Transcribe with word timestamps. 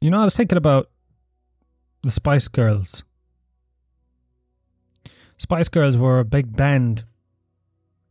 You 0.00 0.10
know, 0.10 0.20
I 0.20 0.24
was 0.24 0.36
thinking 0.36 0.58
about 0.58 0.90
the 2.04 2.10
Spice 2.10 2.46
Girls. 2.46 3.02
Spice 5.38 5.68
Girls 5.68 5.96
were 5.96 6.20
a 6.20 6.24
big 6.24 6.56
band 6.56 7.04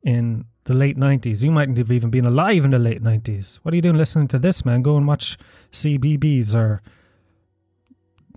in 0.04 0.46
the 0.66 0.76
late 0.76 0.98
90s. 0.98 1.44
You 1.44 1.52
mightn't 1.52 1.78
have 1.78 1.92
even 1.92 2.10
been 2.10 2.26
alive 2.26 2.66
in 2.66 2.72
the 2.72 2.80
late 2.80 3.02
90s. 3.02 3.60
What 3.64 3.74
are 3.74 3.76
you 3.76 3.82
doing 3.82 3.98
listening 3.98 4.28
to 4.30 4.40
this, 4.40 4.66
man? 4.66 4.82
Go 4.82 4.98
and 4.98 5.08
watch 5.08 5.38
CBBC 5.72 6.56
or 6.56 6.82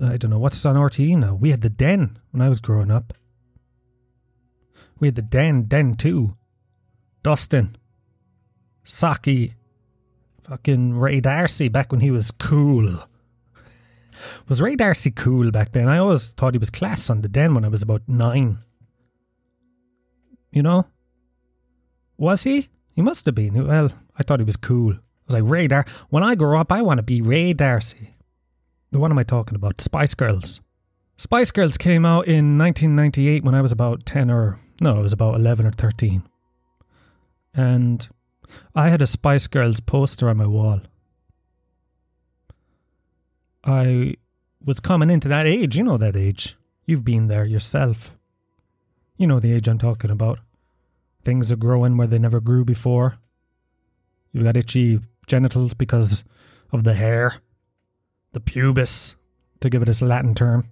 I 0.01 0.17
don't 0.17 0.30
know 0.30 0.39
what's 0.39 0.64
on 0.64 0.77
RTE 0.77 1.19
now. 1.19 1.35
We 1.35 1.51
had 1.51 1.62
the 1.62 1.71
Den 1.71 2.19
when 2.30 2.41
I 2.41 2.48
was 2.48 2.61
growing 2.61 2.91
up. 2.91 3.12
We 4.98 5.09
had 5.09 5.17
the 5.17 5.23
Den, 5.23 5.64
Den 5.64 5.95
2. 5.95 6.37
Dustin. 7.23 7.77
Saki. 8.85 9.55
Fucking 10.45 10.98
Ray 10.98 11.21
D'Arcy 11.21 11.69
back 11.69 11.91
when 11.91 12.01
he 12.01 12.11
was 12.11 12.30
cool. 12.30 13.10
Was 14.48 14.61
Ray 14.61 14.77
D'Arcy 14.77 15.11
cool 15.11 15.51
back 15.51 15.73
then? 15.73 15.88
I 15.88 15.98
always 15.98 16.33
thought 16.33 16.55
he 16.55 16.59
was 16.59 16.70
class 16.70 17.11
on 17.11 17.23
the 17.23 17.28
Den 17.28 17.55
when 17.55 17.65
I 17.65 17.69
was 17.69 17.83
about 17.83 18.02
nine. 18.06 18.59
You 20.52 20.62
know? 20.62 20.87
Was 22.16 22.42
he? 22.42 22.69
He 22.95 23.02
must 23.02 23.27
have 23.27 23.34
been. 23.34 23.66
Well, 23.66 23.92
I 24.16 24.23
thought 24.23 24.41
he 24.41 24.45
was 24.45 24.56
cool. 24.56 24.92
I 24.92 24.98
was 25.27 25.34
like, 25.34 25.51
Ray 25.51 25.69
Dar. 25.69 25.84
When 26.11 26.23
I 26.23 26.34
grow 26.34 26.61
up, 26.61 26.73
I 26.73 26.83
want 26.83 26.98
to 26.98 27.02
be 27.02 27.23
Ray 27.23 27.52
D'Arcy. 27.52 28.16
What 28.91 29.11
am 29.11 29.19
I 29.19 29.23
talking 29.23 29.55
about? 29.55 29.80
Spice 29.80 30.14
Girls. 30.14 30.61
Spice 31.16 31.50
Girls 31.50 31.78
came 31.78 32.05
out 32.05 32.27
in 32.27 32.59
1998 32.59 33.45
when 33.45 33.55
I 33.55 33.61
was 33.61 33.73
about 33.73 34.05
10 34.06 34.30
or, 34.30 34.59
no, 34.80 34.97
I 34.97 35.00
was 35.00 35.12
about 35.12 35.37
11 35.37 35.66
or 35.66 35.73
13. 35.73 36.23
And 37.55 38.09
I 38.75 38.89
had 38.89 39.02
a 39.02 39.06
Spice 39.06 39.47
Girls 39.47 39.80
poster 39.80 40.28
on 40.28 40.39
my 40.39 40.47
wall. 40.47 40.80
I 43.64 44.14
was 44.64 44.80
coming 44.80 45.10
into 45.10 45.28
that 45.28 45.46
age. 45.46 45.77
You 45.77 45.84
know 45.84 45.98
that 45.98 46.16
age. 46.16 46.56
You've 46.87 47.05
been 47.05 47.28
there 47.28 47.44
yourself. 47.44 48.17
You 49.17 49.27
know 49.27 49.41
the 49.41 49.52
age 49.52 49.69
I'm 49.69 49.78
talking 49.78 50.11
about. 50.11 50.39
Things 51.25 51.52
are 51.52 51.56
growing 51.56 51.97
where 51.97 52.06
they 52.06 52.19
never 52.19 52.41
grew 52.41 52.64
before. 52.64 53.19
You've 54.33 54.44
got 54.44 54.56
itchy 54.56 55.00
genitals 55.27 55.75
because 55.75 56.25
of 56.72 56.84
the 56.84 56.94
hair, 56.94 57.36
the 58.33 58.41
pubis, 58.41 59.14
to 59.61 59.69
give 59.69 59.83
it 59.83 59.89
its 59.89 60.02
Latin 60.02 60.34
term. 60.34 60.69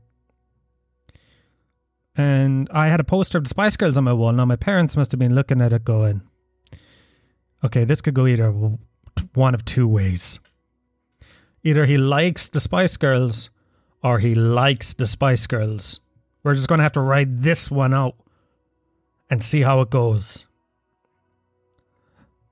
And 2.17 2.69
I 2.73 2.89
had 2.89 3.00
a 3.00 3.05
poster 3.05 3.39
of 3.39 3.45
the 3.45 3.50
Spice 3.50 3.77
Girls 3.77 3.97
on 3.97 4.05
my 4.05 4.12
wall. 4.12 4.33
Now, 4.33 4.45
my 4.45 4.56
parents 4.56 4.97
must 4.97 5.12
have 5.12 5.20
been 5.20 5.34
looking 5.34 5.61
at 5.61 5.73
it 5.73 5.84
going, 5.84 6.23
okay, 7.62 7.84
this 7.84 8.00
could 8.00 8.14
go 8.14 8.27
either 8.27 8.50
one 9.34 9.55
of 9.55 9.64
two 9.64 9.86
ways. 9.86 10.41
Either 11.69 11.84
he 11.84 11.98
likes 11.98 12.48
the 12.48 12.61
Spice 12.61 12.97
Girls 12.97 13.50
or 14.02 14.19
he 14.19 14.34
likes 14.34 14.94
the 14.94 15.06
Spice 15.06 15.47
Girls. 15.47 16.00
We're 16.42 16.55
just 16.55 16.66
going 16.66 16.78
to 16.78 16.83
have 16.83 16.92
to 16.92 17.02
ride 17.02 17.42
this 17.42 17.70
one 17.70 17.92
out 17.92 18.14
and 19.28 19.42
see 19.42 19.61
how 19.61 19.83
it 19.83 19.91
goes. 19.91 20.46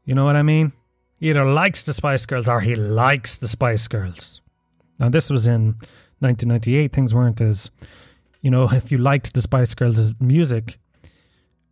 You 0.05 0.15
know 0.15 0.27
what 0.27 0.37
I 0.37 0.43
mean? 0.43 0.75
He 1.19 1.31
either 1.31 1.47
likes 1.47 1.83
the 1.87 1.95
Spice 1.95 2.27
Girls 2.27 2.47
or 2.47 2.61
he 2.61 2.75
likes 2.75 3.39
the 3.39 3.49
Spice 3.49 3.89
Girls. 3.89 4.43
Now, 4.99 5.09
this 5.09 5.31
was 5.31 5.47
in 5.47 5.77
1998. 6.19 6.93
Things 6.93 7.15
weren't 7.15 7.41
as, 7.41 7.71
you 8.43 8.51
know, 8.51 8.65
if 8.71 8.93
you 8.93 8.99
liked 8.99 9.33
the 9.33 9.41
Spice 9.41 9.73
Girls' 9.73 10.13
music, 10.21 10.79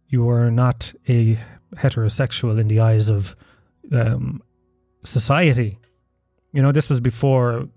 you 0.08 0.24
were 0.24 0.50
not 0.50 0.94
a 1.10 1.38
heterosexual 1.74 2.58
in 2.58 2.68
the 2.68 2.80
eyes 2.80 3.10
of 3.10 3.36
um, 3.92 4.42
society. 5.02 5.78
You 6.54 6.62
know, 6.62 6.70
this 6.70 6.88
was 6.88 7.00
before 7.00 7.68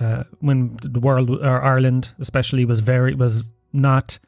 uh, 0.00 0.24
when 0.40 0.78
the 0.82 1.00
world 1.00 1.28
or 1.30 1.62
Ireland, 1.62 2.14
especially, 2.18 2.64
was 2.64 2.80
very 2.80 3.14
was 3.14 3.50
not 3.74 4.18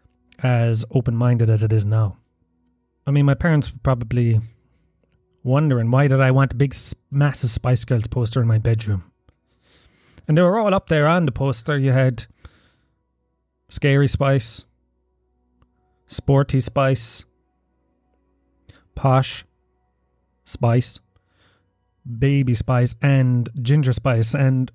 as 0.43 0.85
open 0.91 1.17
minded 1.17 1.49
as 1.49 1.65
it 1.65 1.73
is 1.73 1.87
now. 1.87 2.19
I 3.07 3.11
mean, 3.11 3.25
my 3.25 3.35
parents 3.35 3.73
were 3.73 3.79
probably 3.83 4.41
wondering 5.43 5.91
why 5.91 6.07
did 6.07 6.21
I 6.21 6.31
want 6.31 6.53
a 6.53 6.57
big, 6.57 6.75
massive 7.11 7.49
Spice 7.49 7.87
Girls 7.87 8.07
poster 8.07 8.43
in 8.43 8.47
my 8.47 8.59
bedroom. 8.59 9.11
And 10.27 10.37
they 10.37 10.43
were 10.43 10.59
all 10.59 10.75
up 10.75 10.89
there 10.89 11.09
on 11.09 11.25
the 11.25 11.33
poster. 11.33 11.79
You 11.79 11.93
had 11.93 12.27
Scary 13.71 14.09
Spice, 14.09 14.67
Sporty 16.07 16.61
Spice, 16.61 17.25
Posh 18.95 19.47
Spice, 20.45 21.01
Baby 22.19 22.55
Spice, 22.55 22.97
and 23.03 23.49
Ginger 23.61 23.93
Spice. 23.93 24.35
And 24.35 24.71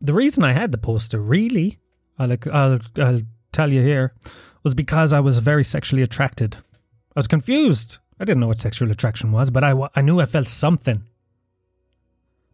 the 0.00 0.14
reason 0.14 0.44
I 0.44 0.52
had 0.52 0.72
the 0.72 0.78
poster, 0.78 1.20
really, 1.20 1.76
I'll, 2.18 2.36
I'll, 2.52 2.78
I'll 2.98 3.20
tell 3.52 3.72
you 3.72 3.82
here, 3.82 4.14
was 4.62 4.74
because 4.74 5.12
I 5.12 5.20
was 5.20 5.38
very 5.38 5.64
sexually 5.64 6.02
attracted. 6.02 6.56
I 6.56 7.20
was 7.20 7.28
confused. 7.28 7.98
I 8.18 8.24
didn't 8.24 8.40
know 8.40 8.48
what 8.48 8.60
sexual 8.60 8.90
attraction 8.90 9.32
was, 9.32 9.50
but 9.50 9.64
I, 9.64 9.74
I 9.94 10.02
knew 10.02 10.20
I 10.20 10.26
felt 10.26 10.48
something 10.48 11.02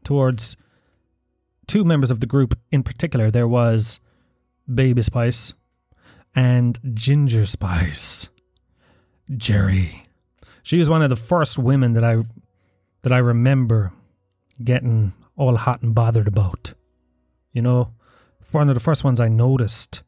towards 0.04 0.56
two 1.66 1.84
members 1.84 2.10
of 2.10 2.20
the 2.20 2.26
group 2.26 2.56
in 2.70 2.82
particular. 2.82 3.30
There 3.30 3.48
was 3.48 3.98
Baby 4.72 5.02
Spice 5.02 5.52
and 6.34 6.78
Ginger 6.94 7.46
Spice. 7.46 8.28
Geri. 9.36 10.04
She 10.62 10.78
was 10.78 10.88
one 10.88 11.02
of 11.02 11.10
the 11.10 11.16
first 11.16 11.58
women 11.58 11.94
that 11.94 12.04
I 12.04 12.22
that 13.06 13.12
I 13.12 13.18
remember 13.18 13.92
getting 14.64 15.12
all 15.36 15.54
hot 15.54 15.80
and 15.80 15.94
bothered 15.94 16.26
about. 16.26 16.74
You 17.52 17.62
know, 17.62 17.92
one 18.50 18.68
of 18.68 18.74
the 18.74 18.80
first 18.80 19.04
ones 19.04 19.20
I 19.20 19.28
noticed 19.28 20.02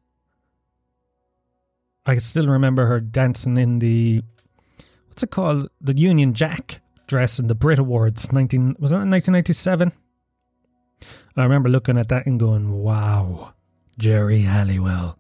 I 2.04 2.16
still 2.16 2.48
remember 2.48 2.86
her 2.86 2.98
dancing 2.98 3.56
in 3.56 3.78
the 3.78 4.22
what's 5.06 5.22
it 5.22 5.30
called? 5.30 5.68
The 5.80 5.96
Union 5.96 6.34
Jack 6.34 6.80
dress 7.06 7.38
in 7.38 7.46
the 7.46 7.54
Brit 7.54 7.78
Awards. 7.78 8.32
Nineteen 8.32 8.74
was 8.80 8.90
that 8.90 9.04
nineteen 9.04 9.34
ninety 9.34 9.52
seven? 9.52 9.92
I 11.36 11.44
remember 11.44 11.68
looking 11.68 11.98
at 11.98 12.08
that 12.08 12.26
and 12.26 12.40
going, 12.40 12.82
"Wow, 12.82 13.54
Geri 13.96 14.40
Halliwell." 14.40 15.16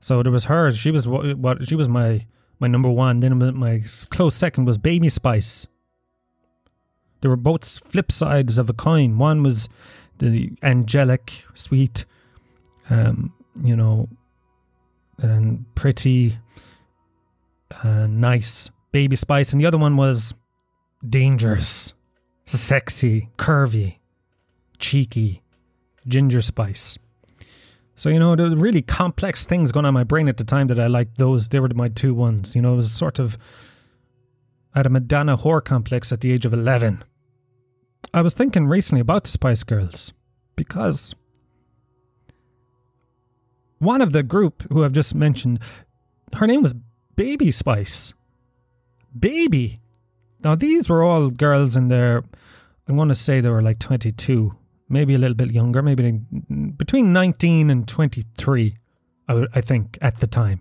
So 0.00 0.24
there 0.24 0.32
was 0.32 0.46
her. 0.46 0.72
She 0.72 0.90
was 0.90 1.06
what, 1.06 1.38
what 1.38 1.68
she 1.68 1.76
was 1.76 1.88
my 1.88 2.26
my 2.58 2.68
number 2.68 2.90
one. 2.90 3.20
Then 3.20 3.56
my 3.56 3.82
close 4.10 4.34
second 4.34 4.64
was 4.64 4.78
Baby 4.78 5.08
Spice. 5.08 5.66
They 7.20 7.28
were 7.28 7.36
both 7.36 7.66
flip 7.66 8.12
sides 8.12 8.58
of 8.58 8.70
a 8.70 8.72
coin. 8.72 9.18
One 9.18 9.42
was 9.42 9.68
the 10.18 10.52
angelic, 10.62 11.44
sweet, 11.54 12.04
um, 12.90 13.32
you 13.62 13.74
know, 13.74 14.08
and 15.18 15.64
pretty, 15.74 16.38
uh, 17.82 18.06
nice 18.06 18.70
baby 18.92 19.16
spice, 19.16 19.52
and 19.52 19.60
the 19.60 19.66
other 19.66 19.78
one 19.78 19.96
was 19.96 20.34
dangerous, 21.08 21.92
sexy, 22.46 23.28
curvy, 23.36 23.98
cheeky, 24.78 25.42
ginger 26.06 26.40
spice. 26.40 26.98
So 27.98 28.10
you 28.10 28.20
know, 28.20 28.36
there 28.36 28.46
was 28.46 28.54
really 28.54 28.80
complex 28.80 29.44
things 29.44 29.72
going 29.72 29.84
on 29.84 29.88
in 29.88 29.94
my 29.94 30.04
brain 30.04 30.28
at 30.28 30.36
the 30.36 30.44
time 30.44 30.68
that 30.68 30.78
I 30.78 30.86
liked 30.86 31.18
those. 31.18 31.48
They 31.48 31.58
were 31.58 31.68
my 31.74 31.88
two 31.88 32.14
ones. 32.14 32.54
You 32.54 32.62
know, 32.62 32.74
it 32.74 32.76
was 32.76 32.92
sort 32.92 33.18
of 33.18 33.36
I 34.72 34.78
had 34.78 34.86
a 34.86 34.90
Madonna 34.90 35.36
whore 35.36 35.64
complex 35.64 36.12
at 36.12 36.20
the 36.20 36.30
age 36.30 36.46
of 36.46 36.54
eleven. 36.54 37.02
I 38.14 38.22
was 38.22 38.34
thinking 38.34 38.68
recently 38.68 39.00
about 39.00 39.24
the 39.24 39.30
Spice 39.30 39.64
Girls 39.64 40.12
because 40.54 41.12
one 43.80 44.00
of 44.00 44.12
the 44.12 44.22
group 44.22 44.62
who 44.72 44.84
I've 44.84 44.92
just 44.92 45.16
mentioned, 45.16 45.58
her 46.34 46.46
name 46.46 46.62
was 46.62 46.76
Baby 47.16 47.50
Spice. 47.50 48.14
Baby. 49.18 49.80
Now, 50.44 50.54
these 50.54 50.88
were 50.88 51.02
all 51.02 51.30
girls 51.30 51.76
in 51.76 51.88
their, 51.88 52.22
I'm 52.86 52.94
going 52.94 53.08
to 53.08 53.14
say 53.16 53.40
they 53.40 53.50
were 53.50 53.60
like 53.60 53.80
22, 53.80 54.54
maybe 54.88 55.14
a 55.14 55.18
little 55.18 55.34
bit 55.34 55.50
younger, 55.50 55.82
maybe 55.82 56.12
between 56.76 57.12
19 57.12 57.70
and 57.70 57.86
23, 57.86 58.76
I, 59.28 59.60
think, 59.60 59.98
at 60.00 60.20
the 60.20 60.26
time. 60.26 60.60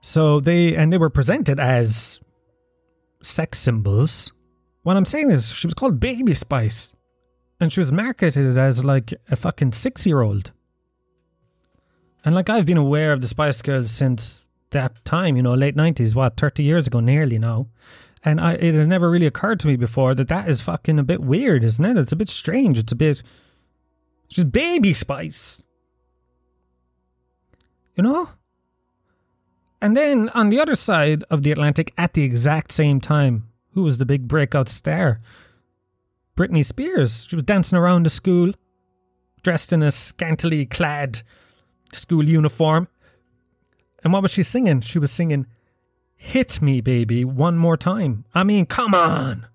So 0.00 0.40
they, 0.40 0.74
and 0.74 0.92
they 0.92 0.98
were 0.98 1.10
presented 1.10 1.60
as 1.60 2.20
sex 3.22 3.58
symbols. 3.58 4.32
What 4.82 4.96
I'm 4.96 5.04
saying 5.04 5.30
is, 5.30 5.52
she 5.54 5.66
was 5.66 5.74
called 5.74 6.00
Baby 6.00 6.34
Spice. 6.34 6.94
And 7.60 7.72
she 7.72 7.80
was 7.80 7.92
marketed 7.92 8.58
as 8.58 8.84
like 8.84 9.14
a 9.30 9.36
fucking 9.36 9.72
six 9.72 10.06
year 10.06 10.20
old. 10.20 10.52
And 12.24 12.34
like 12.34 12.50
I've 12.50 12.66
been 12.66 12.76
aware 12.76 13.12
of 13.12 13.20
the 13.20 13.28
Spice 13.28 13.62
Girls 13.62 13.90
since 13.90 14.44
that 14.70 15.04
time, 15.04 15.36
you 15.36 15.42
know, 15.42 15.54
late 15.54 15.76
nineties, 15.76 16.14
what 16.14 16.36
thirty 16.36 16.62
years 16.62 16.86
ago, 16.86 17.00
nearly 17.00 17.38
now. 17.38 17.68
And 18.24 18.40
I, 18.40 18.54
it 18.54 18.74
had 18.74 18.88
never 18.88 19.10
really 19.10 19.26
occurred 19.26 19.60
to 19.60 19.66
me 19.66 19.76
before 19.76 20.14
that 20.14 20.28
that 20.28 20.48
is 20.48 20.62
fucking 20.62 20.98
a 20.98 21.04
bit 21.04 21.20
weird, 21.20 21.62
isn't 21.62 21.84
it? 21.84 21.98
It's 21.98 22.12
a 22.12 22.16
bit 22.16 22.30
strange. 22.30 22.78
It's 22.78 22.92
a 22.92 22.96
bit, 22.96 23.22
just 24.28 24.50
baby 24.50 24.94
spice, 24.94 25.64
you 27.94 28.02
know. 28.02 28.30
And 29.82 29.94
then 29.94 30.30
on 30.30 30.48
the 30.48 30.58
other 30.58 30.74
side 30.74 31.24
of 31.30 31.42
the 31.42 31.52
Atlantic, 31.52 31.92
at 31.98 32.14
the 32.14 32.22
exact 32.22 32.72
same 32.72 32.98
time, 32.98 33.48
who 33.72 33.82
was 33.82 33.98
the 33.98 34.06
big 34.06 34.26
breakout 34.26 34.70
star? 34.70 35.20
Britney 36.36 36.64
Spears. 36.64 37.26
She 37.28 37.36
was 37.36 37.44
dancing 37.44 37.78
around 37.78 38.06
the 38.06 38.10
school, 38.10 38.52
dressed 39.42 39.72
in 39.72 39.82
a 39.82 39.90
scantily 39.90 40.64
clad 40.64 41.22
school 41.92 42.28
uniform. 42.28 42.88
And 44.02 44.12
what 44.12 44.22
was 44.22 44.30
she 44.30 44.42
singing? 44.42 44.80
She 44.80 44.98
was 44.98 45.10
singing, 45.10 45.46
Hit 46.24 46.62
Me, 46.62 46.80
baby, 46.80 47.22
one 47.22 47.58
more 47.58 47.76
time. 47.76 48.24
I 48.34 48.44
mean, 48.44 48.64
come 48.64 48.94
on. 48.94 49.46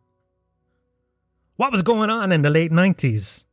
What 1.56 1.72
was 1.72 1.82
going 1.82 2.12
on 2.12 2.32
in 2.32 2.44
the 2.44 2.52
late 2.52 2.72
90s? 2.72 3.44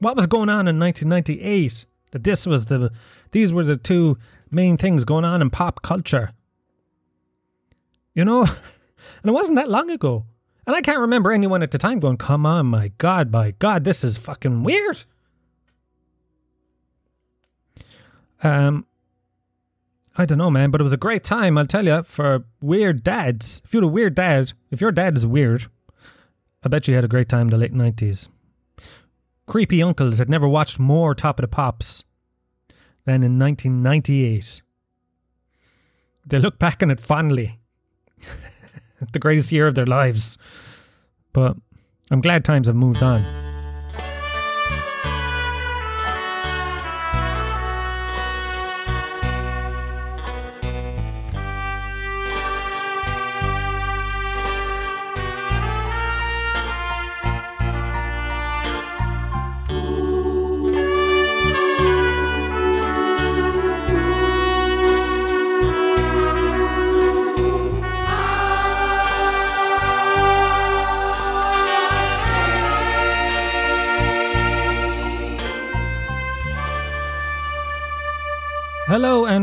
What 0.00 0.16
was 0.16 0.26
going 0.26 0.48
on 0.48 0.66
in 0.66 0.76
1998? 0.78 1.86
That 2.10 2.24
this 2.24 2.44
was 2.44 2.66
the, 2.66 2.90
these 3.30 3.52
were 3.52 3.62
the 3.62 3.76
two 3.76 4.18
main 4.50 4.76
things 4.76 5.04
going 5.04 5.24
on 5.24 5.40
in 5.40 5.50
pop 5.50 5.82
culture. 5.82 6.32
You 8.12 8.24
know? 8.24 8.46
And 9.22 9.30
it 9.30 9.32
wasn't 9.32 9.56
that 9.56 9.68
long 9.68 9.90
ago. 9.90 10.26
And 10.66 10.76
I 10.76 10.80
can't 10.80 11.00
remember 11.00 11.32
anyone 11.32 11.62
at 11.62 11.70
the 11.70 11.78
time 11.78 11.98
going, 11.98 12.16
come 12.18 12.46
on, 12.46 12.66
my 12.66 12.92
God, 12.98 13.32
my 13.32 13.52
God, 13.52 13.84
this 13.84 14.04
is 14.04 14.16
fucking 14.16 14.62
weird. 14.62 15.02
Um, 18.42 18.86
I 20.16 20.26
don't 20.26 20.38
know, 20.38 20.50
man, 20.50 20.70
but 20.70 20.80
it 20.80 20.84
was 20.84 20.92
a 20.92 20.98
great 20.98 21.24
time, 21.24 21.56
I'll 21.56 21.66
tell 21.66 21.86
you, 21.86 22.02
for 22.02 22.44
weird 22.60 23.02
dads. 23.02 23.62
If 23.64 23.72
you're 23.72 23.84
a 23.84 23.88
weird 23.88 24.14
dad, 24.14 24.52
if 24.70 24.80
your 24.80 24.92
dad 24.92 25.16
is 25.16 25.26
weird, 25.26 25.66
I 26.62 26.68
bet 26.68 26.86
you 26.86 26.94
had 26.94 27.04
a 27.04 27.08
great 27.08 27.28
time 27.28 27.46
in 27.46 27.50
the 27.50 27.58
late 27.58 27.72
90s. 27.72 28.28
Creepy 29.46 29.82
uncles 29.82 30.18
had 30.18 30.28
never 30.28 30.48
watched 30.48 30.78
more 30.78 31.14
Top 31.14 31.38
of 31.38 31.42
the 31.42 31.48
Pops 31.48 32.04
than 33.04 33.22
in 33.22 33.38
1998. 33.38 34.62
They 36.26 36.38
look 36.38 36.58
back 36.58 36.82
on 36.82 36.90
it 36.90 37.00
fondly. 37.00 37.58
the 39.12 39.18
greatest 39.18 39.50
year 39.50 39.66
of 39.66 39.74
their 39.74 39.86
lives. 39.86 40.38
But 41.32 41.56
I'm 42.10 42.20
glad 42.20 42.44
times 42.44 42.68
have 42.68 42.76
moved 42.76 43.02
on. 43.02 43.51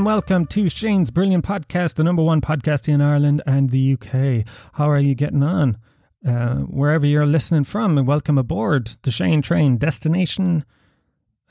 Welcome 0.10 0.48
to 0.48 0.68
Shane's 0.68 1.12
Brilliant 1.12 1.46
Podcast, 1.46 1.94
the 1.94 2.04
number 2.04 2.24
one 2.24 2.42
podcast 2.42 2.92
in 2.92 3.00
Ireland 3.00 3.44
and 3.46 3.70
the 3.70 3.94
UK. 3.94 4.44
How 4.74 4.90
are 4.90 4.98
you 4.98 5.14
getting 5.14 5.44
on? 5.44 5.78
Uh, 6.26 6.56
wherever 6.62 7.06
you're 7.06 7.28
listening 7.28 7.64
from, 7.64 8.04
welcome 8.08 8.40
aboard 8.40 8.90
the 9.04 9.12
Shane 9.12 9.44
Train 9.44 9.78
destination 9.78 10.66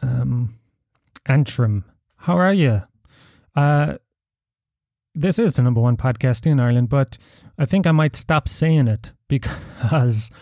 um, 0.03 0.57
Antrim. 1.27 1.85
How 2.17 2.37
are 2.37 2.53
you? 2.53 2.83
Uh, 3.55 3.99
this 5.15 5.39
is 5.39 5.55
the 5.55 5.63
number 5.63 5.81
one 5.81 5.97
podcast 5.97 6.45
in 6.45 6.59
Ireland, 6.59 6.89
but 6.89 7.17
I 7.59 7.65
think 7.65 7.87
I 7.87 7.93
might 7.93 8.17
stop 8.17 8.49
saying 8.49 8.89
it 8.89 9.13
because 9.29 10.33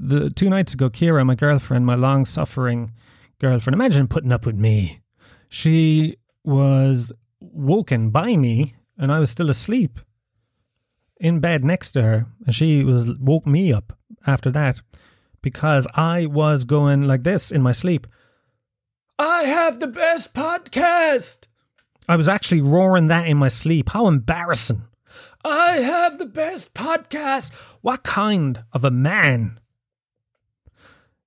the 0.00 0.30
two 0.30 0.50
nights 0.50 0.74
ago, 0.74 0.90
Kira, 0.90 1.24
my 1.24 1.36
girlfriend, 1.36 1.86
my 1.86 1.94
long 1.94 2.24
suffering 2.24 2.90
girlfriend, 3.40 3.74
imagine 3.74 4.08
putting 4.08 4.32
up 4.32 4.46
with 4.46 4.56
me. 4.56 4.98
She 5.48 6.16
was 6.42 7.12
woken 7.52 8.10
by 8.10 8.36
me 8.36 8.74
and 8.98 9.12
I 9.12 9.20
was 9.20 9.30
still 9.30 9.50
asleep 9.50 10.00
in 11.20 11.40
bed 11.40 11.64
next 11.64 11.92
to 11.92 12.02
her. 12.02 12.26
And 12.46 12.54
she 12.54 12.84
was 12.84 13.08
woke 13.18 13.46
me 13.46 13.72
up 13.72 13.96
after 14.26 14.50
that 14.50 14.80
because 15.40 15.86
I 15.94 16.26
was 16.26 16.64
going 16.64 17.06
like 17.06 17.22
this 17.22 17.50
in 17.50 17.62
my 17.62 17.72
sleep. 17.72 18.06
I 19.18 19.42
have 19.44 19.80
the 19.80 19.86
best 19.86 20.34
podcast. 20.34 21.46
I 22.08 22.16
was 22.16 22.28
actually 22.28 22.60
roaring 22.60 23.06
that 23.06 23.28
in 23.28 23.36
my 23.36 23.48
sleep. 23.48 23.90
How 23.90 24.08
embarrassing. 24.08 24.82
I 25.44 25.76
have 25.76 26.18
the 26.18 26.26
best 26.26 26.74
podcast. 26.74 27.52
What 27.80 28.02
kind 28.02 28.64
of 28.72 28.84
a 28.84 28.90
man 28.90 29.60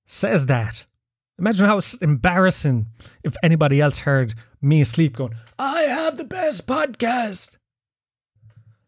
says 0.05 0.47
that? 0.47 0.85
Imagine 1.37 1.65
how 1.65 1.81
embarrassing 2.01 2.87
if 3.23 3.35
anybody 3.43 3.81
else 3.81 3.99
heard 3.99 4.33
me 4.65 4.81
asleep 4.81 5.17
going, 5.17 5.35
I 5.57 5.83
have 5.83 6.17
the 6.17 6.25
best 6.25 6.67
podcast. 6.67 7.57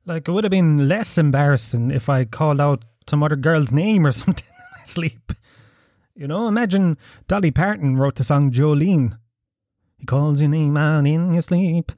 Like, 0.05 0.27
it 0.27 0.31
would 0.31 0.43
have 0.43 0.51
been 0.51 0.87
less 0.87 1.17
embarrassing 1.17 1.91
if 1.91 2.09
I 2.09 2.25
called 2.25 2.59
out 2.59 2.83
some 3.07 3.23
other 3.23 3.35
girl's 3.35 3.71
name 3.71 4.05
or 4.05 4.11
something 4.13 4.45
in 4.47 4.79
my 4.79 4.83
sleep. 4.83 5.33
You 6.15 6.27
know, 6.27 6.47
imagine 6.47 6.97
Dolly 7.27 7.51
Parton 7.51 7.97
wrote 7.97 8.15
the 8.15 8.23
song 8.23 8.51
Jolene. 8.51 9.17
He 9.97 10.05
calls 10.05 10.41
your 10.41 10.49
name 10.49 10.77
out 10.77 11.05
in 11.05 11.33
your 11.33 11.41
sleep. 11.41 11.91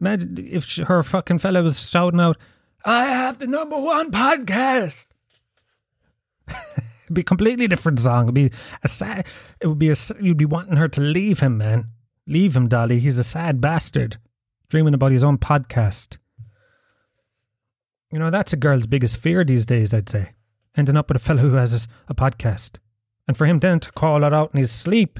Imagine 0.00 0.36
if 0.38 0.64
she, 0.64 0.82
her 0.82 1.02
fucking 1.02 1.38
fella 1.38 1.62
was 1.62 1.88
shouting 1.88 2.20
out, 2.20 2.36
I 2.84 3.04
have 3.04 3.38
the 3.38 3.46
number 3.46 3.78
one 3.78 4.10
podcast. 4.10 5.06
It'd 6.48 7.14
be 7.14 7.20
a 7.20 7.24
completely 7.24 7.68
different 7.68 8.00
song. 8.00 8.24
It'd 8.24 8.34
be 8.34 8.50
a 8.82 8.88
sad. 8.88 9.26
It 9.60 9.68
would 9.68 9.78
be 9.78 9.90
a. 9.90 9.96
You'd 10.20 10.36
be 10.36 10.44
wanting 10.44 10.76
her 10.76 10.88
to 10.88 11.00
leave 11.00 11.38
him, 11.38 11.58
man. 11.58 11.88
Leave 12.26 12.54
him, 12.56 12.68
Dolly. 12.68 13.00
He's 13.00 13.18
a 13.18 13.24
sad 13.24 13.60
bastard, 13.60 14.16
dreaming 14.68 14.94
about 14.94 15.12
his 15.12 15.24
own 15.24 15.38
podcast. 15.38 16.18
You 18.12 18.18
know 18.18 18.30
that's 18.30 18.52
a 18.52 18.56
girl's 18.56 18.86
biggest 18.86 19.16
fear 19.16 19.42
these 19.42 19.64
days. 19.64 19.94
I'd 19.94 20.08
say 20.08 20.32
ending 20.76 20.96
up 20.96 21.08
with 21.08 21.16
a 21.16 21.20
fellow 21.20 21.40
who 21.40 21.54
has 21.54 21.88
a 22.08 22.14
podcast, 22.14 22.78
and 23.26 23.36
for 23.36 23.46
him 23.46 23.58
then 23.58 23.80
to 23.80 23.92
call 23.92 24.22
it 24.24 24.32
out 24.32 24.50
in 24.52 24.60
his 24.60 24.70
sleep. 24.70 25.18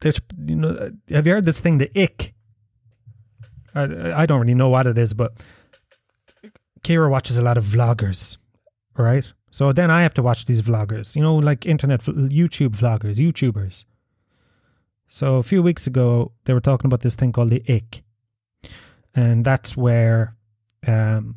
There's, 0.00 0.20
you 0.44 0.54
know, 0.56 0.92
have 1.10 1.26
you 1.26 1.32
heard 1.32 1.46
this 1.46 1.60
thing, 1.60 1.78
the 1.78 1.90
ick? 2.00 2.34
I, 3.74 4.22
I 4.22 4.26
don't 4.26 4.40
really 4.40 4.54
know 4.54 4.68
what 4.68 4.86
it 4.86 4.96
is, 4.96 5.12
but 5.12 5.32
Kira 6.82 7.10
watches 7.10 7.38
a 7.38 7.42
lot 7.42 7.58
of 7.58 7.64
vloggers, 7.64 8.36
right? 8.96 9.30
So 9.50 9.72
then 9.72 9.90
I 9.90 10.02
have 10.02 10.14
to 10.14 10.22
watch 10.22 10.44
these 10.44 10.62
vloggers, 10.62 11.16
you 11.16 11.22
know, 11.22 11.34
like 11.36 11.66
internet, 11.66 12.02
YouTube 12.02 12.76
vloggers, 12.76 13.16
YouTubers. 13.16 13.86
So 15.08 15.36
a 15.36 15.42
few 15.42 15.62
weeks 15.62 15.86
ago, 15.86 16.32
they 16.44 16.52
were 16.52 16.60
talking 16.60 16.86
about 16.86 17.00
this 17.00 17.14
thing 17.14 17.32
called 17.32 17.50
the 17.50 17.62
ick. 17.68 18.02
And 19.14 19.44
that's 19.44 19.76
where 19.76 20.36
um, 20.86 21.36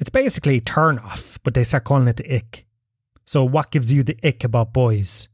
it's 0.00 0.10
basically 0.10 0.60
turn 0.60 0.98
off, 0.98 1.38
but 1.44 1.54
they 1.54 1.62
start 1.62 1.84
calling 1.84 2.08
it 2.08 2.16
the 2.16 2.34
ick. 2.34 2.66
So 3.26 3.44
what 3.44 3.70
gives 3.70 3.92
you 3.92 4.02
the 4.02 4.18
ick 4.24 4.44
about 4.44 4.72
boys? 4.72 5.28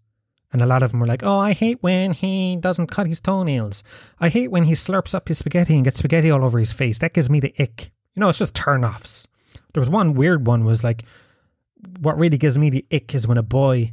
And 0.53 0.61
a 0.61 0.67
lot 0.67 0.83
of 0.83 0.91
them 0.91 1.00
were 1.00 1.07
like, 1.07 1.23
oh, 1.23 1.38
I 1.38 1.53
hate 1.53 1.83
when 1.83 2.12
he 2.12 2.57
doesn't 2.57 2.88
cut 2.88 3.07
his 3.07 3.21
toenails. 3.21 3.83
I 4.21 4.29
hate 4.29 4.50
when 4.50 4.65
he 4.65 4.73
slurps 4.73 5.15
up 5.15 5.29
his 5.29 5.38
spaghetti 5.38 5.75
and 5.75 5.85
gets 5.85 5.99
spaghetti 5.99 6.31
all 6.31 6.45
over 6.45 6.59
his 6.59 6.73
face. 6.73 6.99
That 6.99 7.15
gives 7.15 7.31
me 7.31 7.41
the 7.41 7.55
ick. 7.59 7.91
You 8.15 8.21
know, 8.21 8.29
it's 8.29 8.38
just 8.38 8.55
turn 8.55 8.85
offs. 8.85 9.26
There 9.73 9.81
was 9.81 9.91
one 9.91 10.15
weird 10.15 10.47
one 10.47 10.65
was 10.65 10.83
like, 10.83 11.05
what 12.00 12.19
really 12.19 12.38
gives 12.38 12.59
me 12.59 12.71
the 12.71 12.85
ick 12.93 13.15
is 13.15 13.29
when 13.29 13.38
a 13.38 13.43
boy 13.43 13.93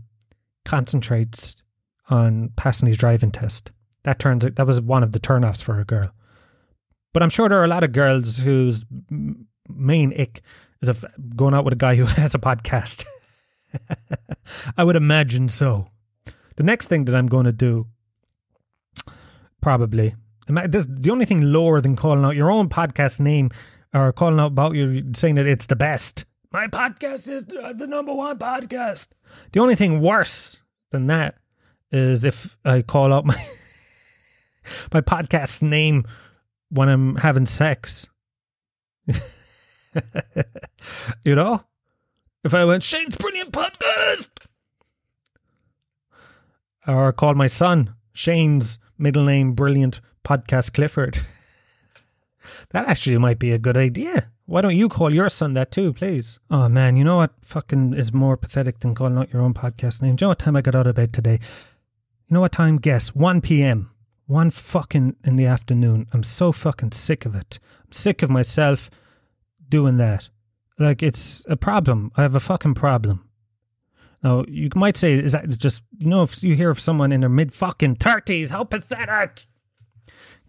concentrates 0.66 1.63
on 2.10 2.52
passing 2.56 2.88
his 2.88 2.98
driving 2.98 3.32
test. 3.32 3.72
That 4.04 4.20
turns 4.20 4.44
that 4.44 4.68
was 4.68 4.82
one 4.82 5.04
of 5.04 5.12
the 5.12 5.20
turnoffs 5.20 5.64
for 5.64 5.80
a 5.80 5.86
girl. 5.86 6.12
But 7.14 7.24
I'm 7.24 7.30
sure 7.30 7.48
there 7.48 7.60
are 7.60 7.66
a 7.66 7.70
lot 7.70 7.84
of 7.84 7.92
girls 7.92 8.38
whose 8.38 8.86
main 9.70 10.20
ick 10.20 10.42
is 10.82 10.90
of 10.90 11.06
going 11.36 11.54
out 11.54 11.64
with 11.64 11.74
a 11.74 11.78
guy 11.78 11.96
who 11.96 12.06
has 12.22 12.36
a 12.36 12.40
podcast. 12.40 13.06
I 14.78 14.84
would 14.84 14.96
imagine 14.96 15.50
so. 15.50 15.88
The 16.56 16.64
next 16.64 16.88
thing 16.88 17.06
that 17.06 17.16
I'm 17.16 17.28
going 17.28 17.46
to 17.46 17.52
do, 17.52 17.88
probably, 19.62 20.16
this 20.68 20.86
the 20.90 21.10
only 21.10 21.26
thing 21.26 21.42
lower 21.42 21.82
than 21.82 21.96
calling 21.96 22.26
out 22.26 22.36
your 22.36 22.52
own 22.52 22.70
podcast 22.70 23.20
name 23.20 23.50
or 23.94 24.12
calling 24.12 24.40
out 24.40 24.48
about 24.48 24.76
you 24.76 25.12
saying 25.16 25.36
that 25.36 25.48
it's 25.48 25.68
the 25.68 25.76
best 25.76 26.26
my 26.54 26.68
podcast 26.68 27.28
is 27.28 27.46
the 27.46 27.88
number 27.88 28.14
one 28.14 28.38
podcast. 28.38 29.08
The 29.54 29.60
only 29.60 29.74
thing 29.74 30.02
worse 30.02 30.62
than 30.92 31.08
that 31.08 31.36
is 31.94 32.26
if 32.26 32.58
I 32.66 32.82
call 32.82 33.14
out 33.14 33.26
my 33.26 33.36
my 34.94 35.02
podcast 35.02 35.62
name 35.62 36.06
when 36.70 36.90
I'm 36.90 37.16
having 37.16 37.46
sex. 37.46 38.08
you 41.24 41.36
know? 41.36 41.64
If 42.44 42.54
I 42.54 42.66
went, 42.66 42.84
Shane's 42.84 43.16
Brilliant 43.16 43.52
Podcast! 43.52 44.32
Or 46.86 47.14
call 47.14 47.36
my 47.36 47.48
son 47.48 47.96
Shane's 48.12 48.80
middle 48.98 49.24
name 49.24 49.54
Brilliant 49.54 50.02
Podcast 50.26 50.74
Clifford. 50.74 51.20
that 52.72 52.88
actually 52.88 53.18
might 53.18 53.40
be 53.40 53.52
a 53.52 53.58
good 53.58 53.78
idea. 53.78 54.30
Why 54.46 54.62
don't 54.62 54.76
you 54.76 54.90
call 54.90 55.14
your 55.14 55.30
son 55.30 55.54
that 55.54 55.72
too, 55.72 55.94
please? 55.94 56.40
Oh 56.52 56.68
man, 56.68 56.98
you 56.98 57.06
know 57.06 57.18
what 57.18 57.32
fucking 57.46 57.94
is 57.94 58.12
more 58.12 58.36
pathetic 58.36 58.80
than 58.80 58.94
calling 58.94 59.18
out 59.18 59.32
your 59.32 59.42
own 59.42 59.54
podcast 59.54 60.02
name? 60.02 60.18
Do 60.18 60.24
you 60.24 60.26
know 60.26 60.32
what 60.32 60.40
time 60.40 60.58
I 60.58 60.62
got 60.62 60.76
out 60.76 60.88
of 60.88 60.96
bed 60.96 61.14
today? 61.14 61.40
You 62.28 62.36
know 62.36 62.42
what 62.42 62.52
time? 62.52 62.78
Guess. 62.78 63.16
1 63.16 63.42
p.m. 63.42 63.92
1 64.28 64.52
fucking 64.52 65.16
in 65.24 65.36
the 65.36 65.46
afternoon. 65.46 66.08
I'm 66.14 66.24
so 66.24 66.52
fucking 66.52 66.92
sick 66.94 67.26
of 67.26 67.36
it. 67.36 67.60
I'm 67.86 67.92
sick 67.92 68.22
of 68.24 68.30
myself 68.30 68.90
doing 69.68 69.98
that. 69.98 70.30
Like, 70.80 71.04
it's 71.04 71.46
a 71.48 71.58
problem. 71.58 72.12
I 72.16 72.22
have 72.22 72.36
a 72.36 72.40
fucking 72.40 72.74
problem. 72.76 73.30
Now, 74.24 74.46
you 74.48 74.70
might 74.76 74.96
say, 74.96 75.14
is 75.14 75.34
that 75.34 75.50
just, 75.58 75.84
you 75.98 76.08
know, 76.08 76.24
if 76.24 76.42
you 76.42 76.56
hear 76.56 76.70
of 76.70 76.80
someone 76.80 77.12
in 77.12 77.20
their 77.20 77.30
mid 77.30 77.54
fucking 77.54 77.98
30s, 77.98 78.52
how 78.52 78.64
pathetic! 78.64 79.46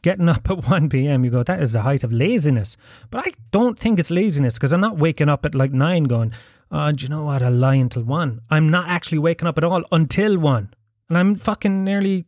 Getting 0.02 0.28
up 0.28 0.48
at 0.48 0.68
1 0.68 0.88
p.m., 0.90 1.24
you 1.24 1.30
go, 1.30 1.42
that 1.42 1.60
is 1.60 1.72
the 1.72 1.82
height 1.82 2.04
of 2.04 2.12
laziness. 2.12 2.76
But 3.10 3.26
I 3.26 3.32
don't 3.50 3.78
think 3.78 3.98
it's 3.98 4.10
laziness 4.10 4.54
because 4.54 4.72
I'm 4.72 4.80
not 4.80 4.98
waking 4.98 5.28
up 5.28 5.44
at 5.44 5.54
like 5.54 5.72
9 5.72 6.04
going, 6.04 6.32
oh, 6.70 6.92
do 6.92 7.02
you 7.02 7.08
know 7.08 7.24
what? 7.24 7.42
I'll 7.42 7.50
lie 7.50 7.74
until 7.74 8.04
1. 8.04 8.40
I'm 8.50 8.70
not 8.70 8.86
actually 8.86 9.18
waking 9.18 9.48
up 9.48 9.58
at 9.58 9.64
all 9.64 9.82
until 9.90 10.38
1. 10.38 10.72
And 11.08 11.18
I'm 11.18 11.34
fucking 11.34 11.84
nearly 11.84 12.26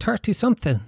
30 0.00 0.32
something. 0.32 0.80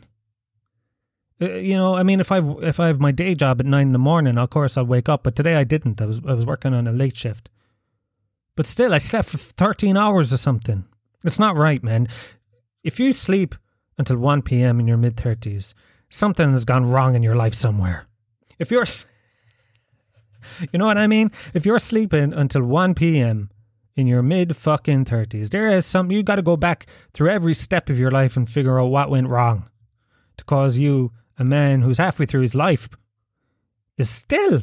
Uh, 1.40 1.52
you 1.52 1.76
know, 1.76 1.94
I 1.94 2.02
mean, 2.02 2.20
if 2.20 2.32
I 2.32 2.38
if 2.62 2.80
I 2.80 2.88
have 2.88 3.00
my 3.00 3.12
day 3.12 3.34
job 3.34 3.60
at 3.60 3.66
nine 3.66 3.88
in 3.88 3.92
the 3.92 3.98
morning, 3.98 4.38
of 4.38 4.50
course 4.50 4.76
I'll 4.76 4.86
wake 4.86 5.08
up. 5.08 5.22
But 5.22 5.36
today 5.36 5.54
I 5.54 5.64
didn't. 5.64 6.00
I 6.00 6.06
was 6.06 6.20
I 6.26 6.34
was 6.34 6.46
working 6.46 6.74
on 6.74 6.86
a 6.86 6.92
late 6.92 7.16
shift. 7.16 7.48
But 8.56 8.66
still, 8.66 8.92
I 8.92 8.98
slept 8.98 9.28
for 9.28 9.38
thirteen 9.38 9.96
hours 9.96 10.32
or 10.32 10.36
something. 10.36 10.84
It's 11.24 11.38
not 11.38 11.56
right, 11.56 11.82
man. 11.82 12.08
If 12.82 12.98
you 12.98 13.12
sleep 13.12 13.54
until 13.98 14.16
one 14.16 14.42
p.m. 14.42 14.80
in 14.80 14.88
your 14.88 14.96
mid 14.96 15.16
thirties, 15.16 15.74
something 16.10 16.50
has 16.52 16.64
gone 16.64 16.90
wrong 16.90 17.14
in 17.14 17.22
your 17.22 17.36
life 17.36 17.54
somewhere. 17.54 18.06
If 18.58 18.72
you're, 18.72 18.86
you 20.72 20.78
know 20.78 20.86
what 20.86 20.98
I 20.98 21.06
mean. 21.06 21.30
If 21.54 21.64
you're 21.64 21.78
sleeping 21.78 22.32
until 22.32 22.64
one 22.64 22.94
p.m. 22.94 23.50
in 23.98 24.06
your 24.06 24.22
mid 24.22 24.56
fucking 24.56 25.04
thirties, 25.06 25.50
there 25.50 25.66
is 25.66 25.84
some. 25.84 26.10
You 26.12 26.22
got 26.22 26.36
to 26.36 26.42
go 26.42 26.56
back 26.56 26.86
through 27.12 27.30
every 27.30 27.52
step 27.52 27.90
of 27.90 27.98
your 27.98 28.12
life 28.12 28.36
and 28.36 28.48
figure 28.48 28.80
out 28.80 28.86
what 28.86 29.10
went 29.10 29.28
wrong 29.28 29.68
to 30.36 30.44
cause 30.44 30.78
you 30.78 31.10
a 31.36 31.44
man 31.44 31.82
who's 31.82 31.98
halfway 31.98 32.24
through 32.24 32.42
his 32.42 32.54
life 32.54 32.88
is 33.96 34.08
still 34.08 34.62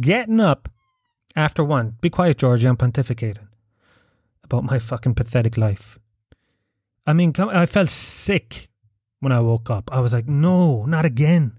getting 0.00 0.40
up 0.40 0.70
after 1.36 1.62
one. 1.62 1.96
Be 2.00 2.08
quiet, 2.08 2.38
Georgie. 2.38 2.66
I'm 2.66 2.78
pontificating 2.78 3.46
about 4.44 4.64
my 4.64 4.78
fucking 4.78 5.14
pathetic 5.14 5.58
life. 5.58 5.98
I 7.06 7.12
mean, 7.12 7.34
I 7.38 7.66
felt 7.66 7.90
sick 7.90 8.70
when 9.20 9.30
I 9.30 9.40
woke 9.40 9.68
up. 9.68 9.90
I 9.92 10.00
was 10.00 10.14
like, 10.14 10.26
no, 10.26 10.86
not 10.86 11.04
again. 11.04 11.58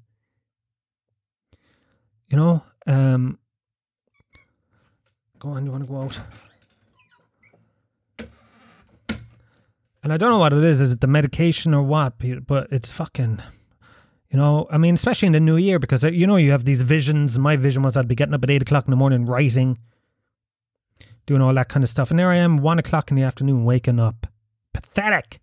You 2.29 2.37
know, 2.37 2.63
um, 2.87 3.37
go 5.37 5.49
on, 5.49 5.65
you 5.67 5.71
want 5.71 5.83
to 5.83 5.87
go 5.87 6.01
out? 6.01 6.19
And 10.01 10.13
I 10.13 10.17
don't 10.17 10.29
know 10.29 10.37
what 10.37 10.53
it 10.53 10.63
is. 10.63 10.81
Is 10.81 10.93
it 10.93 11.01
the 11.01 11.07
medication 11.07 11.73
or 11.73 11.83
what? 11.83 12.13
But 12.45 12.67
it's 12.71 12.91
fucking 12.91 13.41
you 14.31 14.37
know, 14.37 14.67
I 14.69 14.77
mean, 14.77 14.93
especially 14.93 15.25
in 15.27 15.33
the 15.33 15.39
new 15.39 15.57
year, 15.57 15.79
because, 15.79 16.05
uh, 16.05 16.09
you 16.09 16.27
know, 16.27 16.35
you 16.35 16.51
have 16.51 16.65
these 16.65 16.83
visions. 16.83 17.39
My 17.39 17.55
vision 17.55 17.81
was 17.81 17.97
I'd 17.97 18.07
be 18.07 18.15
getting 18.15 18.35
up 18.35 18.43
at 18.43 18.51
eight 18.51 18.61
o'clock 18.61 18.85
in 18.85 18.91
the 18.91 18.97
morning, 18.97 19.25
writing, 19.25 19.79
doing 21.25 21.41
all 21.41 21.53
that 21.55 21.69
kind 21.69 21.83
of 21.83 21.89
stuff. 21.89 22.11
And 22.11 22.19
there 22.19 22.29
I 22.29 22.35
am, 22.35 22.57
one 22.57 22.77
o'clock 22.77 23.09
in 23.09 23.17
the 23.17 23.23
afternoon, 23.23 23.65
waking 23.65 23.99
up. 23.99 24.27
Pathetic. 24.71 25.39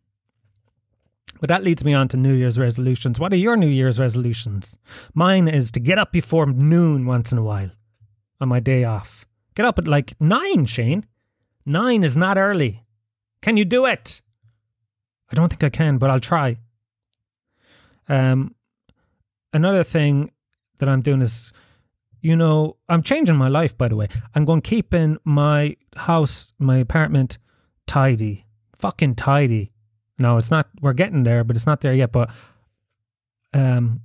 But 1.40 1.48
that 1.48 1.64
leads 1.64 1.84
me 1.84 1.94
on 1.94 2.06
to 2.08 2.16
New 2.16 2.32
Year's 2.32 2.58
resolutions. 2.58 3.18
What 3.18 3.32
are 3.32 3.36
your 3.36 3.56
New 3.56 3.66
Year's 3.66 3.98
resolutions? 3.98 4.78
Mine 5.14 5.48
is 5.48 5.72
to 5.72 5.80
get 5.80 5.98
up 5.98 6.12
before 6.12 6.46
noon 6.46 7.06
once 7.06 7.32
in 7.32 7.38
a 7.38 7.42
while 7.42 7.70
on 8.40 8.48
my 8.48 8.60
day 8.60 8.84
off. 8.84 9.26
Get 9.56 9.66
up 9.66 9.78
at 9.80 9.88
like 9.88 10.14
nine, 10.20 10.64
Shane. 10.64 11.04
Nine 11.66 12.04
is 12.04 12.16
not 12.16 12.38
early. 12.38 12.84
Can 13.42 13.56
you 13.56 13.64
do 13.64 13.84
it? 13.84 14.22
I 15.30 15.35
don't 15.35 15.49
think 15.49 15.64
I 15.64 15.71
can, 15.71 15.99
but 15.99 16.11
I'll 16.11 16.21
try. 16.21 16.59
Um, 18.09 18.54
another 19.52 19.83
thing 19.83 20.30
that 20.78 20.88
I'm 20.88 21.02
doing 21.02 21.23
is, 21.23 21.52
you 22.21 22.37
know, 22.37 22.76
I'm 22.88 23.02
changing 23.02 23.37
my 23.37 23.49
life, 23.49 23.76
by 23.76 23.88
the 23.88 23.97
way. 23.97 24.09
I'm 24.35 24.45
going 24.45 24.61
keeping 24.61 25.18
my 25.25 25.76
house, 25.97 26.52
my 26.59 26.78
apartment 26.78 27.38
tidy, 27.87 28.47
fucking 28.78 29.16
tidy. 29.16 29.73
No, 30.18 30.38
it's 30.38 30.50
not, 30.50 30.68
we're 30.80 30.92
getting 30.92 31.25
there, 31.25 31.45
but 31.45 31.56
it's 31.56 31.66
not 31.66 31.80
there 31.80 31.95
yet. 31.95 32.12
But 32.12 32.30
um, 33.52 34.02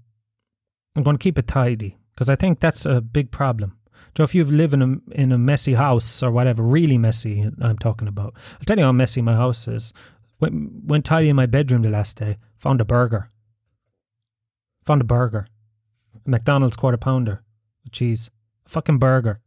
I'm 0.96 1.04
going 1.04 1.18
to 1.18 1.24
keep 1.24 1.38
it 1.38 1.48
tidy 1.48 1.98
because 2.14 2.30
I 2.30 2.36
think 2.36 2.60
that's 2.60 2.86
a 2.86 3.02
big 3.02 3.32
problem. 3.32 3.78
So 4.18 4.24
if 4.24 4.36
you 4.36 4.44
live 4.44 4.74
in 4.74 4.82
a 4.82 5.20
in 5.20 5.32
a 5.32 5.38
messy 5.38 5.74
house 5.74 6.22
or 6.22 6.32
whatever, 6.32 6.64
really 6.64 6.98
messy, 6.98 7.50
I'm 7.62 7.78
talking 7.78 8.08
about. 8.08 8.36
I'll 8.54 8.66
tell 8.66 8.78
you 8.78 8.84
how 8.84 8.92
messy 8.92 9.22
my 9.22 9.36
house 9.36 9.68
is. 9.68 9.94
Went 10.42 10.86
went 10.86 11.06
tidy 11.06 11.30
in 11.30 11.36
my 11.36 11.46
bedroom 11.46 11.84
the 11.84 11.90
last 11.90 12.18
day. 12.18 12.38
Found 12.58 12.82
a 12.82 12.86
burger. 12.86 13.30
Found 14.86 15.02
a 15.02 15.06
burger. 15.06 15.48
A 16.26 16.30
McDonald's 16.30 16.76
quarter 16.76 16.98
pounder 16.98 17.44
with 17.84 17.94
cheese. 17.94 18.32
A 18.66 18.70
fucking 18.70 18.98
burger. 18.98 19.40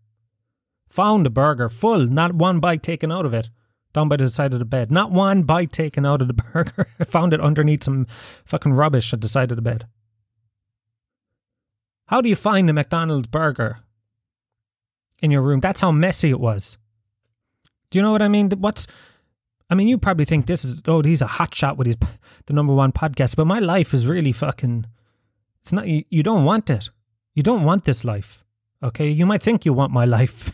Found 0.89 1.27
a 1.27 1.31
burger 1.31 1.69
full, 1.69 2.07
not 2.07 2.33
one 2.33 2.61
bite 2.61 2.85
taken 2.85 3.11
out 3.11 3.27
of 3.27 3.35
it. 3.35 3.51
Down 3.93 4.09
by 4.09 4.17
the 4.17 4.29
side 4.29 4.53
of 4.53 4.61
the 4.61 4.65
bed. 4.65 4.91
Not 4.91 5.11
one 5.11 5.43
bite 5.43 5.73
taken 5.73 6.07
out 6.07 6.23
of 6.23 6.29
the 6.29 6.35
burger. 6.53 6.87
Found 7.09 7.33
it 7.33 7.41
underneath 7.41 7.85
some 7.85 8.07
fucking 8.45 8.73
rubbish 8.73 9.13
at 9.13 9.21
the 9.21 9.29
side 9.29 9.51
of 9.51 9.57
the 9.57 9.63
bed. 9.63 9.87
How 12.07 12.21
do 12.21 12.29
you 12.29 12.37
find 12.37 12.71
a 12.71 12.73
McDonald's 12.73 13.29
burger 13.29 13.81
in 15.21 15.31
your 15.31 15.43
room? 15.43 15.61
That's 15.61 15.81
how 15.81 15.91
messy 15.91 16.31
it 16.31 16.41
was. 16.41 16.77
Do 17.91 17.99
you 17.99 18.03
know 18.03 18.13
what 18.13 18.23
I 18.23 18.29
mean? 18.29 18.51
What's 18.51 18.87
I 19.75 19.76
mean, 19.76 19.88
you 19.88 19.99
probably 19.99 20.25
think 20.25 20.47
this 20.47 20.64
is 20.64 20.76
oh, 20.87 21.02
he's 21.02 21.21
a 21.21 21.26
hot 21.26 21.52
shot 21.52 21.76
with 21.76 21.88
his 21.88 21.97
the 22.47 22.52
number 22.52 22.73
one 22.73 22.93
podcast, 22.93 23.35
but 23.35 23.45
my 23.45 23.59
life 23.59 23.93
is 23.93 24.07
really 24.07 24.31
fucking 24.31 24.87
it's 25.62 25.73
not 25.73 25.88
you, 25.88 26.04
you 26.11 26.23
don't 26.23 26.45
want 26.45 26.71
it. 26.71 26.90
You 27.35 27.43
don't 27.43 27.64
want 27.64 27.85
this 27.85 28.04
life. 28.04 28.45
Okay? 28.85 29.09
You 29.09 29.26
might 29.26 29.43
think 29.43 29.64
you 29.64 29.73
want 29.73 29.93
my 29.93 30.04
life, 30.19 30.52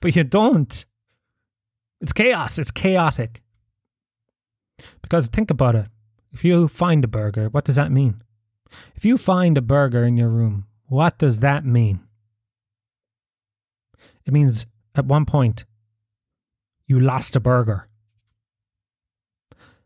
but 0.00 0.14
you 0.14 0.22
don't. 0.22 0.84
It's 2.00 2.12
chaos. 2.12 2.60
It's 2.60 2.70
chaotic. 2.70 3.42
Because 5.02 5.26
think 5.26 5.50
about 5.50 5.74
it. 5.74 5.86
If 6.30 6.44
you 6.44 6.68
find 6.68 7.02
a 7.02 7.08
burger, 7.08 7.48
what 7.48 7.64
does 7.64 7.74
that 7.74 7.90
mean? 7.90 8.22
If 8.94 9.04
you 9.04 9.18
find 9.18 9.58
a 9.58 9.62
burger 9.62 10.04
in 10.04 10.16
your 10.16 10.28
room, 10.28 10.68
what 10.86 11.18
does 11.18 11.40
that 11.40 11.64
mean? 11.64 12.06
It 14.24 14.32
means 14.32 14.66
at 14.94 15.06
one 15.06 15.24
point 15.24 15.64
you 16.86 17.00
lost 17.00 17.34
a 17.34 17.40
burger. 17.40 17.88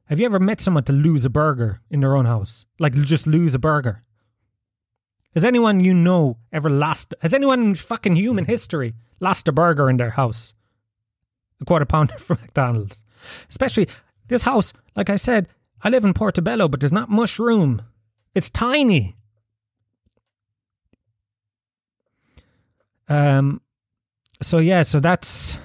Have 0.09 0.19
you 0.19 0.25
ever 0.25 0.39
met 0.39 0.61
someone 0.61 0.85
to 0.85 0.93
lose 0.93 1.27
a 1.27 1.31
burger 1.31 1.81
in 1.91 2.01
their 2.01 2.17
own 2.17 2.25
house? 2.25 2.65
Like 2.79 2.95
just 2.95 3.27
lose 3.27 3.55
a 3.55 3.59
burger? 3.59 4.03
Has 5.35 5.45
anyone 5.45 5.81
you 5.81 5.93
know 5.93 6.39
ever 6.51 6.71
lost? 6.71 7.15
Has 7.21 7.35
anyone 7.35 7.61
in 7.61 7.75
fucking 7.75 8.17
human 8.17 8.47
history 8.47 8.95
lost 9.21 9.49
a 9.49 9.53
burger 9.53 9.91
in 9.91 9.99
their 9.99 10.11
house? 10.11 10.55
A 11.61 11.67
quarter 11.67 11.85
pounder 11.85 12.15
from 12.19 12.39
McDonald's. 12.41 13.05
Especially 13.51 13.87
this 14.29 14.45
house, 14.45 14.73
like 14.97 15.11
I 15.11 15.17
said, 15.17 15.47
I 15.83 15.91
live 15.91 16.05
in 16.05 16.15
Portobello, 16.15 16.69
but 16.69 16.81
there's 16.81 16.93
not 16.93 17.11
much 17.11 17.39
room. 17.39 17.83
It's 18.35 18.49
tiny. 18.49 19.15
Um, 23.09 23.61
so 24.41 24.59
yeah, 24.59 24.83
so 24.83 25.01
that's 25.01 25.59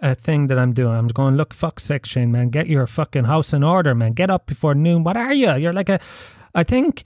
a 0.00 0.14
thing 0.14 0.46
that 0.48 0.58
I'm 0.58 0.72
doing. 0.72 0.96
I'm 0.96 1.08
going, 1.08 1.36
look, 1.36 1.52
fuck 1.52 1.80
section, 1.80 2.32
man. 2.32 2.48
Get 2.50 2.68
your 2.68 2.86
fucking 2.86 3.24
house 3.24 3.52
in 3.52 3.62
order, 3.62 3.94
man. 3.94 4.12
Get 4.12 4.30
up 4.30 4.46
before 4.46 4.74
noon. 4.74 5.04
What 5.04 5.16
are 5.16 5.32
you? 5.32 5.54
You're 5.56 5.72
like 5.72 5.88
a, 5.88 6.00
I 6.54 6.64
think 6.64 7.04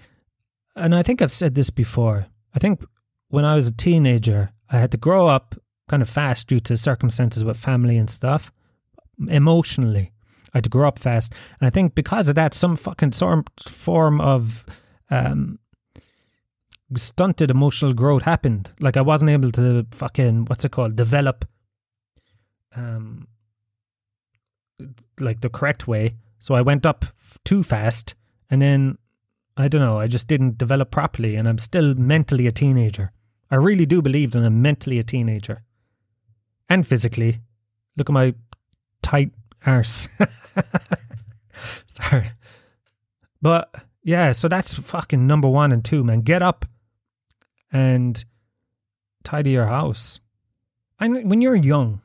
and 0.77 0.95
I 0.95 1.03
think 1.03 1.23
I've 1.23 1.33
said 1.33 1.55
this 1.55 1.71
before. 1.71 2.27
I 2.55 2.59
think 2.59 2.85
when 3.29 3.45
I 3.45 3.55
was 3.55 3.69
a 3.69 3.73
teenager, 3.73 4.51
I 4.71 4.79
had 4.79 4.91
to 4.93 4.97
grow 4.97 5.27
up 5.27 5.55
kind 5.89 6.03
of 6.03 6.09
fast 6.09 6.49
due 6.49 6.61
to 6.61 6.77
circumstances 6.77 7.45
with 7.45 7.57
family 7.57 7.97
and 7.97 8.11
stuff. 8.11 8.53
Emotionally, 9.29 10.13
I 10.53 10.59
had 10.59 10.65
to 10.65 10.71
grow 10.71 10.89
up 10.89 10.99
fast, 10.99 11.33
and 11.61 11.67
I 11.67 11.71
think 11.71 11.95
because 11.95 12.29
of 12.29 12.35
that, 12.35 12.55
some 12.55 12.75
fucking 12.75 13.13
form 13.13 14.21
of 14.21 14.65
um, 15.11 15.59
stunted 16.97 17.51
emotional 17.51 17.93
growth 17.93 18.23
happened. 18.23 18.73
Like 18.81 18.97
I 18.97 19.03
wasn't 19.03 19.31
able 19.31 19.53
to 19.53 19.87
fucking 19.93 20.47
what's 20.47 20.65
it 20.65 20.73
called 20.73 20.97
develop, 20.97 21.45
um, 22.77 23.27
like 25.21 25.41
the 25.41 25.49
correct 25.49 25.87
way. 25.87 26.15
So 26.39 26.55
I 26.55 26.63
went 26.63 26.85
up 26.85 27.05
too 27.45 27.63
fast, 27.63 28.15
and 28.51 28.61
then 28.61 28.99
I 29.57 29.69
don't 29.69 29.81
know, 29.81 29.99
I 29.99 30.09
just 30.09 30.27
didn't 30.27 30.59
develop 30.59 30.91
properly 30.91 31.37
and 31.37 31.49
I'm 31.49 31.59
still 31.59 31.95
mentally 31.95 32.47
a 32.47 32.53
teenager. 32.53 33.13
I 33.51 33.57
really 33.57 33.87
do 33.87 34.03
believe 34.03 34.33
that 34.33 34.43
I'm 34.43 34.63
mentally 34.63 34.99
a 34.99 35.05
teenager. 35.05 35.63
And 36.69 36.87
physically. 36.87 37.41
Look 37.97 38.11
at 38.11 38.15
my 38.15 38.35
tight 39.03 39.31
arse. 39.65 40.09
Sorry. 41.87 42.31
But 43.41 43.73
yeah, 44.03 44.33
so 44.33 44.49
that's 44.49 44.75
fucking 44.75 45.27
number 45.27 45.49
one 45.49 45.71
and 45.71 45.85
two, 45.85 46.03
man. 46.03 46.23
Get 46.23 46.43
up 46.43 46.65
and 47.71 48.25
tidy 49.23 49.51
your 49.51 49.67
house. 49.67 50.19
And 50.99 51.31
when 51.31 51.41
you're 51.41 51.55
young, 51.55 52.01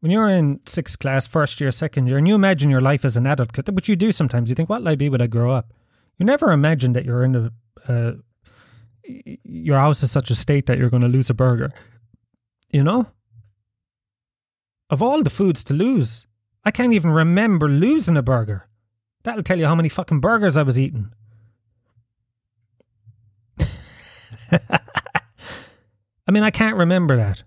when 0.00 0.10
you're 0.10 0.28
in 0.28 0.60
sixth 0.66 0.98
class, 0.98 1.26
first 1.26 1.60
year, 1.60 1.70
second 1.70 2.06
year, 2.08 2.18
and 2.18 2.26
you 2.26 2.34
imagine 2.34 2.70
your 2.70 2.80
life 2.80 3.04
as 3.04 3.16
an 3.16 3.26
adult, 3.26 3.56
which 3.70 3.88
you 3.88 3.96
do 3.96 4.12
sometimes, 4.12 4.48
you 4.48 4.54
think, 4.54 4.68
what 4.68 4.80
will 4.80 4.88
I 4.88 4.94
be 4.96 5.08
when 5.08 5.20
I 5.20 5.26
grow 5.26 5.50
up? 5.50 5.72
You 6.18 6.26
never 6.26 6.52
imagine 6.52 6.94
that 6.94 7.04
you're 7.04 7.22
in 7.22 7.36
a, 7.36 7.52
uh, 7.90 8.12
your 9.44 9.78
house 9.78 10.02
is 10.02 10.10
such 10.10 10.30
a 10.30 10.34
state 10.34 10.66
that 10.66 10.78
you're 10.78 10.90
going 10.90 11.02
to 11.02 11.08
lose 11.08 11.30
a 11.30 11.34
burger. 11.34 11.72
You 12.72 12.82
know? 12.82 13.06
Of 14.88 15.02
all 15.02 15.22
the 15.22 15.30
foods 15.30 15.62
to 15.64 15.74
lose, 15.74 16.26
I 16.64 16.70
can't 16.70 16.92
even 16.92 17.10
remember 17.10 17.68
losing 17.68 18.16
a 18.16 18.22
burger. 18.22 18.68
That'll 19.22 19.42
tell 19.42 19.58
you 19.58 19.66
how 19.66 19.74
many 19.74 19.88
fucking 19.88 20.20
burgers 20.20 20.56
I 20.56 20.62
was 20.62 20.78
eating. 20.78 21.12
I 24.50 26.32
mean, 26.32 26.42
I 26.42 26.50
can't 26.50 26.76
remember 26.76 27.16
that. 27.16 27.42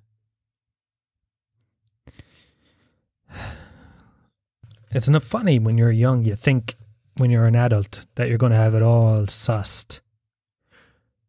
It's 4.94 5.10
not 5.10 5.24
funny 5.24 5.58
when 5.58 5.78
you're 5.78 5.92
young, 5.92 6.24
you 6.24 6.36
think 6.36 6.76
when 7.18 7.32
you're 7.32 7.48
an 7.48 7.56
adult 7.56 8.06
that 8.16 8.30
you're 8.30 8.38
going 8.38 8.52
to 8.52 8.58
have 8.58 8.76
it 8.76 8.84
all 8.84 9.24
sussed. 9.24 10.02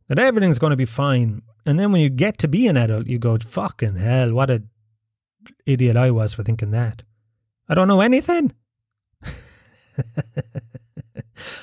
That 0.09 0.19
everything's 0.19 0.59
going 0.59 0.73
to 0.73 0.77
be 0.77 0.85
fine. 0.85 1.41
And 1.65 1.79
then 1.79 1.91
when 1.91 2.03
you 2.03 2.11
get 2.11 2.37
to 2.39 2.49
be 2.49 2.67
an 2.67 2.77
adult, 2.77 3.07
you 3.07 3.19
go, 3.19 3.39
fucking 3.39 3.97
hell, 3.97 4.35
what 4.35 4.51
a 4.51 4.63
idiot 5.65 5.97
I 5.97 6.11
was 6.11 6.35
for 6.35 6.43
thinking 6.43 6.73
that. 6.73 7.03
I 7.67 7.75
don't 7.75 7.89
know 7.89 8.03
anything. 8.03 8.53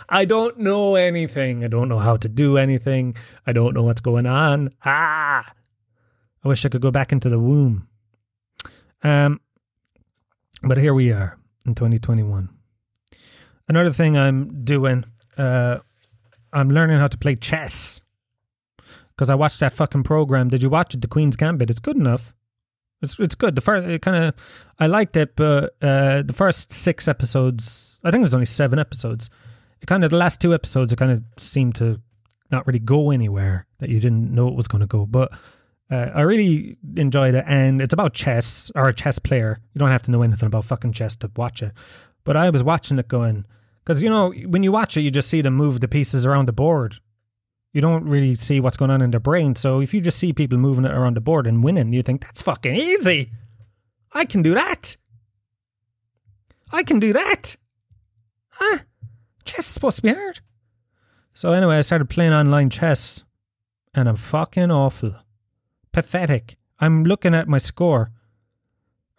I 0.09 0.25
don't 0.25 0.57
know 0.57 0.95
anything. 0.95 1.63
I 1.63 1.67
don't 1.67 1.87
know 1.87 1.99
how 1.99 2.17
to 2.17 2.27
do 2.27 2.57
anything. 2.57 3.15
I 3.45 3.53
don't 3.53 3.75
know 3.75 3.83
what's 3.83 4.01
going 4.01 4.25
on. 4.25 4.71
Ah! 4.83 5.53
I 6.43 6.47
wish 6.47 6.65
I 6.65 6.69
could 6.69 6.81
go 6.81 6.89
back 6.89 7.11
into 7.11 7.29
the 7.29 7.37
womb. 7.37 7.87
Um, 9.03 9.39
but 10.63 10.79
here 10.79 10.95
we 10.95 11.11
are 11.11 11.37
in 11.65 11.75
2021. 11.75 12.49
Another 13.67 13.91
thing 13.93 14.17
I'm 14.17 14.63
doing, 14.63 15.05
uh, 15.37 15.79
I'm 16.51 16.69
learning 16.69 16.97
how 16.97 17.07
to 17.07 17.17
play 17.17 17.35
chess 17.35 18.01
because 19.09 19.29
I 19.29 19.35
watched 19.35 19.59
that 19.59 19.73
fucking 19.73 20.03
program. 20.03 20.49
Did 20.49 20.61
you 20.61 20.69
watch 20.69 20.93
it, 20.93 21.01
The 21.01 21.07
Queen's 21.07 21.35
Gambit? 21.35 21.69
It's 21.69 21.79
good 21.79 21.95
enough. 21.95 22.33
It's 23.01 23.19
it's 23.19 23.35
good. 23.35 23.55
The 23.55 23.61
first, 23.61 23.87
it 23.87 24.01
kind 24.01 24.25
of, 24.25 24.35
I 24.79 24.87
liked 24.87 25.17
it, 25.17 25.35
but 25.35 25.75
uh, 25.81 26.21
the 26.21 26.33
first 26.33 26.71
six 26.71 27.07
episodes, 27.07 27.99
I 28.03 28.11
think 28.11 28.21
it 28.21 28.25
was 28.25 28.33
only 28.33 28.45
seven 28.45 28.77
episodes. 28.77 29.29
It 29.81 29.87
kind 29.87 30.03
of 30.03 30.11
the 30.11 30.17
last 30.17 30.39
two 30.39 30.53
episodes, 30.53 30.93
it 30.93 30.97
kind 30.97 31.11
of 31.11 31.23
seemed 31.37 31.75
to 31.75 31.99
not 32.51 32.67
really 32.67 32.79
go 32.79 33.11
anywhere 33.11 33.65
that 33.79 33.89
you 33.89 33.99
didn't 33.99 34.33
know 34.33 34.47
it 34.47 34.55
was 34.55 34.67
going 34.67 34.81
to 34.81 34.87
go. 34.87 35.05
But 35.05 35.31
uh, 35.91 36.09
I 36.15 36.21
really 36.21 36.77
enjoyed 36.95 37.35
it, 37.35 37.43
and 37.47 37.81
it's 37.81 37.93
about 37.93 38.13
chess 38.13 38.71
or 38.75 38.87
a 38.87 38.93
chess 38.93 39.19
player. 39.19 39.59
You 39.73 39.79
don't 39.79 39.89
have 39.89 40.03
to 40.03 40.11
know 40.11 40.21
anything 40.21 40.47
about 40.47 40.65
fucking 40.65 40.93
chess 40.93 41.15
to 41.17 41.31
watch 41.35 41.61
it. 41.61 41.73
But 42.23 42.37
I 42.37 42.49
was 42.49 42.63
watching 42.63 42.97
it 42.99 43.07
going 43.07 43.45
because 43.83 44.01
you 44.01 44.09
know 44.09 44.31
when 44.47 44.63
you 44.63 44.71
watch 44.71 44.95
it, 44.95 45.01
you 45.01 45.11
just 45.11 45.29
see 45.29 45.41
them 45.41 45.55
move 45.55 45.79
the 45.81 45.87
pieces 45.87 46.25
around 46.25 46.47
the 46.47 46.53
board 46.53 46.99
you 47.73 47.81
don't 47.81 48.05
really 48.05 48.35
see 48.35 48.59
what's 48.59 48.77
going 48.77 48.91
on 48.91 49.01
in 49.01 49.11
their 49.11 49.19
brain. 49.19 49.55
So 49.55 49.81
if 49.81 49.93
you 49.93 50.01
just 50.01 50.17
see 50.17 50.33
people 50.33 50.57
moving 50.57 50.85
it 50.85 50.91
around 50.91 51.15
the 51.15 51.21
board 51.21 51.47
and 51.47 51.63
winning, 51.63 51.93
you 51.93 52.03
think 52.03 52.21
that's 52.21 52.41
fucking 52.41 52.75
easy. 52.75 53.31
I 54.11 54.25
can 54.25 54.41
do 54.41 54.53
that. 54.55 54.97
I 56.73 56.83
can 56.83 56.99
do 56.99 57.13
that. 57.13 57.55
Huh? 58.49 58.79
Chess 59.45 59.59
is 59.59 59.65
supposed 59.67 59.97
to 59.97 60.01
be 60.01 60.09
hard. 60.09 60.39
So 61.33 61.53
anyway, 61.53 61.77
I 61.77 61.81
started 61.81 62.09
playing 62.09 62.33
online 62.33 62.69
chess, 62.69 63.23
and 63.93 64.09
I'm 64.09 64.17
fucking 64.17 64.69
awful, 64.69 65.15
pathetic. 65.91 66.57
I'm 66.79 67.03
looking 67.03 67.35
at 67.35 67.47
my 67.47 67.57
score, 67.57 68.11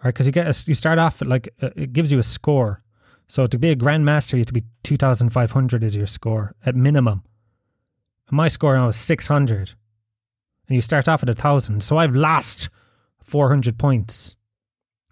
all 0.01 0.05
right? 0.05 0.15
Because 0.15 0.27
you 0.27 0.33
get 0.33 0.47
a, 0.47 0.65
you 0.67 0.75
start 0.75 0.99
off 0.99 1.23
at 1.23 1.29
like 1.29 1.49
uh, 1.61 1.71
it 1.77 1.93
gives 1.93 2.11
you 2.11 2.19
a 2.19 2.25
score. 2.25 2.83
So 3.29 3.47
to 3.47 3.59
be 3.59 3.71
a 3.71 3.77
grandmaster, 3.77 4.33
you 4.33 4.39
have 4.39 4.47
to 4.47 4.53
be 4.53 4.65
two 4.83 4.97
thousand 4.97 5.31
five 5.31 5.53
hundred 5.53 5.85
is 5.85 5.97
your 5.97 6.07
score 6.07 6.55
at 6.65 6.75
minimum 6.75 7.23
my 8.33 8.49
score 8.49 8.75
now 8.75 8.89
is 8.89 8.97
600. 8.97 9.75
And 10.69 10.75
you 10.75 10.81
start 10.81 11.07
off 11.07 11.23
at 11.23 11.29
a 11.29 11.33
1,000. 11.33 11.83
So 11.83 11.99
I've 11.99 12.17
lost 12.17 12.71
400 13.23 13.79
points 13.79 14.37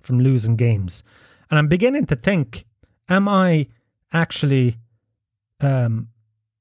from 0.01 0.21
losing 0.21 0.57
games. 0.57 1.03
And 1.51 1.59
I'm 1.59 1.69
beginning 1.69 2.07
to 2.07 2.17
think, 2.17 2.65
am 3.09 3.29
I 3.29 3.67
actually, 4.13 4.79
um, 5.61 6.09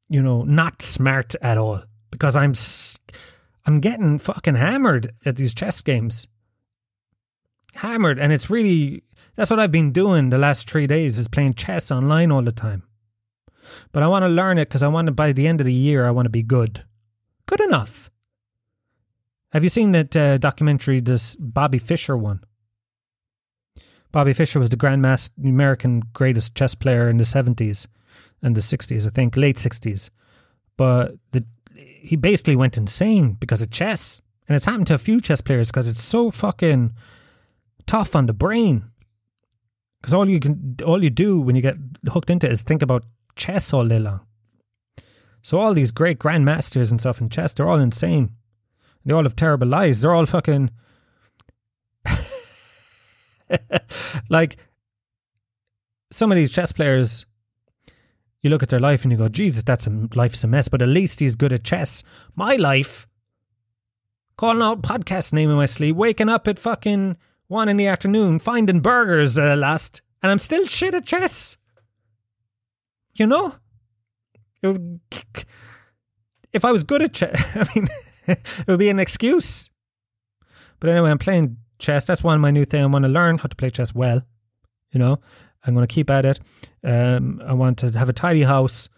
you 0.10 0.22
know, 0.22 0.44
not 0.44 0.82
smart 0.82 1.34
at 1.42 1.58
all? 1.58 1.82
Because 2.12 2.36
I'm, 2.36 2.54
I'm 3.70 3.82
getting 3.82 4.18
fucking 4.18 4.56
hammered 4.56 5.14
at 5.26 5.36
these 5.36 5.54
chess 5.54 5.82
games. 5.82 6.28
Hammered. 7.76 8.18
And 8.18 8.34
it's 8.34 8.50
really, 8.50 9.04
that's 9.36 9.52
what 9.52 9.60
I've 9.60 9.72
been 9.72 9.92
doing 9.92 10.32
the 10.32 10.40
last 10.40 10.68
three 10.68 10.88
days 10.88 11.20
is 11.20 11.28
playing 11.28 11.54
chess 11.54 11.92
online 11.92 12.32
all 12.32 12.42
the 12.42 12.52
time. 12.52 12.82
But 13.92 14.02
I 14.02 14.08
want 14.08 14.24
to 14.24 14.28
learn 14.28 14.58
it 14.58 14.70
because 14.70 14.82
I 14.82 14.88
want 14.88 15.06
to, 15.06 15.12
by 15.12 15.34
the 15.34 15.46
end 15.46 15.62
of 15.62 15.66
the 15.68 15.72
year, 15.74 16.08
I 16.08 16.10
want 16.10 16.26
to 16.26 16.32
be 16.32 16.42
good. 16.42 16.84
Good 17.46 17.60
enough. 17.60 18.10
Have 19.52 19.62
you 19.62 19.70
seen 19.70 19.92
that 19.92 20.16
uh, 20.16 20.40
documentary, 20.40 21.00
this 21.00 21.36
Bobby 21.36 21.78
Fischer 21.78 22.18
one? 22.18 22.44
Bobby 24.12 24.34
Fischer 24.34 24.60
was 24.60 24.72
the 24.72 24.78
grandmaster, 24.78 25.30
American 25.44 26.02
greatest 26.14 26.56
chess 26.56 26.74
player 26.74 27.08
in 27.08 27.18
the 27.18 27.24
70s 27.24 27.86
and 28.42 28.56
the 28.56 28.62
60s, 28.62 29.06
I 29.06 29.12
think, 29.12 29.38
late 29.38 29.58
60s. 29.58 30.10
But 30.76 31.12
the, 31.34 31.46
he 32.02 32.16
basically 32.16 32.56
went 32.56 32.78
insane 32.78 33.34
because 33.34 33.62
of 33.62 33.72
chess. 33.72 34.22
And 34.48 34.56
it's 34.56 34.66
happened 34.66 34.88
to 34.88 34.96
a 34.96 35.00
few 35.00 35.22
chess 35.22 35.42
players 35.42 35.70
because 35.70 35.88
it's 35.88 36.02
so 36.02 36.32
fucking 36.32 36.94
tough 37.86 38.16
on 38.16 38.26
the 38.26 38.34
brain. 38.34 38.90
Because 40.02 40.14
all 40.14 40.28
you 40.28 40.40
can, 40.40 40.78
all 40.86 41.04
you 41.04 41.10
do 41.10 41.42
when 41.42 41.56
you 41.56 41.62
get 41.62 41.76
hooked 42.10 42.30
into 42.30 42.48
it 42.48 42.54
is 42.54 42.64
think 42.64 42.82
about 42.82 43.04
chess 43.36 43.74
all 43.74 43.88
day 43.88 44.00
long. 44.00 44.22
So 45.42 45.60
all 45.60 45.74
these 45.74 45.92
great 45.92 46.20
grandmasters 46.20 46.92
and 46.92 47.00
stuff 47.00 47.22
in 47.22 47.30
chess, 47.30 47.54
they're 47.54 47.70
all 47.70 47.80
insane. 47.80 48.32
They 49.06 49.14
all 49.14 49.24
have 49.24 49.36
terrible 49.36 49.68
lives. 49.68 50.02
They're 50.02 50.14
all 50.14 50.26
fucking 50.26 50.72
like 54.30 54.58
some 56.12 56.32
of 56.32 56.36
these 56.36 56.52
chess 56.52 56.72
players. 56.72 57.26
You 58.42 58.50
look 58.50 58.64
at 58.64 58.70
their 58.70 58.80
life 58.80 59.04
and 59.04 59.12
you 59.12 59.18
go, 59.18 59.28
Jesus, 59.28 59.64
that's 59.64 59.88
a 59.88 60.08
life's 60.16 60.44
a 60.44 60.48
mess. 60.48 60.70
But 60.70 60.82
at 60.82 60.88
least 60.88 61.20
he's 61.20 61.36
good 61.36 61.54
at 61.54 61.64
chess. 61.64 62.04
My 62.36 62.56
life, 62.56 63.08
calling 64.38 64.62
out 64.62 64.82
podcast 64.82 65.34
name 65.34 65.50
in 65.50 65.58
my 65.58 65.66
sleep, 65.66 65.96
waking 65.96 66.30
up 66.30 66.48
at 66.48 66.60
fucking 66.60 67.18
one 67.48 67.68
in 67.68 67.78
the 67.78 67.88
afternoon, 67.88 68.40
finding 68.40 68.80
burgers 68.80 69.38
at 69.38 69.58
last, 69.58 70.02
and 70.24 70.32
I'm 70.32 70.40
still 70.40 70.66
shit 70.66 70.94
at 70.94 71.06
chess. 71.06 71.58
You 73.16 73.28
know? 73.28 73.56
If 76.52 76.66
I 76.66 76.72
was 76.72 76.84
good 76.84 77.04
at 77.04 77.14
chess, 77.14 77.40
I 77.56 77.68
mean, 77.76 77.88
it 78.28 78.68
would 78.68 78.80
be 78.80 78.90
an 78.90 79.00
excuse. 79.00 79.70
But 80.80 80.90
anyway, 80.90 81.12
I'm 81.12 81.20
playing 81.20 81.58
chess. 81.78 82.06
That's 82.06 82.24
one 82.24 82.36
of 82.36 82.42
my 82.42 82.52
new 82.52 82.66
thing. 82.66 82.84
I 82.84 82.88
want 82.88 83.04
to 83.04 83.10
learn 83.10 83.38
how 83.38 83.48
to 83.48 83.56
play 83.56 83.70
chess 83.70 83.94
well. 83.94 84.24
You 84.92 85.00
know, 85.00 85.20
I'm 85.64 85.74
going 85.74 85.86
to 85.86 85.94
keep 85.94 86.10
at 86.10 86.26
it. 86.26 86.40
Um, 86.84 87.42
I 87.46 87.54
want 87.54 87.80
to 87.80 87.92
have 87.92 88.10
a 88.10 88.14
tidy 88.14 88.44
house. 88.44 88.90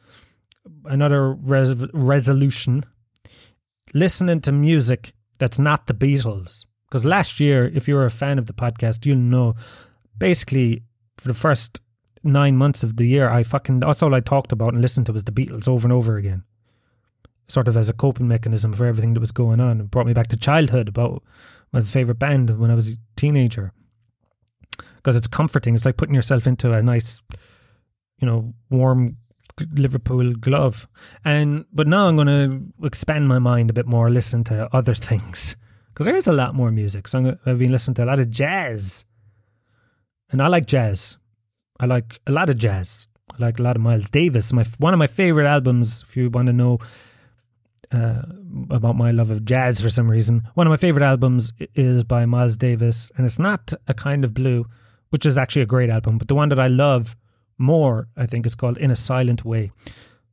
Another 0.86 1.34
res- 1.34 1.88
resolution: 1.94 2.86
listening 3.94 4.42
to 4.42 4.52
music 4.52 5.14
that's 5.40 5.60
not 5.60 5.88
the 5.88 5.94
Beatles. 5.94 6.66
Because 6.88 7.06
last 7.06 7.40
year, 7.40 7.72
if 7.74 7.88
you 7.88 7.96
were 7.96 8.06
a 8.06 8.12
fan 8.12 8.38
of 8.38 8.46
the 8.46 8.54
podcast, 8.54 9.06
you'll 9.06 9.18
know 9.18 9.56
basically 10.18 10.84
for 11.18 11.30
the 11.30 11.34
first 11.34 11.82
nine 12.24 12.58
months 12.58 12.84
of 12.84 12.98
the 12.98 13.08
year, 13.08 13.30
I 13.30 13.44
fucking 13.44 13.80
that's 13.80 14.04
all 14.04 14.14
I 14.14 14.20
talked 14.20 14.52
about 14.52 14.74
and 14.74 14.82
listened 14.82 15.06
to 15.08 15.14
was 15.14 15.24
the 15.24 15.32
Beatles 15.32 15.68
over 15.68 15.86
and 15.86 15.94
over 15.94 16.18
again, 16.18 16.44
sort 17.48 17.68
of 17.68 17.78
as 17.78 17.90
a 17.90 17.94
coping 17.94 18.28
mechanism 18.28 18.74
for 18.74 18.86
everything 18.86 19.14
that 19.14 19.20
was 19.20 19.32
going 19.32 19.60
on. 19.60 19.80
It 19.80 19.90
brought 19.90 20.06
me 20.06 20.14
back 20.14 20.28
to 20.28 20.38
childhood 20.38 20.88
about 20.88 21.24
my 21.72 21.82
favorite 21.82 22.20
band 22.20 22.60
when 22.60 22.70
I 22.70 22.76
was 22.76 22.90
a 22.90 22.98
teenager. 23.16 23.72
Because 25.02 25.18
it's 25.18 25.28
comforting. 25.28 25.76
It's 25.76 25.86
like 25.86 25.98
putting 25.98 26.16
yourself 26.16 26.46
into 26.48 26.74
a 26.74 26.82
nice, 26.84 27.22
you 28.20 28.28
know, 28.28 28.54
warm 28.70 29.18
Liverpool 29.74 30.34
glove. 30.34 30.88
And 31.26 31.66
but 31.74 31.88
now 31.88 32.08
I'm 32.08 32.16
going 32.16 32.28
to 32.28 32.86
expand 32.86 33.28
my 33.28 33.40
mind 33.40 33.70
a 33.70 33.74
bit 33.74 33.86
more, 33.86 34.10
listen 34.10 34.44
to 34.46 34.70
other 34.76 34.94
things 35.10 35.56
because 35.94 36.06
there 36.06 36.16
is 36.16 36.28
a 36.28 36.34
lot 36.34 36.56
more 36.56 36.72
music. 36.72 37.08
So 37.08 37.38
i 37.46 37.50
have 37.50 37.60
been 37.60 37.72
listening 37.72 37.96
to 37.96 38.04
a 38.04 38.06
lot 38.06 38.20
of 38.20 38.30
jazz, 38.30 39.06
and 40.32 40.42
I 40.42 40.48
like 40.48 40.66
jazz. 40.66 41.18
I 41.80 41.86
like 41.86 42.20
a 42.28 42.32
lot 42.32 42.50
of 42.50 42.58
jazz. 42.58 43.08
I 43.34 43.44
like 43.44 43.60
a 43.60 43.64
lot 43.64 43.76
of 43.76 43.82
Miles 43.82 44.10
Davis. 44.10 44.54
My 44.54 44.66
one 44.78 44.94
of 44.94 45.00
my 45.00 45.08
favorite 45.08 45.48
albums. 45.48 46.04
If 46.08 46.16
you 46.16 46.30
want 46.30 46.48
to 46.48 46.54
know 46.54 46.80
uh, 47.92 48.24
about 48.70 48.96
my 48.96 49.12
love 49.12 49.32
of 49.32 49.46
jazz 49.46 49.82
for 49.82 49.90
some 49.90 50.10
reason, 50.10 50.44
one 50.54 50.68
of 50.68 50.72
my 50.72 50.78
favorite 50.78 51.04
albums 51.04 51.54
is 51.76 52.04
by 52.04 52.26
Miles 52.26 52.56
Davis, 52.56 53.12
and 53.18 53.26
it's 53.26 53.40
not 53.40 53.74
a 53.88 53.94
kind 53.94 54.24
of 54.24 54.34
blue, 54.34 54.66
which 55.12 55.26
is 55.26 55.38
actually 55.38 55.62
a 55.62 55.68
great 55.68 55.90
album. 55.90 56.18
But 56.18 56.28
the 56.28 56.36
one 56.36 56.50
that 56.50 56.60
I 56.60 56.68
love 56.68 57.16
more, 57.58 58.08
I 58.18 58.26
think, 58.26 58.46
is 58.46 58.56
called 58.56 58.78
In 58.78 58.92
a 58.92 58.96
Silent 58.96 59.46
Way. 59.46 59.72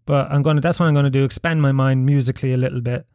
But 0.07 0.33
I'm 0.33 0.43
going 0.43 0.57
to. 0.57 0.63
That's 0.63 0.81
what 0.81 0.87
I'm 0.87 0.95
going 0.95 1.05
to 1.05 1.11
do. 1.11 1.25
Expand 1.25 1.61
my 1.61 1.73
mind 1.73 2.07
musically 2.07 2.55
a 2.55 2.57
little 2.57 2.81
bit. 2.81 3.07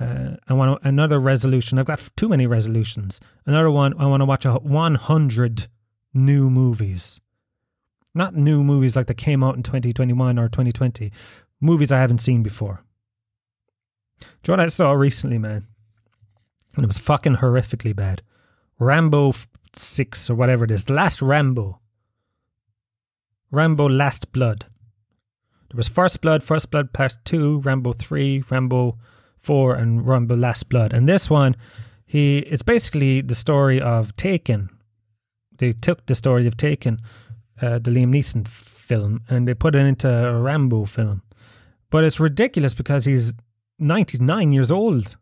Uh, 0.00 0.36
I 0.48 0.54
want 0.54 0.82
to, 0.82 0.88
another 0.88 1.20
resolution. 1.20 1.78
I've 1.78 1.86
got 1.86 2.10
too 2.16 2.28
many 2.28 2.48
resolutions. 2.48 3.20
Another 3.46 3.70
one. 3.70 3.94
I 4.00 4.06
want 4.06 4.20
to 4.22 4.24
watch 4.26 4.44
a 4.44 4.54
100 4.54 5.68
new 6.12 6.50
movies, 6.50 7.20
not 8.14 8.34
new 8.34 8.62
movies 8.62 8.96
like 8.96 9.06
that 9.06 9.14
came 9.14 9.44
out 9.44 9.56
in 9.56 9.62
2021 9.62 10.38
or 10.38 10.48
2020. 10.48 11.12
Movies 11.60 11.92
I 11.92 12.00
haven't 12.00 12.18
seen 12.18 12.42
before. 12.42 12.82
Do 14.20 14.26
you 14.52 14.56
know 14.56 14.62
what 14.62 14.66
I 14.66 14.68
saw 14.68 14.92
recently, 14.92 15.38
man? 15.38 15.66
And 16.74 16.84
it 16.84 16.88
was 16.88 16.98
fucking 16.98 17.36
horrifically 17.36 17.94
bad. 17.94 18.22
Rambo 18.78 19.32
6 19.76 20.30
or 20.30 20.34
whatever 20.34 20.64
it 20.64 20.70
is. 20.70 20.84
The 20.84 20.94
last 20.94 21.22
Rambo. 21.22 21.80
Rambo 23.50 23.88
Last 23.88 24.32
Blood. 24.32 24.66
There 25.70 25.76
was 25.76 25.88
First 25.88 26.20
Blood, 26.20 26.42
First 26.42 26.70
Blood 26.70 26.92
Part 26.92 27.16
2, 27.24 27.60
Rambo 27.60 27.92
3, 27.92 28.44
Rambo 28.50 28.98
4, 29.38 29.74
and 29.74 30.06
Rambo 30.06 30.36
Last 30.36 30.68
Blood. 30.68 30.92
And 30.92 31.08
this 31.08 31.30
one, 31.30 31.56
he 32.06 32.38
it's 32.38 32.62
basically 32.62 33.20
the 33.20 33.34
story 33.34 33.80
of 33.80 34.14
Taken. 34.16 34.70
They 35.56 35.72
took 35.72 36.06
the 36.06 36.14
story 36.14 36.46
of 36.46 36.56
Taken, 36.56 36.98
uh, 37.60 37.78
the 37.78 37.90
Liam 37.90 38.14
Neeson 38.14 38.46
film, 38.46 39.22
and 39.28 39.46
they 39.46 39.54
put 39.54 39.74
it 39.74 39.86
into 39.86 40.08
a 40.08 40.40
Rambo 40.40 40.84
film. 40.84 41.22
But 41.90 42.04
it's 42.04 42.18
ridiculous 42.18 42.74
because 42.74 43.04
he's 43.04 43.32
99 43.78 44.52
years 44.52 44.70
old 44.70 45.16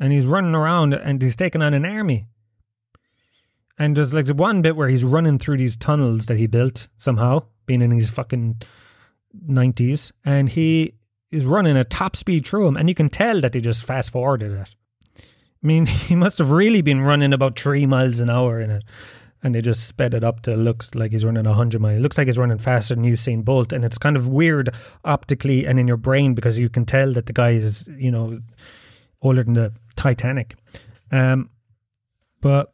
and 0.00 0.12
he's 0.12 0.26
running 0.26 0.54
around 0.54 0.94
and 0.94 1.20
he's 1.20 1.36
taking 1.36 1.62
on 1.62 1.74
an 1.74 1.84
army. 1.84 2.26
And 3.78 3.96
there's 3.96 4.12
like 4.12 4.26
the 4.26 4.34
one 4.34 4.62
bit 4.62 4.76
where 4.76 4.88
he's 4.88 5.04
running 5.04 5.38
through 5.38 5.58
these 5.58 5.76
tunnels 5.76 6.26
that 6.26 6.36
he 6.36 6.46
built 6.46 6.88
somehow, 6.96 7.44
being 7.66 7.82
in 7.82 7.90
his 7.90 8.10
fucking 8.10 8.60
90s, 9.48 10.12
and 10.24 10.48
he 10.48 10.94
is 11.30 11.44
running 11.44 11.76
at 11.76 11.90
top 11.90 12.16
speed 12.16 12.46
through 12.46 12.64
them, 12.64 12.76
and 12.76 12.88
you 12.88 12.94
can 12.94 13.08
tell 13.08 13.40
that 13.40 13.52
they 13.52 13.60
just 13.60 13.84
fast 13.84 14.10
forwarded 14.10 14.52
it. 14.52 14.74
I 15.16 15.66
mean, 15.66 15.86
he 15.86 16.14
must 16.14 16.38
have 16.38 16.50
really 16.50 16.82
been 16.82 17.00
running 17.00 17.32
about 17.32 17.58
three 17.58 17.86
miles 17.86 18.20
an 18.20 18.30
hour 18.30 18.60
in 18.60 18.70
it, 18.70 18.84
and 19.42 19.54
they 19.54 19.60
just 19.60 19.86
sped 19.86 20.14
it 20.14 20.24
up 20.24 20.42
to 20.42 20.56
looks 20.56 20.94
like 20.94 21.12
he's 21.12 21.24
running 21.24 21.44
100 21.44 21.80
miles. 21.80 21.98
It 21.98 22.02
looks 22.02 22.18
like 22.18 22.26
he's 22.26 22.38
running 22.38 22.58
faster 22.58 22.94
than 22.94 23.04
Usain 23.04 23.44
Bolt, 23.44 23.72
and 23.72 23.84
it's 23.84 23.98
kind 23.98 24.16
of 24.16 24.28
weird 24.28 24.70
optically 25.04 25.66
and 25.66 25.78
in 25.78 25.86
your 25.86 25.96
brain 25.96 26.34
because 26.34 26.58
you 26.58 26.68
can 26.68 26.84
tell 26.84 27.12
that 27.12 27.26
the 27.26 27.32
guy 27.32 27.50
is, 27.50 27.88
you 27.96 28.10
know, 28.10 28.40
older 29.22 29.44
than 29.44 29.54
the 29.54 29.72
Titanic. 29.96 30.54
Um, 31.10 31.50
but 32.40 32.70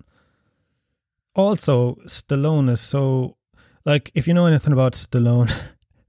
also, 1.35 1.97
Stallone 2.07 2.71
is 2.71 2.81
so 2.81 3.37
like 3.85 4.11
if 4.15 4.27
you 4.27 4.35
know 4.35 4.47
anything 4.47 4.73
about 4.73 4.95
Stallone, 4.95 5.53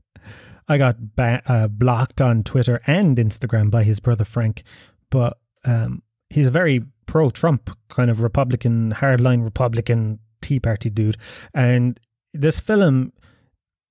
I 0.68 0.78
got 0.78 1.16
ba- 1.16 1.42
uh, 1.46 1.68
blocked 1.68 2.22
on 2.22 2.44
Twitter 2.44 2.82
and 2.88 3.18
Instagram 3.18 3.70
by 3.70 3.84
his 3.84 4.00
brother 4.00 4.26
Frank, 4.26 4.64
but 5.10 5.38
um, 5.64 6.02
he's 6.30 6.48
a 6.48 6.52
very 6.52 6.84
pro-Trump 7.06 7.70
kind 7.90 8.10
of 8.10 8.22
Republican, 8.22 8.94
hardline 8.94 9.44
Republican 9.44 10.20
Tea 10.42 10.60
Party 10.60 10.90
dude, 10.90 11.18
and 11.54 12.00
this 12.34 12.60
film 12.60 13.14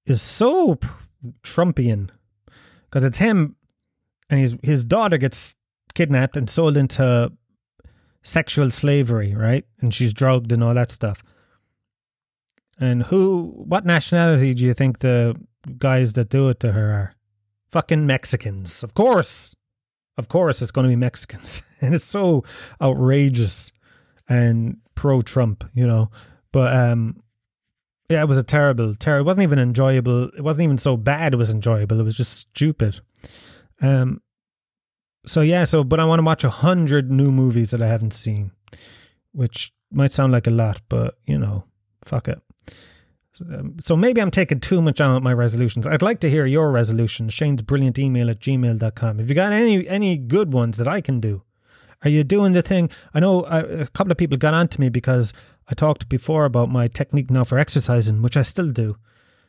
is 0.07 0.21
so 0.21 0.79
Trumpian 1.43 2.11
because 2.85 3.05
it's 3.05 3.19
him 3.19 3.57
and 4.31 4.41
his 4.41 4.57
his 4.63 4.85
daughter 4.85 5.19
gets 5.19 5.55
kidnapped 5.95 6.37
and 6.37 6.51
sold 6.51 6.77
into 6.77 7.33
sexual 8.25 8.71
slavery, 8.71 9.35
right? 9.35 9.65
And 9.81 9.95
she's 9.95 10.13
drugged 10.13 10.51
and 10.51 10.65
all 10.65 10.75
that 10.75 10.91
stuff. 10.91 11.23
And 12.81 13.05
who, 13.05 13.53
what 13.55 13.87
nationality 13.87 14.53
do 14.55 14.65
you 14.65 14.75
think 14.75 14.99
the 14.99 15.37
guys 15.79 16.15
that 16.15 16.31
do 16.31 16.49
it 16.49 16.59
to 16.61 16.73
her 16.73 16.93
are? 16.93 17.15
Fucking 17.71 18.07
Mexicans. 18.07 18.83
Of 18.83 18.95
course. 18.95 19.55
Of 20.17 20.29
course 20.29 20.63
it's 20.63 20.73
going 20.73 20.85
to 20.85 20.89
be 20.89 20.97
Mexicans. 20.97 21.63
and 21.81 21.95
it's 21.95 22.05
so 22.05 22.45
outrageous 22.83 23.71
and 24.29 24.79
pro 24.95 25.23
Trump, 25.23 25.65
you 25.75 25.87
know. 25.87 26.11
But 26.51 26.75
um 26.75 27.21
yeah, 28.11 28.21
it 28.21 28.29
was 28.29 28.39
a 28.39 28.43
terrible, 28.43 28.95
terrible. 28.95 29.23
It 29.23 29.27
wasn't 29.27 29.45
even 29.45 29.59
enjoyable. 29.59 30.25
It 30.37 30.43
wasn't 30.43 30.65
even 30.65 30.79
so 30.79 30.97
bad. 30.97 31.33
It 31.33 31.37
was 31.37 31.53
enjoyable. 31.53 31.99
It 31.99 32.05
was 32.05 32.15
just 32.15 32.39
stupid. 32.39 33.01
Um, 33.81 34.21
so 35.27 35.41
yeah, 35.41 35.65
so 35.65 35.85
but 35.85 36.01
I 36.01 36.05
want 36.05 36.21
to 36.21 36.25
watch 36.25 36.45
a 36.45 36.51
hundred 36.51 37.11
new 37.11 37.31
movies 37.31 37.71
that 37.71 37.83
I 37.83 37.87
haven't 37.87 38.15
seen, 38.15 38.51
which 39.33 39.73
might 39.91 40.13
sound 40.13 40.33
like 40.33 40.47
a 40.47 40.51
lot, 40.51 40.81
but 40.89 41.19
you 41.27 41.39
know, 41.39 41.65
fuck 42.05 42.29
it. 42.29 42.41
Um, 43.41 43.77
so 43.81 43.97
maybe 43.97 44.21
I'm 44.21 44.31
taking 44.31 44.61
too 44.61 44.81
much 44.81 45.01
on 45.01 45.23
my 45.23 45.33
resolutions. 45.33 45.87
I'd 45.87 46.03
like 46.03 46.21
to 46.21 46.31
hear 46.31 46.47
your 46.47 46.71
resolutions. 46.71 47.33
Shane's 47.33 47.63
brilliant 47.63 47.99
email 47.99 48.31
at 48.31 48.41
gmail.com. 48.41 49.21
If 49.21 49.29
you 49.29 49.35
got 49.35 49.53
any 49.53 49.87
any 49.89 50.17
good 50.17 50.53
ones 50.53 50.77
that 50.79 50.89
I 50.89 51.01
can 51.01 51.21
do, 51.21 51.43
are 52.03 52.11
you 52.11 52.23
doing 52.23 52.53
the 52.53 52.63
thing? 52.63 52.91
I 53.13 53.21
know 53.21 53.45
a 53.45 53.87
couple 53.89 54.13
of 54.13 54.19
people 54.19 54.37
got 54.37 54.55
on 54.55 54.69
to 54.69 54.81
me 54.81 54.89
because 54.89 55.33
I 55.69 55.75
talked 55.75 56.09
before 56.09 56.45
about 56.45 56.71
my 56.71 56.87
technique 56.87 57.31
now 57.31 57.45
for 57.45 57.59
exercising, 57.59 58.23
which 58.23 58.37
I 58.37 58.43
still 58.43 58.71
do. 58.71 58.97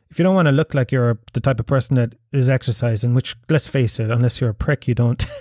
If 0.10 0.20
you 0.20 0.24
don't 0.24 0.36
want 0.36 0.48
to 0.48 0.52
look 0.52 0.74
like 0.74 0.92
you're 0.92 1.20
the 1.34 1.42
type 1.42 1.60
of 1.60 1.66
person 1.66 1.96
that 1.96 2.14
is 2.32 2.50
exercising, 2.50 3.14
which 3.14 3.36
let's 3.50 3.68
face 3.68 4.00
it, 4.00 4.12
unless 4.12 4.40
you're 4.40 4.52
a 4.52 4.56
prick, 4.56 4.88
you 4.88 4.96
don't. 4.96 5.26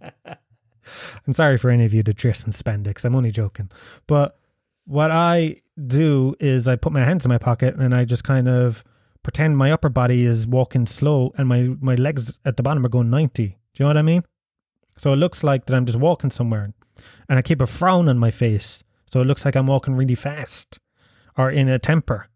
I'm 1.26 1.32
sorry 1.32 1.58
for 1.58 1.70
any 1.70 1.84
of 1.84 1.94
you 1.94 2.02
that 2.02 2.16
dress 2.16 2.44
in 2.44 2.52
spandex. 2.52 3.04
I'm 3.04 3.14
only 3.14 3.30
joking. 3.30 3.70
But 4.06 4.38
what 4.86 5.10
I 5.10 5.56
do 5.86 6.34
is 6.40 6.68
I 6.68 6.76
put 6.76 6.92
my 6.92 7.04
hands 7.04 7.24
in 7.24 7.28
my 7.28 7.38
pocket 7.38 7.76
and 7.76 7.94
I 7.94 8.04
just 8.04 8.24
kind 8.24 8.48
of 8.48 8.82
pretend 9.22 9.56
my 9.56 9.70
upper 9.70 9.88
body 9.88 10.24
is 10.24 10.46
walking 10.46 10.86
slow 10.86 11.32
and 11.36 11.46
my, 11.46 11.74
my 11.80 11.94
legs 11.94 12.40
at 12.44 12.56
the 12.56 12.62
bottom 12.62 12.84
are 12.84 12.88
going 12.88 13.10
90. 13.10 13.46
Do 13.46 13.52
you 13.52 13.84
know 13.84 13.88
what 13.88 13.96
I 13.96 14.02
mean? 14.02 14.24
So 14.96 15.12
it 15.12 15.16
looks 15.16 15.44
like 15.44 15.66
that 15.66 15.74
I'm 15.74 15.86
just 15.86 15.98
walking 15.98 16.30
somewhere 16.30 16.72
and 17.28 17.38
I 17.38 17.42
keep 17.42 17.60
a 17.60 17.66
frown 17.66 18.08
on 18.08 18.18
my 18.18 18.30
face. 18.30 18.82
So 19.10 19.20
it 19.20 19.26
looks 19.26 19.44
like 19.44 19.56
I'm 19.56 19.66
walking 19.66 19.94
really 19.94 20.14
fast 20.14 20.78
or 21.36 21.50
in 21.50 21.68
a 21.68 21.78
temper, 21.78 22.28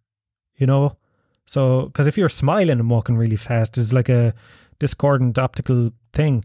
you 0.57 0.67
know? 0.67 0.97
So, 1.47 1.87
because 1.87 2.07
if 2.07 2.17
you're 2.17 2.29
smiling 2.29 2.81
and 2.81 2.89
walking 2.89 3.17
really 3.17 3.37
fast, 3.37 3.77
it's 3.77 3.93
like 3.93 4.09
a 4.09 4.35
discordant 4.79 5.39
optical 5.39 5.93
thing. 6.13 6.45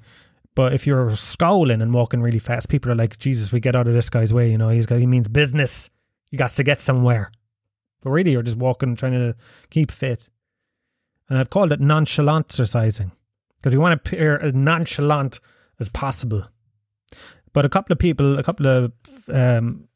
But 0.59 0.73
if 0.73 0.85
you're 0.85 1.11
scowling 1.11 1.81
and 1.81 1.93
walking 1.93 2.21
really 2.21 2.37
fast, 2.37 2.67
people 2.67 2.91
are 2.91 2.95
like, 2.95 3.17
Jesus, 3.17 3.49
we 3.49 3.61
get 3.61 3.77
out 3.77 3.87
of 3.87 3.93
this 3.93 4.09
guy's 4.09 4.33
way. 4.33 4.51
You 4.51 4.57
know, 4.57 4.67
he's 4.67 4.85
got, 4.85 4.99
he 4.99 5.07
means 5.07 5.29
business. 5.29 5.89
You 6.31 6.37
got 6.37 6.49
to 6.49 6.65
get 6.65 6.81
somewhere. 6.81 7.31
But 8.01 8.09
really, 8.09 8.31
you're 8.31 8.43
just 8.43 8.57
walking, 8.57 8.97
trying 8.97 9.13
to 9.13 9.37
keep 9.69 9.89
fit. 9.89 10.27
And 11.29 11.39
I've 11.39 11.49
called 11.49 11.71
it 11.71 11.79
nonchalant 11.79 12.47
exercising 12.47 13.13
because 13.55 13.71
you 13.71 13.79
want 13.79 14.03
to 14.03 14.09
appear 14.09 14.37
as 14.37 14.53
nonchalant 14.53 15.39
as 15.79 15.87
possible. 15.87 16.45
But 17.53 17.63
a 17.63 17.69
couple 17.69 17.93
of 17.93 17.99
people, 17.99 18.37
a 18.37 18.43
couple 18.43 18.67
of 18.67 18.91
um, 19.29 19.87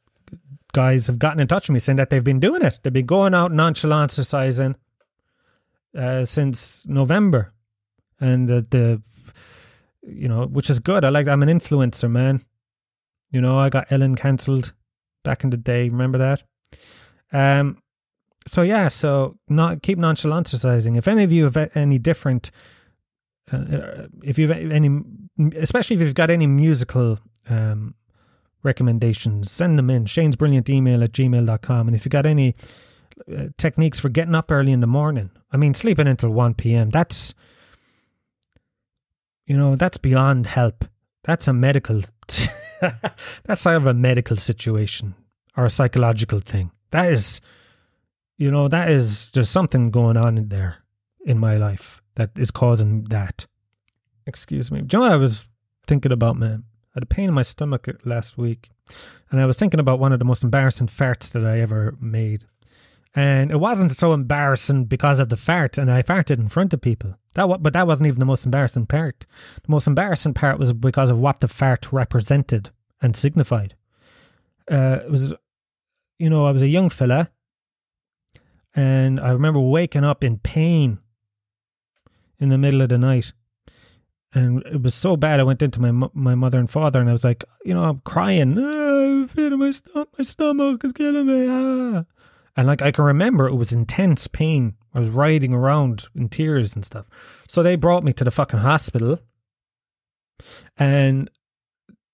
guys 0.71 1.07
have 1.07 1.19
gotten 1.19 1.41
in 1.41 1.47
touch 1.49 1.67
with 1.67 1.73
me 1.73 1.79
saying 1.79 1.97
that 1.97 2.09
they've 2.09 2.23
been 2.23 2.39
doing 2.39 2.61
it. 2.61 2.79
They've 2.83 2.93
been 2.93 3.05
going 3.05 3.33
out 3.33 3.51
nonchalant 3.51 4.11
exercising 4.11 4.77
uh, 5.93 6.23
since 6.23 6.87
November. 6.87 7.51
And 8.21 8.49
uh, 8.49 8.61
the 8.69 9.01
you 10.05 10.27
know, 10.27 10.45
which 10.45 10.69
is 10.69 10.79
good. 10.79 11.05
I 11.05 11.09
like. 11.09 11.27
I'm 11.27 11.43
an 11.43 11.49
influencer, 11.49 12.09
man. 12.09 12.43
You 13.31 13.41
know, 13.41 13.57
I 13.57 13.69
got 13.69 13.91
Ellen 13.91 14.15
cancelled 14.15 14.73
back 15.23 15.43
in 15.43 15.49
the 15.49 15.57
day. 15.57 15.89
Remember 15.89 16.17
that? 16.17 16.43
Um. 17.31 17.77
So 18.45 18.61
yeah, 18.61 18.89
so 18.89 19.37
not 19.47 19.81
keep 19.81 19.97
nonchalant 19.97 20.47
exercising. 20.47 20.97
If 20.97 21.07
any 21.07 21.23
of 21.23 21.31
you 21.31 21.45
have 21.45 21.71
any 21.75 21.97
different, 21.97 22.51
uh, 23.51 23.57
uh 23.57 24.07
if 24.21 24.37
you've 24.37 24.51
any, 24.51 25.01
especially 25.55 25.95
if 25.95 26.01
you've 26.01 26.13
got 26.13 26.29
any 26.29 26.47
musical 26.47 27.19
um, 27.49 27.95
recommendations, 28.63 29.51
send 29.51 29.77
them 29.77 29.89
in. 29.89 30.05
Shane's 30.05 30.35
brilliant 30.35 30.69
email 30.69 31.03
at 31.03 31.13
gmail.com. 31.13 31.87
And 31.87 31.95
if 31.95 32.05
you 32.05 32.09
got 32.09 32.25
any 32.25 32.55
uh, 33.33 33.45
techniques 33.57 33.99
for 33.99 34.09
getting 34.09 34.35
up 34.35 34.51
early 34.51 34.73
in 34.73 34.81
the 34.81 34.87
morning, 34.87 35.29
I 35.51 35.57
mean, 35.57 35.73
sleeping 35.73 36.07
until 36.07 36.29
1 36.29 36.55
p.m., 36.55 36.89
that's 36.89 37.33
you 39.45 39.57
know, 39.57 39.75
that's 39.75 39.97
beyond 39.97 40.47
help. 40.47 40.85
That's 41.23 41.47
a 41.47 41.53
medical, 41.53 42.01
that's 42.81 43.61
sort 43.61 43.75
of 43.75 43.87
a 43.87 43.93
medical 43.93 44.37
situation 44.37 45.15
or 45.55 45.65
a 45.65 45.69
psychological 45.69 46.39
thing. 46.39 46.71
That 46.91 47.11
is, 47.11 47.41
you 48.37 48.51
know, 48.51 48.67
that 48.67 48.89
is, 48.89 49.31
there's 49.31 49.49
something 49.49 49.91
going 49.91 50.17
on 50.17 50.37
in 50.37 50.49
there 50.49 50.77
in 51.25 51.39
my 51.39 51.55
life 51.55 52.01
that 52.15 52.31
is 52.37 52.51
causing 52.51 53.05
that. 53.05 53.47
Excuse 54.25 54.71
me. 54.71 54.81
Do 54.81 54.97
you 54.97 55.03
know 55.03 55.11
I 55.11 55.17
was 55.17 55.47
thinking 55.87 56.11
about, 56.11 56.37
man? 56.37 56.63
I 56.93 56.97
had 56.97 57.03
a 57.03 57.07
pain 57.07 57.29
in 57.29 57.33
my 57.33 57.41
stomach 57.41 57.87
last 58.05 58.37
week, 58.37 58.69
and 59.31 59.41
I 59.41 59.45
was 59.45 59.57
thinking 59.57 59.79
about 59.79 59.99
one 59.99 60.13
of 60.13 60.19
the 60.19 60.25
most 60.25 60.43
embarrassing 60.43 60.87
farts 60.87 61.31
that 61.31 61.45
I 61.45 61.59
ever 61.59 61.95
made. 61.99 62.45
And 63.15 63.51
it 63.51 63.57
wasn't 63.57 63.95
so 63.95 64.13
embarrassing 64.13 64.85
because 64.85 65.19
of 65.19 65.29
the 65.29 65.37
fart, 65.37 65.77
and 65.77 65.91
I 65.91 66.01
farted 66.01 66.39
in 66.39 66.49
front 66.49 66.73
of 66.73 66.81
people. 66.81 67.15
That, 67.35 67.61
but 67.61 67.73
that 67.73 67.85
wasn't 67.85 68.07
even 68.07 68.19
the 68.19 68.25
most 68.25 68.43
embarrassing 68.43 68.87
part. 68.87 69.27
The 69.63 69.71
most 69.71 69.85
embarrassing 69.85 70.33
part 70.33 70.57
was 70.57 70.73
because 70.73 71.11
of 71.11 71.19
what 71.19 71.39
the 71.39 71.47
fart 71.47 71.91
represented 71.93 72.71
and 73.01 73.15
signified. 73.15 73.75
Uh, 74.69 74.99
it 75.03 75.11
was, 75.11 75.33
you 76.17 76.29
know, 76.29 76.45
I 76.45 76.51
was 76.51 76.63
a 76.63 76.67
young 76.67 76.89
fella, 76.89 77.29
and 78.73 79.19
I 79.19 79.29
remember 79.29 79.59
waking 79.59 80.03
up 80.03 80.23
in 80.23 80.39
pain 80.39 80.97
in 82.39 82.49
the 82.49 82.57
middle 82.57 82.81
of 82.81 82.89
the 82.89 82.97
night, 82.97 83.31
and 84.33 84.63
it 84.65 84.81
was 84.81 84.95
so 84.95 85.15
bad. 85.15 85.39
I 85.39 85.43
went 85.43 85.61
into 85.61 85.79
my 85.79 86.09
my 86.15 86.33
mother 86.33 86.57
and 86.57 86.69
father, 86.69 86.99
and 86.99 87.09
I 87.09 87.11
was 87.11 87.23
like, 87.23 87.43
you 87.63 87.75
know, 87.75 87.83
I'm 87.83 87.99
crying. 87.99 88.55
Oh, 88.57 89.29
my 89.35 89.69
stomach, 89.69 90.09
my 90.17 90.23
stomach 90.23 90.83
is 90.83 90.93
killing 90.93 91.27
me. 91.27 91.47
Ah. 91.47 92.05
And 92.55 92.67
like 92.67 92.81
I 92.81 92.91
can 92.91 93.05
remember, 93.05 93.47
it 93.47 93.55
was 93.55 93.73
intense 93.73 94.27
pain. 94.27 94.75
I 94.93 94.99
was 94.99 95.09
riding 95.09 95.53
around 95.53 96.07
in 96.15 96.29
tears 96.29 96.75
and 96.75 96.85
stuff. 96.85 97.05
So 97.47 97.63
they 97.63 97.75
brought 97.75 98.03
me 98.03 98.13
to 98.13 98.23
the 98.23 98.31
fucking 98.31 98.59
hospital, 98.59 99.19
and 100.77 101.29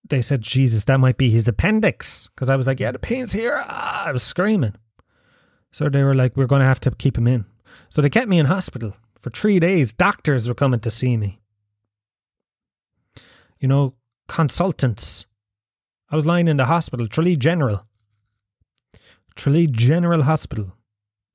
they 0.07 0.21
said, 0.21 0.41
Jesus, 0.41 0.85
that 0.85 0.99
might 0.99 1.17
be 1.17 1.29
his 1.29 1.47
appendix. 1.47 2.29
Because 2.29 2.49
I 2.49 2.55
was 2.55 2.67
like, 2.67 2.79
yeah, 2.79 2.91
the 2.91 2.99
pain's 2.99 3.31
here. 3.31 3.63
Ah, 3.67 4.05
I 4.05 4.11
was 4.11 4.23
screaming. 4.23 4.75
So 5.71 5.87
they 5.87 6.03
were 6.03 6.15
like, 6.15 6.35
we're 6.35 6.47
going 6.47 6.61
to 6.61 6.65
have 6.65 6.79
to 6.81 6.91
keep 6.91 7.17
him 7.17 7.27
in. 7.27 7.45
So 7.89 8.01
they 8.01 8.09
kept 8.09 8.27
me 8.27 8.39
in 8.39 8.45
hospital 8.45 8.95
for 9.19 9.29
three 9.29 9.59
days. 9.59 9.93
Doctors 9.93 10.47
were 10.47 10.55
coming 10.55 10.79
to 10.79 10.89
see 10.89 11.15
me. 11.15 11.39
You 13.59 13.67
know, 13.67 13.93
consultants. 14.27 15.25
I 16.09 16.15
was 16.15 16.25
lying 16.25 16.47
in 16.47 16.57
the 16.57 16.65
hospital, 16.65 17.07
Tralee 17.07 17.35
General. 17.35 17.85
Tralee 19.39 19.67
General 19.67 20.21
Hospital. 20.23 20.73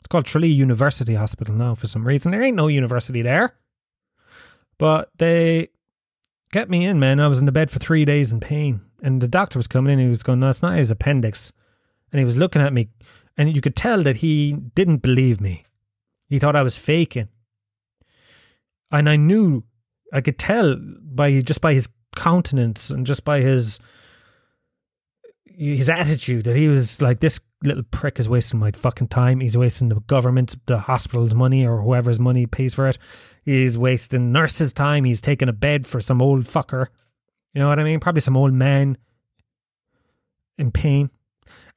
It's 0.00 0.08
called 0.08 0.26
Tralee 0.26 0.48
University 0.48 1.14
Hospital 1.14 1.54
now 1.54 1.74
for 1.74 1.86
some 1.86 2.06
reason. 2.06 2.32
There 2.32 2.42
ain't 2.42 2.56
no 2.56 2.68
university 2.68 3.22
there. 3.22 3.56
But 4.76 5.10
they 5.16 5.68
kept 6.52 6.70
me 6.70 6.84
in, 6.84 7.00
man. 7.00 7.18
I 7.18 7.28
was 7.28 7.38
in 7.38 7.46
the 7.46 7.52
bed 7.52 7.70
for 7.70 7.78
three 7.78 8.04
days 8.04 8.30
in 8.30 8.40
pain. 8.40 8.82
And 9.02 9.22
the 9.22 9.28
doctor 9.28 9.58
was 9.58 9.66
coming 9.66 9.94
in 9.94 9.98
he 9.98 10.08
was 10.08 10.22
going, 10.22 10.40
No, 10.40 10.50
it's 10.50 10.60
not 10.60 10.76
his 10.76 10.90
appendix. 10.90 11.50
And 12.12 12.18
he 12.18 12.26
was 12.26 12.36
looking 12.36 12.60
at 12.60 12.74
me, 12.74 12.90
and 13.36 13.54
you 13.54 13.62
could 13.62 13.74
tell 13.74 14.02
that 14.02 14.16
he 14.16 14.52
didn't 14.52 14.98
believe 14.98 15.40
me. 15.40 15.64
He 16.28 16.38
thought 16.38 16.56
I 16.56 16.62
was 16.62 16.76
faking. 16.76 17.28
And 18.92 19.08
I 19.08 19.16
knew, 19.16 19.64
I 20.12 20.20
could 20.20 20.38
tell 20.38 20.76
by 20.78 21.40
just 21.40 21.60
by 21.60 21.72
his 21.72 21.88
countenance 22.14 22.90
and 22.90 23.04
just 23.06 23.24
by 23.24 23.40
his 23.40 23.80
his 25.44 25.88
attitude 25.88 26.44
that 26.44 26.56
he 26.56 26.68
was 26.68 27.00
like 27.00 27.20
this 27.20 27.40
little 27.64 27.83
prick 27.83 28.20
is 28.20 28.29
wasting 28.29 28.61
my 28.61 28.70
fucking 28.70 29.09
time. 29.09 29.40
He's 29.40 29.57
wasting 29.57 29.88
the 29.88 30.00
government, 30.00 30.57
the 30.66 30.79
hospital's 30.79 31.35
money, 31.35 31.66
or 31.66 31.81
whoever's 31.81 32.20
money 32.20 32.46
pays 32.46 32.74
for 32.74 32.88
it. 32.88 32.98
He's 33.42 33.77
wasting 33.79 34.33
nurses' 34.33 34.72
time. 34.72 35.05
He's 35.05 35.20
taking 35.20 35.48
a 35.48 35.53
bed 35.53 35.87
for 35.87 36.00
some 36.00 36.22
old 36.22 36.44
fucker. 36.44 36.88
You 37.53 37.61
know 37.61 37.68
what 37.68 37.79
I 37.79 37.85
mean? 37.85 38.00
Probably 38.00 38.20
some 38.20 38.37
old 38.37 38.53
man 38.53 38.96
in 40.59 40.70
pain. 40.70 41.11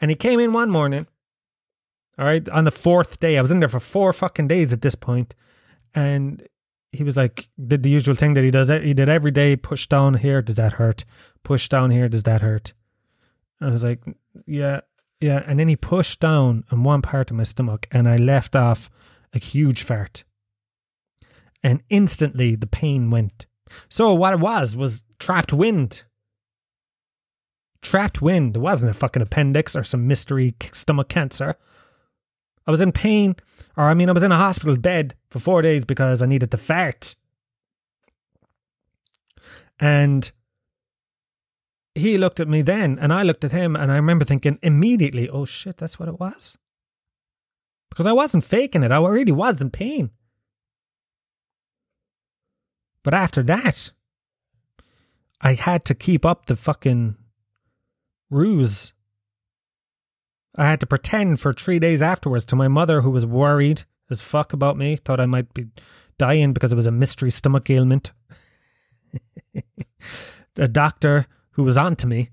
And 0.02 0.12
he 0.12 0.16
came 0.16 0.40
in 0.40 0.54
one 0.54 0.70
morning. 0.70 1.08
All 2.20 2.26
right, 2.26 2.48
on 2.50 2.64
the 2.64 2.72
fourth 2.72 3.20
day, 3.20 3.38
I 3.38 3.42
was 3.42 3.52
in 3.52 3.60
there 3.60 3.70
for 3.70 3.80
four 3.80 4.12
fucking 4.12 4.48
days 4.48 4.74
at 4.74 4.82
this 4.82 4.96
point, 4.96 5.36
and 5.94 6.42
he 6.92 7.04
was 7.04 7.16
like, 7.16 7.48
did 7.68 7.84
the 7.84 7.92
usual 7.92 8.16
thing 8.16 8.34
that 8.34 8.44
he 8.44 8.50
does. 8.50 8.70
He 8.70 8.96
did 8.96 9.08
every 9.08 9.30
day. 9.30 9.56
Push 9.56 9.88
down 9.88 10.16
here. 10.16 10.42
Does 10.42 10.56
that 10.56 10.74
hurt? 10.74 11.06
Push 11.44 11.70
down 11.70 11.92
here. 11.92 12.10
Does 12.10 12.24
that 12.24 12.42
hurt? 12.42 12.74
I 13.62 13.70
was 13.70 13.84
like, 13.84 14.04
yeah, 14.46 14.82
yeah. 15.20 15.44
And 15.46 15.60
then 15.60 15.68
he 15.68 15.76
pushed 15.76 16.20
down 16.20 16.64
on 16.72 16.84
one 16.84 17.02
part 17.02 17.32
of 17.32 17.38
my 17.38 17.44
stomach 17.44 17.88
and 17.92 18.08
I 18.08 18.18
left 18.18 18.56
off 18.56 18.90
a 19.34 19.40
huge 19.40 19.84
fart. 19.84 20.24
And 21.64 21.82
instantly 21.90 22.56
the 22.56 22.68
pain 22.68 23.10
went. 23.10 23.46
So 23.90 24.14
what 24.14 24.34
it 24.34 24.40
was 24.40 24.76
was 24.76 25.04
trapped 25.20 25.54
wind. 25.54 26.04
Trapped 27.82 28.22
wind. 28.22 28.56
It 28.56 28.60
wasn't 28.60 28.92
a 28.92 28.94
fucking 28.94 29.22
appendix 29.22 29.76
or 29.76 29.84
some 29.84 30.08
mystery 30.08 30.56
stomach 30.72 31.10
cancer. 31.10 31.56
I 32.66 32.72
was 32.72 32.82
in 32.82 32.92
pain, 32.92 33.36
or 33.78 33.86
I 33.86 33.94
mean, 33.94 34.10
I 34.10 34.12
was 34.12 34.24
in 34.24 34.32
a 34.32 34.38
hospital 34.38 34.76
bed 34.76 35.16
for 35.30 35.40
four 35.40 35.62
days 35.62 35.86
because 35.86 36.22
I 36.22 36.26
needed 36.26 36.52
to 36.52 36.58
fart. 36.58 37.16
And 39.80 40.30
he 41.98 42.18
looked 42.18 42.40
at 42.40 42.48
me 42.48 42.62
then 42.62 42.98
and 43.00 43.12
I 43.12 43.24
looked 43.24 43.44
at 43.44 43.52
him 43.52 43.76
and 43.76 43.92
I 43.92 43.96
remember 43.96 44.26
thinking 44.26 44.60
immediately, 44.62 45.30
oh 45.30 45.46
shit, 45.46 45.78
that's 45.78 46.00
what 46.00 46.10
it 46.10 46.20
was. 46.20 46.58
Because 47.90 48.08
I 48.08 48.14
wasn't 48.14 48.44
faking 48.44 48.84
it. 48.84 48.92
I 48.92 49.06
really 49.06 49.32
was 49.32 49.62
in 49.62 49.70
pain. 49.70 50.12
But 53.04 53.14
after 53.14 53.42
that, 53.44 53.92
I 55.40 55.54
had 55.54 55.86
to 55.86 55.96
keep 55.96 56.26
up 56.26 56.46
the 56.46 56.56
fucking 56.56 57.16
ruse. 58.30 58.94
I 60.56 60.66
had 60.66 60.80
to 60.82 60.86
pretend 60.86 61.40
for 61.40 61.54
three 61.54 61.80
days 61.80 62.02
afterwards 62.02 62.46
to 62.46 62.56
my 62.56 62.68
mother, 62.68 63.02
who 63.02 63.12
was 63.12 63.26
worried 63.26 63.84
as 64.10 64.22
fuck 64.22 64.54
about 64.54 64.78
me, 64.78 64.96
thought 64.96 65.20
I 65.20 65.26
might 65.26 65.54
be 65.54 65.68
dying 66.18 66.54
because 66.54 66.74
it 66.74 66.76
was 66.76 66.88
a 66.88 66.92
mystery 66.92 67.32
stomach 67.32 67.70
ailment. 67.70 68.12
the 70.56 70.68
doctor 70.68 71.28
who 71.58 71.64
was 71.64 71.76
on 71.76 71.96
to 71.98 72.08
me. 72.08 72.30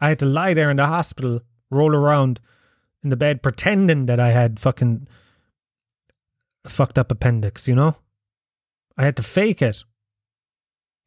I 0.00 0.08
had 0.08 0.20
to 0.20 0.26
lie 0.26 0.54
there 0.54 0.70
in 0.70 0.78
the 0.78 0.86
hospital, 0.86 1.40
roll 1.70 1.94
around 1.94 2.40
in 3.02 3.10
the 3.10 3.16
bed, 3.16 3.42
pretending 3.42 4.06
that 4.06 4.20
I 4.20 4.30
had 4.30 4.58
fucking 4.58 5.08
fucked 6.66 6.98
up 6.98 7.10
appendix, 7.10 7.66
you 7.66 7.74
know? 7.74 7.96
I 8.96 9.04
had 9.04 9.16
to 9.16 9.22
fake 9.22 9.60
it. 9.60 9.82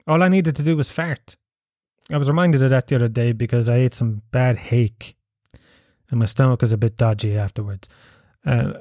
All 0.05 0.21
I 0.21 0.27
needed 0.27 0.57
to 0.57 0.63
do 0.63 0.75
was 0.75 0.91
fart. 0.91 1.37
I 2.11 2.17
was 2.17 2.27
reminded 2.27 2.61
of 2.61 2.69
that 2.69 2.87
the 2.87 2.95
other 2.95 3.07
day 3.07 3.31
because 3.31 3.69
I 3.69 3.77
ate 3.77 3.93
some 3.93 4.21
bad 4.31 4.57
hake 4.57 5.15
and 6.09 6.19
my 6.19 6.25
stomach 6.25 6.61
was 6.61 6.73
a 6.73 6.77
bit 6.77 6.97
dodgy 6.97 7.37
afterwards. 7.37 7.87
Uh, 8.45 8.73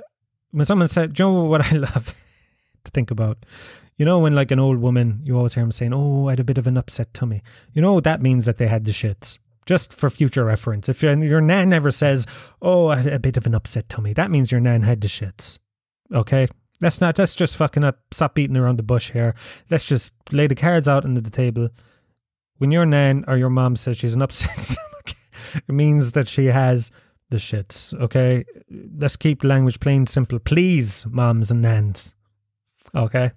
when 0.50 0.66
someone 0.66 0.88
said, 0.88 1.14
Joe, 1.14 1.30
you 1.30 1.38
know 1.38 1.44
what 1.44 1.72
I 1.72 1.76
love 1.76 2.14
to 2.84 2.90
think 2.90 3.10
about? 3.10 3.46
You 3.96 4.04
know, 4.04 4.18
when 4.18 4.34
like 4.34 4.50
an 4.50 4.58
old 4.58 4.78
woman, 4.78 5.20
you 5.22 5.36
always 5.36 5.54
hear 5.54 5.62
them 5.62 5.70
saying, 5.70 5.92
"Oh, 5.92 6.28
I 6.28 6.32
had 6.32 6.40
a 6.40 6.44
bit 6.44 6.58
of 6.58 6.66
an 6.66 6.76
upset 6.76 7.14
tummy." 7.14 7.42
You 7.72 7.82
know, 7.82 8.00
that 8.00 8.20
means 8.20 8.44
that 8.44 8.58
they 8.58 8.66
had 8.66 8.84
the 8.84 8.92
shits. 8.92 9.38
Just 9.66 9.94
for 9.94 10.10
future 10.10 10.44
reference, 10.44 10.88
if 10.88 11.02
your, 11.02 11.40
nan 11.40 11.72
ever 11.72 11.90
says, 11.90 12.26
"Oh, 12.60 12.88
I 12.88 12.96
had 12.96 13.12
a 13.12 13.18
bit 13.18 13.36
of 13.36 13.46
an 13.46 13.54
upset 13.54 13.88
tummy," 13.88 14.12
that 14.14 14.30
means 14.30 14.50
your 14.50 14.60
nan 14.60 14.82
had 14.82 15.00
the 15.00 15.08
shits. 15.08 15.58
Okay, 16.12 16.48
let's 16.80 17.00
not. 17.00 17.18
Let's 17.18 17.34
just 17.34 17.56
fucking 17.56 17.84
up. 17.84 18.00
Stop 18.10 18.34
beating 18.34 18.56
around 18.56 18.78
the 18.78 18.82
bush 18.82 19.12
here. 19.12 19.34
Let's 19.70 19.86
just 19.86 20.12
lay 20.32 20.48
the 20.48 20.56
cards 20.56 20.88
out 20.88 21.04
on 21.04 21.14
the 21.14 21.22
table. 21.30 21.68
When 22.58 22.72
your 22.72 22.86
nan 22.86 23.24
or 23.28 23.36
your 23.36 23.50
mom 23.50 23.76
says 23.76 23.96
she's 23.96 24.14
an 24.14 24.22
upset 24.22 24.58
stomach, 24.60 25.16
it 25.54 25.72
means 25.72 26.12
that 26.12 26.26
she 26.26 26.46
has 26.46 26.90
the 27.30 27.36
shits. 27.36 27.94
Okay, 28.00 28.44
let's 28.98 29.16
keep 29.16 29.42
the 29.42 29.48
language 29.48 29.78
plain 29.78 30.06
simple, 30.08 30.40
please, 30.40 31.06
moms 31.08 31.52
and 31.52 31.62
nans. 31.62 32.12
Okay. 32.94 33.30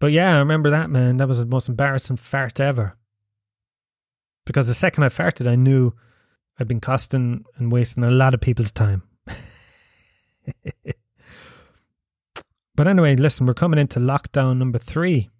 But 0.00 0.12
yeah, 0.12 0.36
I 0.36 0.38
remember 0.38 0.70
that, 0.70 0.90
man. 0.90 1.16
That 1.16 1.28
was 1.28 1.40
the 1.40 1.46
most 1.46 1.68
embarrassing 1.68 2.16
fart 2.18 2.60
ever. 2.60 2.96
Because 4.46 4.66
the 4.66 4.74
second 4.74 5.02
I 5.04 5.08
farted, 5.08 5.48
I 5.48 5.56
knew 5.56 5.92
I'd 6.58 6.68
been 6.68 6.80
costing 6.80 7.44
and 7.56 7.70
wasting 7.72 8.04
a 8.04 8.10
lot 8.10 8.34
of 8.34 8.40
people's 8.40 8.70
time. 8.70 9.02
but 12.74 12.86
anyway, 12.86 13.16
listen, 13.16 13.46
we're 13.46 13.54
coming 13.54 13.78
into 13.78 13.98
lockdown 14.00 14.58
number 14.58 14.78
three. 14.78 15.30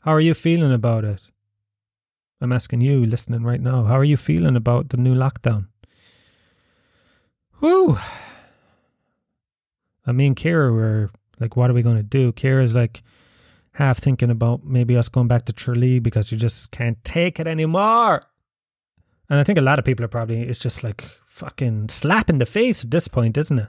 How 0.00 0.12
are 0.12 0.20
you 0.20 0.34
feeling 0.34 0.72
about 0.72 1.04
it? 1.04 1.20
I'm 2.40 2.52
asking 2.52 2.80
you, 2.80 3.06
listening 3.06 3.44
right 3.44 3.60
now. 3.60 3.84
How 3.84 3.96
are 3.96 4.04
you 4.04 4.16
feeling 4.16 4.56
about 4.56 4.88
the 4.88 4.96
new 4.96 5.14
lockdown? 5.14 5.68
Woo! 7.60 7.96
I 10.04 10.10
mean, 10.10 10.34
Kira 10.34 10.72
were 10.72 11.10
like, 11.40 11.56
what 11.56 11.70
are 11.70 11.74
we 11.74 11.82
going 11.82 11.96
to 11.96 12.02
do? 12.02 12.32
Kira's 12.32 12.74
like 12.74 13.02
half 13.72 13.98
thinking 13.98 14.30
about 14.30 14.64
maybe 14.64 14.96
us 14.96 15.08
going 15.08 15.28
back 15.28 15.46
to 15.46 15.52
Tralee 15.52 15.98
because 15.98 16.30
you 16.30 16.38
just 16.38 16.70
can't 16.70 17.02
take 17.04 17.40
it 17.40 17.46
anymore. 17.46 18.22
And 19.30 19.40
I 19.40 19.44
think 19.44 19.58
a 19.58 19.62
lot 19.62 19.78
of 19.78 19.84
people 19.84 20.04
are 20.04 20.08
probably, 20.08 20.42
it's 20.42 20.58
just 20.58 20.84
like 20.84 21.02
fucking 21.26 21.88
slap 21.88 22.28
in 22.28 22.38
the 22.38 22.46
face 22.46 22.84
at 22.84 22.90
this 22.90 23.08
point, 23.08 23.36
isn't 23.38 23.58
it? 23.58 23.68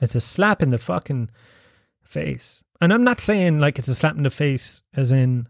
It's 0.00 0.14
a 0.14 0.20
slap 0.20 0.62
in 0.62 0.70
the 0.70 0.78
fucking 0.78 1.30
face. 2.02 2.62
And 2.80 2.92
I'm 2.92 3.02
not 3.04 3.18
saying 3.18 3.58
like 3.58 3.78
it's 3.78 3.88
a 3.88 3.94
slap 3.94 4.16
in 4.16 4.22
the 4.22 4.30
face 4.30 4.82
as 4.94 5.10
in, 5.10 5.48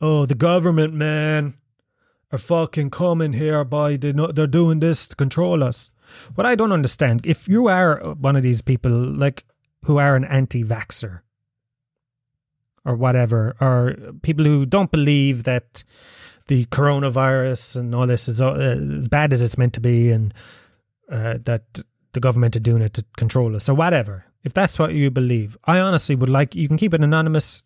oh, 0.00 0.26
the 0.26 0.34
government, 0.34 0.94
man, 0.94 1.54
are 2.32 2.38
fucking 2.38 2.90
coming 2.90 3.34
here 3.34 3.62
by, 3.62 3.96
they 3.96 4.12
know, 4.12 4.28
they're 4.28 4.46
doing 4.46 4.80
this 4.80 5.06
to 5.08 5.16
control 5.16 5.62
us. 5.62 5.90
What 6.34 6.46
I 6.46 6.54
don't 6.54 6.72
understand, 6.72 7.24
if 7.24 7.46
you 7.46 7.68
are 7.68 8.00
one 8.14 8.36
of 8.36 8.42
these 8.42 8.62
people, 8.62 8.90
like 8.90 9.44
who 9.84 9.98
are 9.98 10.16
an 10.16 10.24
anti 10.24 10.64
vaxxer 10.64 11.20
or 12.84 12.96
whatever, 12.96 13.54
or 13.60 13.96
people 14.22 14.44
who 14.44 14.66
don't 14.66 14.90
believe 14.90 15.44
that 15.44 15.84
the 16.48 16.64
coronavirus 16.66 17.78
and 17.78 17.94
all 17.94 18.06
this 18.06 18.28
is 18.28 18.40
uh, 18.40 18.54
as 18.54 19.08
bad 19.08 19.32
as 19.32 19.42
it's 19.42 19.56
meant 19.56 19.74
to 19.74 19.80
be 19.80 20.10
and 20.10 20.34
uh, 21.10 21.38
that 21.44 21.80
the 22.12 22.20
government 22.20 22.56
are 22.56 22.60
doing 22.60 22.82
it 22.82 22.94
to 22.94 23.04
control 23.16 23.54
us 23.54 23.68
or 23.68 23.74
whatever. 23.74 24.24
If 24.44 24.52
that's 24.52 24.78
what 24.78 24.92
you 24.92 25.10
believe, 25.10 25.56
I 25.64 25.78
honestly 25.78 26.14
would 26.16 26.28
like 26.28 26.54
you 26.54 26.66
can 26.68 26.76
keep 26.76 26.94
it 26.94 27.02
anonymous. 27.02 27.62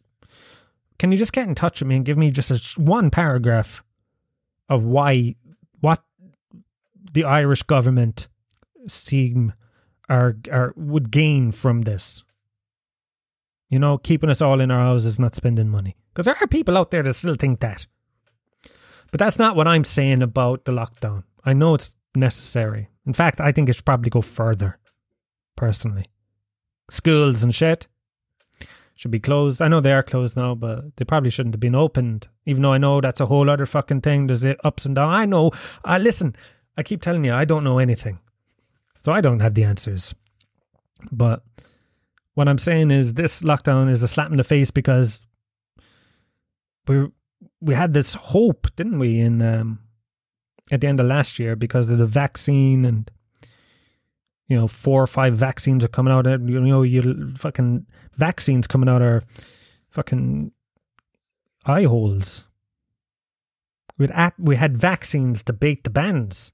Can 0.98 1.10
you 1.10 1.18
just 1.18 1.32
get 1.32 1.48
in 1.48 1.54
touch 1.54 1.80
with 1.80 1.88
me 1.88 1.96
and 1.96 2.04
give 2.04 2.18
me 2.18 2.30
just 2.30 2.50
a, 2.50 2.80
one 2.80 3.10
paragraph 3.10 3.82
of 4.68 4.84
why 4.84 5.36
what 5.80 6.02
the 7.12 7.24
Irish 7.24 7.62
government 7.62 8.28
seem 8.86 9.52
are 10.08 10.36
are 10.50 10.72
would 10.76 11.10
gain 11.10 11.52
from 11.52 11.82
this. 11.82 12.22
You 13.68 13.78
know, 13.78 13.98
keeping 13.98 14.30
us 14.30 14.40
all 14.40 14.60
in 14.60 14.70
our 14.70 14.80
houses, 14.80 15.18
not 15.18 15.34
spending 15.34 15.68
money. 15.68 15.96
Because 16.12 16.26
there 16.26 16.36
are 16.40 16.46
people 16.46 16.78
out 16.78 16.90
there 16.90 17.02
that 17.02 17.14
still 17.14 17.34
think 17.34 17.60
that. 17.60 17.86
But 19.10 19.18
that's 19.18 19.38
not 19.38 19.56
what 19.56 19.68
I'm 19.68 19.84
saying 19.84 20.22
about 20.22 20.64
the 20.64 20.72
lockdown. 20.72 21.24
I 21.44 21.52
know 21.52 21.74
it's 21.74 21.96
necessary. 22.14 22.88
In 23.06 23.12
fact, 23.12 23.40
I 23.40 23.52
think 23.52 23.68
it 23.68 23.74
should 23.74 23.84
probably 23.84 24.10
go 24.10 24.20
further, 24.20 24.78
personally. 25.56 26.06
Schools 26.90 27.42
and 27.42 27.54
shit 27.54 27.88
should 28.96 29.10
be 29.10 29.20
closed. 29.20 29.60
I 29.60 29.68
know 29.68 29.80
they 29.80 29.92
are 29.92 30.02
closed 30.02 30.36
now, 30.36 30.54
but 30.54 30.96
they 30.96 31.04
probably 31.04 31.30
shouldn't 31.30 31.54
have 31.54 31.60
been 31.60 31.74
opened. 31.74 32.28
Even 32.46 32.62
though 32.62 32.72
I 32.72 32.78
know 32.78 33.00
that's 33.00 33.20
a 33.20 33.26
whole 33.26 33.50
other 33.50 33.66
fucking 33.66 34.00
thing. 34.00 34.26
There's 34.26 34.44
ups 34.64 34.86
and 34.86 34.94
downs. 34.94 35.14
I 35.14 35.26
know. 35.26 35.50
Uh, 35.84 35.98
listen, 36.00 36.34
I 36.76 36.82
keep 36.82 37.02
telling 37.02 37.24
you, 37.24 37.34
I 37.34 37.44
don't 37.44 37.64
know 37.64 37.78
anything. 37.78 38.18
So 39.06 39.12
I 39.12 39.20
don't 39.20 39.38
have 39.38 39.54
the 39.54 39.62
answers. 39.62 40.12
But 41.12 41.44
what 42.34 42.48
I'm 42.48 42.58
saying 42.58 42.90
is 42.90 43.14
this 43.14 43.42
lockdown 43.42 43.88
is 43.88 44.02
a 44.02 44.08
slap 44.08 44.32
in 44.32 44.36
the 44.36 44.42
face 44.42 44.72
because 44.72 45.24
we 46.88 47.06
we 47.60 47.72
had 47.72 47.94
this 47.94 48.14
hope, 48.14 48.66
didn't 48.74 48.98
we, 48.98 49.20
in 49.20 49.42
um, 49.42 49.78
at 50.72 50.80
the 50.80 50.88
end 50.88 50.98
of 50.98 51.06
last 51.06 51.38
year 51.38 51.54
because 51.54 51.88
of 51.88 51.98
the 51.98 52.06
vaccine 52.06 52.84
and 52.84 53.08
you 54.48 54.56
know 54.56 54.66
four 54.66 55.04
or 55.04 55.06
five 55.06 55.36
vaccines 55.36 55.84
are 55.84 55.94
coming 55.96 56.12
out. 56.12 56.26
You 56.26 56.58
know, 56.58 56.82
you 56.82 57.32
fucking 57.36 57.86
vaccines 58.16 58.66
coming 58.66 58.88
out 58.88 59.02
are 59.02 59.22
fucking 59.88 60.50
eye 61.64 61.84
holes. 61.84 62.42
We 63.98 64.08
had 64.08 64.32
we 64.36 64.56
had 64.56 64.76
vaccines 64.76 65.44
to 65.44 65.52
bait 65.52 65.84
the 65.84 65.90
bands, 65.90 66.52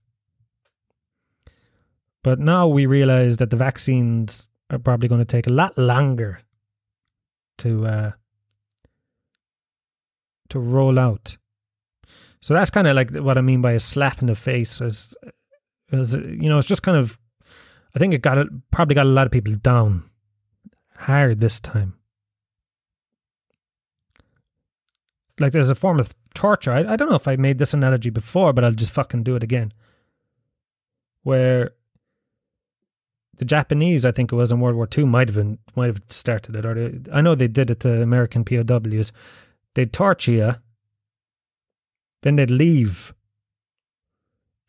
but 2.23 2.39
now 2.39 2.69
we 2.69 2.87
realize 2.87 3.39
that 3.39 3.51
the 3.51 3.57
vaccines 3.57 4.49
are 4.71 4.79
probably 4.79 5.09
going 5.09 5.21
to 5.21 5.25
take 5.25 5.47
a 5.47 5.53
lot 5.53 5.77
longer 5.77 6.41
to 7.59 7.87
uh, 7.87 8.11
to 10.49 10.59
roll 10.59 10.99
out. 10.99 11.37
So 12.41 12.55
that's 12.55 12.71
kind 12.71 12.89
of 12.89 12.97
like 12.97 13.15
what 13.15 13.39
I 13.39 13.41
mean 13.41 13.63
by 13.63 13.73
a 13.73 13.81
slap 13.81 14.21
in 14.21 14.27
the 14.27 14.35
face. 14.35 14.81
As, 14.81 15.15
you 15.91 16.49
know, 16.49 16.59
it's 16.59 16.67
just 16.67 16.83
kind 16.83 16.99
of, 16.99 17.19
I 17.95 17.99
think 17.99 18.15
it 18.15 18.23
got 18.23 18.39
it 18.39 18.49
probably 18.73 18.97
got 18.97 19.07
a 19.07 19.11
lot 19.11 19.27
of 19.27 19.33
people 19.33 19.55
down 19.55 20.11
hard 20.97 21.41
this 21.41 21.61
time. 21.61 21.95
Like 25.39 25.53
there's 25.53 25.71
a 25.71 25.77
form 25.77 26.01
of 26.01 26.15
torture. 26.35 26.73
I, 26.73 26.81
I 26.93 26.97
don't 26.97 27.09
know 27.09 27.17
if 27.17 27.29
I 27.29 27.37
made 27.37 27.59
this 27.59 27.75
analogy 27.75 28.11
before, 28.11 28.53
but 28.53 28.65
I'll 28.65 28.73
just 28.73 28.93
fucking 28.93 29.23
do 29.23 29.37
it 29.37 29.43
again. 29.43 29.73
Where 31.23 31.71
the 33.39 33.45
Japanese, 33.45 34.05
I 34.05 34.13
think 34.13 34.33
it 34.33 34.37
was 34.37 34.53
in 34.53 34.61
World 34.61 34.77
War 34.77 34.89
II, 34.97 35.05
might 35.07 35.29
have 35.29 35.37
been, 35.37 35.59
might 35.75 35.87
have 35.87 36.03
started 36.09 36.57
it, 36.57 36.67
or 36.67 36.75
they, 36.75 37.11
I 37.11 37.21
know 37.21 37.35
they 37.35 37.49
did 37.49 37.71
it 37.71 37.81
to 37.81 38.03
American 38.03 38.45
POWs. 38.45 39.13
They'd 39.75 39.93
torture 39.93 40.33
you, 40.33 40.55
then 42.23 42.37
they'd 42.37 42.51
leave, 42.51 43.15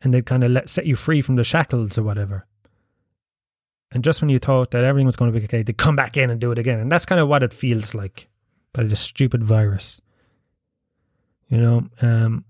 and 0.00 0.12
they'd 0.12 0.26
kind 0.26 0.44
of 0.44 0.50
let 0.50 0.68
set 0.68 0.86
you 0.86 0.96
free 0.96 1.22
from 1.22 1.36
the 1.36 1.44
shackles 1.44 1.98
or 1.98 2.02
whatever. 2.02 2.46
And 3.92 4.02
just 4.02 4.20
when 4.20 4.28
you 4.28 4.40
thought 4.40 4.72
that 4.72 4.82
everything 4.82 5.06
was 5.06 5.14
going 5.14 5.32
to 5.32 5.38
be 5.38 5.44
okay, 5.44 5.62
they'd 5.62 5.78
come 5.78 5.94
back 5.94 6.16
in 6.16 6.28
and 6.28 6.40
do 6.40 6.50
it 6.50 6.58
again. 6.58 6.80
And 6.80 6.90
that's 6.90 7.06
kind 7.06 7.20
of 7.20 7.28
what 7.28 7.44
it 7.44 7.52
feels 7.52 7.94
like 7.94 8.28
by 8.72 8.82
this 8.82 9.00
stupid 9.00 9.44
virus. 9.44 10.00
You 11.48 11.58
know? 11.58 11.88
Um, 12.02 12.44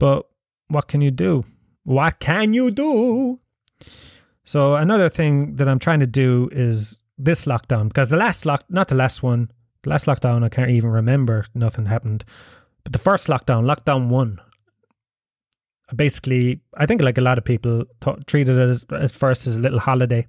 but 0.00 0.26
what 0.66 0.88
can 0.88 1.00
you 1.00 1.12
do? 1.12 1.44
What 1.84 2.18
can 2.18 2.52
you 2.52 2.72
do? 2.72 3.38
So 4.44 4.74
another 4.74 5.08
thing 5.08 5.56
that 5.56 5.68
I'm 5.68 5.78
trying 5.78 6.00
to 6.00 6.06
do 6.06 6.48
is 6.52 6.98
this 7.18 7.44
lockdown 7.44 7.88
because 7.88 8.10
the 8.10 8.16
last 8.16 8.46
lock, 8.46 8.64
not 8.68 8.88
the 8.88 8.94
last 8.94 9.22
one, 9.22 9.50
the 9.82 9.90
last 9.90 10.06
lockdown 10.06 10.44
I 10.44 10.48
can't 10.48 10.70
even 10.70 10.90
remember. 10.90 11.44
Nothing 11.54 11.86
happened, 11.86 12.24
but 12.84 12.92
the 12.92 12.98
first 12.98 13.28
lockdown, 13.28 13.64
lockdown 13.64 14.08
one, 14.08 14.40
basically, 15.94 16.60
I 16.76 16.86
think 16.86 17.02
like 17.02 17.18
a 17.18 17.22
lot 17.22 17.38
of 17.38 17.44
people 17.44 17.84
th- 18.00 18.18
treated 18.26 18.56
it 18.56 18.68
as, 18.68 18.86
at 18.92 19.10
first 19.10 19.46
as 19.46 19.56
a 19.56 19.60
little 19.60 19.78
holiday. 19.78 20.26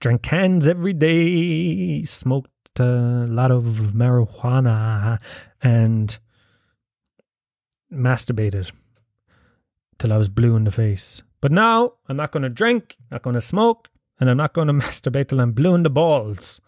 Drank 0.00 0.22
cans 0.22 0.66
every 0.66 0.92
day, 0.92 2.04
smoked 2.04 2.50
a 2.78 3.26
lot 3.28 3.50
of 3.50 3.64
marijuana, 3.94 5.18
and 5.62 6.18
masturbated 7.92 8.70
till 9.98 10.12
I 10.12 10.16
was 10.16 10.28
blue 10.28 10.54
in 10.56 10.64
the 10.64 10.70
face. 10.70 11.22
But 11.40 11.52
now 11.52 11.94
I'm 12.08 12.16
not 12.16 12.32
going 12.32 12.42
to 12.42 12.48
drink, 12.48 12.96
not 13.10 13.22
going 13.22 13.34
to 13.34 13.40
smoke, 13.40 13.88
and 14.20 14.28
I'm 14.28 14.36
not 14.36 14.52
going 14.52 14.68
to 14.68 14.74
masturbate 14.74 15.28
till 15.28 15.40
I'm 15.40 15.52
blue 15.52 15.74
in 15.74 15.82
the 15.82 15.90
balls 15.90 16.60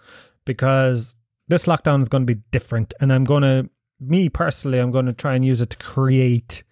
because 0.45 1.17
this 1.49 1.67
lockdown 1.67 2.03
is 2.03 2.09
going 2.09 2.27
to 2.27 2.35
be 2.35 2.41
different. 2.51 2.95
And 3.01 3.13
I'm 3.13 3.25
going 3.25 3.43
to, 3.43 3.69
me 4.01 4.29
personally, 4.29 4.79
I'm 4.79 4.91
going 4.91 5.07
to 5.07 5.13
try 5.13 5.35
and 5.35 5.45
use 5.45 5.61
it 5.61 5.71
to 5.71 5.77
create 5.77 6.63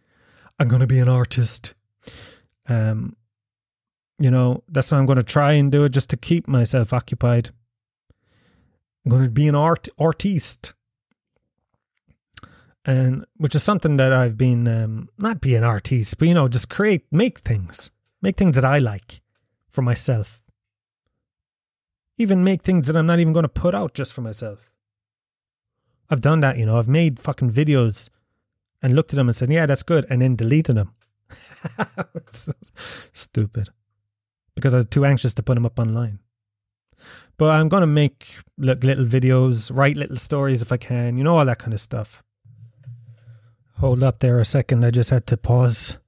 I'm 0.58 0.68
going 0.68 0.80
to 0.80 0.87
be 0.87 0.98
an 0.98 1.08
artist. 1.08 1.74
Um, 2.68 3.16
you 4.18 4.30
know, 4.30 4.64
that's 4.68 4.90
what 4.90 4.98
I'm 4.98 5.06
going 5.06 5.18
to 5.18 5.24
try 5.24 5.52
and 5.52 5.70
do 5.70 5.84
it 5.84 5.90
just 5.90 6.11
to 6.11 6.16
keep 6.16 6.48
myself 6.48 6.92
occupied. 6.92 7.50
I'm 9.04 9.11
going 9.11 9.24
to 9.24 9.30
be 9.30 9.46
an 9.46 9.54
art 9.54 9.88
artiste. 9.98 10.74
And 12.88 13.27
which 13.37 13.55
is 13.55 13.62
something 13.62 13.98
that 13.98 14.14
I've 14.14 14.38
been 14.38 14.66
um, 14.66 15.11
not 15.18 15.42
be 15.42 15.55
an 15.55 15.62
artiste, 15.62 16.16
but 16.16 16.27
you 16.27 16.33
know, 16.33 16.48
just 16.48 16.70
create, 16.70 17.05
make 17.12 17.40
things, 17.40 17.90
make 18.22 18.38
things 18.38 18.55
that 18.55 18.64
I 18.64 18.79
like 18.79 19.20
for 19.66 19.83
myself. 19.83 20.40
Even 22.16 22.42
make 22.42 22.62
things 22.62 22.87
that 22.87 22.96
I'm 22.96 23.05
not 23.05 23.20
even 23.20 23.35
going 23.35 23.42
to 23.42 23.51
put 23.51 23.74
out 23.74 23.92
just 23.92 24.14
for 24.14 24.22
myself. 24.22 24.72
I've 26.09 26.22
done 26.22 26.40
that, 26.40 26.57
you 26.57 26.64
know. 26.64 26.79
I've 26.79 26.88
made 26.88 27.18
fucking 27.20 27.53
videos 27.53 28.09
and 28.81 28.94
looked 28.94 29.12
at 29.12 29.16
them 29.16 29.29
and 29.29 29.37
said, 29.37 29.53
"Yeah, 29.53 29.66
that's 29.66 29.83
good," 29.83 30.07
and 30.09 30.22
then 30.22 30.35
deleted 30.35 30.77
them. 30.77 30.94
so 32.31 32.53
stupid, 33.12 33.68
because 34.55 34.72
I 34.72 34.79
was 34.79 34.87
too 34.87 35.05
anxious 35.05 35.35
to 35.35 35.42
put 35.42 35.57
them 35.57 35.66
up 35.66 35.79
online. 35.79 36.20
But 37.37 37.51
I'm 37.51 37.68
gonna 37.68 37.87
make 37.87 38.35
little 38.57 39.05
videos, 39.05 39.70
write 39.70 39.98
little 39.98 40.16
stories 40.16 40.62
if 40.62 40.72
I 40.72 40.79
can, 40.79 41.18
you 41.18 41.24
know, 41.24 41.37
all 41.37 41.44
that 41.44 41.59
kind 41.59 41.74
of 41.74 41.81
stuff. 41.81 42.22
Hold 43.78 44.02
up 44.02 44.18
there 44.18 44.40
a 44.40 44.44
second. 44.44 44.84
I 44.84 44.90
just 44.90 45.10
had 45.10 45.28
to 45.28 45.36
pause 45.36 45.98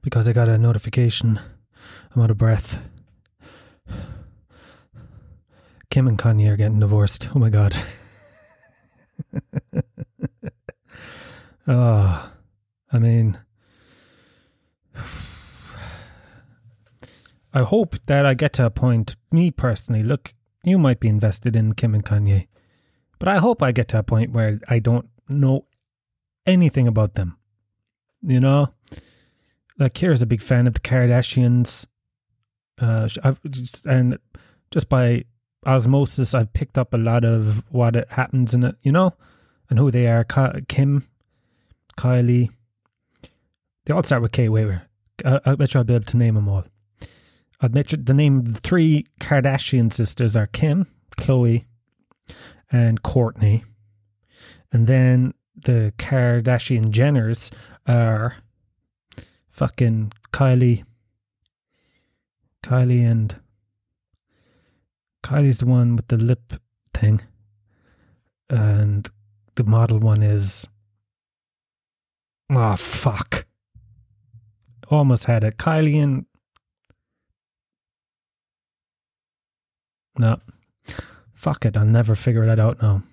because 0.00 0.26
I 0.26 0.32
got 0.32 0.48
a 0.48 0.56
notification. 0.56 1.38
I'm 2.14 2.22
out 2.22 2.30
of 2.30 2.38
breath. 2.38 2.82
Kim 5.90 6.08
and 6.08 6.18
Kanye 6.18 6.50
are 6.50 6.56
getting 6.56 6.80
divorced. 6.80 7.28
Oh 7.34 7.38
my 7.38 7.50
god. 7.50 7.76
Oh, 11.68 12.32
I 12.92 12.98
mean, 12.98 13.38
I 17.52 17.62
hope 17.62 17.96
that 18.06 18.24
I 18.24 18.32
get 18.32 18.54
to 18.54 18.64
a 18.64 18.70
point, 18.70 19.14
me 19.30 19.50
personally, 19.50 20.02
look, 20.02 20.32
you 20.64 20.78
might 20.78 21.00
be 21.00 21.08
invested 21.08 21.54
in 21.54 21.74
Kim 21.74 21.94
and 21.94 22.04
Kanye, 22.04 22.46
but 23.18 23.28
I 23.28 23.36
hope 23.36 23.62
I 23.62 23.72
get 23.72 23.88
to 23.88 23.98
a 23.98 24.02
point 24.02 24.32
where 24.32 24.58
I 24.68 24.78
don't 24.78 25.08
know 25.28 25.66
anything 26.50 26.86
about 26.86 27.14
them. 27.14 27.36
You 28.22 28.40
know? 28.40 28.68
Like, 29.78 29.94
Kira's 29.94 30.22
a 30.22 30.26
big 30.26 30.42
fan 30.42 30.66
of 30.66 30.74
the 30.74 30.80
Kardashians. 30.80 31.86
Uh, 32.78 33.08
just, 33.48 33.86
and 33.86 34.18
just 34.70 34.88
by 34.88 35.24
osmosis, 35.64 36.34
I've 36.34 36.52
picked 36.52 36.78
up 36.78 36.94
a 36.94 36.98
lot 36.98 37.24
of 37.24 37.62
what 37.70 37.94
happens 38.10 38.54
in 38.54 38.64
it, 38.64 38.76
you 38.82 38.92
know, 38.92 39.14
and 39.68 39.78
who 39.78 39.90
they 39.90 40.06
are. 40.06 40.24
Kim 40.24 41.06
Kylie. 41.96 42.50
They 43.84 43.94
all 43.94 44.02
start 44.02 44.22
with 44.22 44.32
K. 44.32 44.48
Wait. 44.48 44.68
I, 45.24 45.40
I 45.44 45.54
bet 45.54 45.74
you 45.74 45.80
I'll 45.80 45.84
be 45.84 45.94
able 45.94 46.04
to 46.06 46.16
name 46.16 46.34
them 46.34 46.48
all. 46.48 46.64
I'll 47.60 47.68
bet 47.68 47.92
you 47.92 47.98
the 47.98 48.14
name 48.14 48.44
the 48.44 48.60
three 48.60 49.06
Kardashian 49.20 49.92
sisters 49.92 50.36
are 50.36 50.46
Kim, 50.46 50.86
Khloé, 51.18 51.64
and 52.72 53.02
Kourtney. 53.02 53.64
And 54.72 54.86
then 54.86 55.34
the 55.56 55.92
Kardashian 55.98 56.90
Jenners 56.90 57.50
are 57.86 58.36
fucking 59.50 60.12
Kylie. 60.32 60.84
Kylie 62.62 63.10
and 63.10 63.36
Kylie's 65.22 65.58
the 65.58 65.66
one 65.66 65.96
with 65.96 66.08
the 66.08 66.16
lip 66.16 66.54
thing. 66.94 67.20
And 68.48 69.08
the 69.54 69.64
model 69.64 69.98
one 69.98 70.22
is 70.22 70.66
Oh, 72.52 72.76
fuck. 72.76 73.46
Almost 74.88 75.26
had 75.26 75.44
it. 75.44 75.56
Kylie 75.56 76.02
and. 76.02 76.26
No. 80.18 80.40
Fuck 81.32 81.64
it. 81.64 81.76
I'll 81.76 81.86
never 81.86 82.16
figure 82.16 82.44
that 82.46 82.58
out 82.58 82.82
now. 82.82 83.04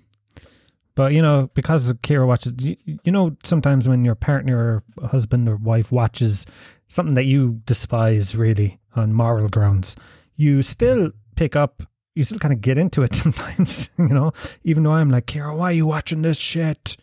But, 0.97 1.13
you 1.13 1.21
know, 1.21 1.47
because 1.53 1.93
Kira 1.93 2.25
watches, 2.25 2.53
you, 2.57 2.75
you 3.03 3.11
know, 3.11 3.37
sometimes 3.43 3.87
when 3.87 4.03
your 4.03 4.15
partner 4.15 4.83
or 4.99 5.07
husband 5.07 5.47
or 5.47 5.55
wife 5.57 5.91
watches 5.91 6.47
something 6.87 7.13
that 7.13 7.25
you 7.25 7.61
despise 7.65 8.35
really 8.35 8.79
on 8.95 9.13
moral 9.13 9.47
grounds, 9.47 9.95
you 10.37 10.63
still 10.63 11.11
pick 11.35 11.55
up, 11.55 11.83
you 12.15 12.23
still 12.23 12.39
kind 12.39 12.51
of 12.51 12.61
get 12.61 12.79
into 12.79 13.03
it 13.03 13.13
sometimes, 13.23 13.91
you 13.99 14.07
know, 14.07 14.31
even 14.63 14.81
though 14.81 14.93
I'm 14.93 15.09
like, 15.09 15.27
Kira, 15.27 15.55
why 15.55 15.69
are 15.69 15.73
you 15.73 15.85
watching 15.85 16.23
this 16.23 16.37
shit? 16.37 16.97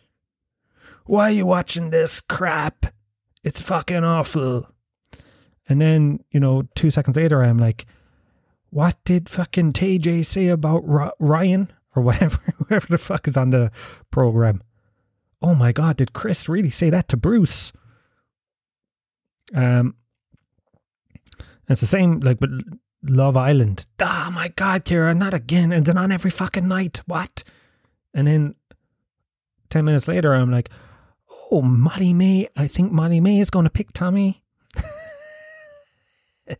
Why 1.05 1.29
are 1.29 1.33
you 1.33 1.45
watching 1.45 1.89
this 1.89 2.19
crap? 2.19 2.87
It's 3.45 3.61
fucking 3.61 4.03
awful. 4.03 4.67
And 5.69 5.79
then, 5.79 6.19
you 6.31 6.41
know, 6.41 6.63
two 6.75 6.89
seconds 6.89 7.15
later, 7.15 7.41
I'm 7.41 7.59
like, 7.59 7.85
what 8.71 8.97
did 9.05 9.29
fucking 9.29 9.71
TJ 9.71 10.25
say 10.25 10.49
about 10.49 10.83
Ryan 11.17 11.71
or 11.95 12.03
whatever, 12.03 12.39
whoever 12.57 12.87
the 12.87 12.97
fuck 12.97 13.27
is 13.27 13.37
on 13.37 13.49
the 13.49 13.71
program? 14.11 14.61
Oh 15.41 15.55
my 15.55 15.71
God, 15.71 15.97
did 15.97 16.13
Kris 16.13 16.49
really 16.49 16.69
say 16.69 16.89
that 16.89 17.07
to 17.09 17.17
Bruce? 17.17 17.71
Um, 19.53 19.95
it's 21.67 21.81
the 21.81 21.87
same, 21.87 22.19
like, 22.19 22.39
but 22.39 22.49
Love 23.03 23.37
Island. 23.37 23.85
Oh 24.01 24.31
my 24.33 24.49
God, 24.49 24.85
Kira, 24.85 25.15
not 25.15 25.33
again. 25.33 25.71
And 25.71 25.85
then 25.85 25.97
on 25.97 26.11
every 26.11 26.31
fucking 26.31 26.67
night. 26.67 27.01
What? 27.05 27.43
And 28.13 28.27
then 28.27 28.55
10 29.69 29.85
minutes 29.85 30.07
later, 30.07 30.33
I'm 30.33 30.51
like, 30.51 30.69
oh, 31.51 31.61
Molly-Mae. 31.61 32.47
I 32.55 32.67
think 32.67 32.91
Molly-Mae 32.91 33.39
is 33.39 33.49
going 33.49 33.65
to 33.65 33.69
pick 33.69 33.91
Tommy. 33.93 34.43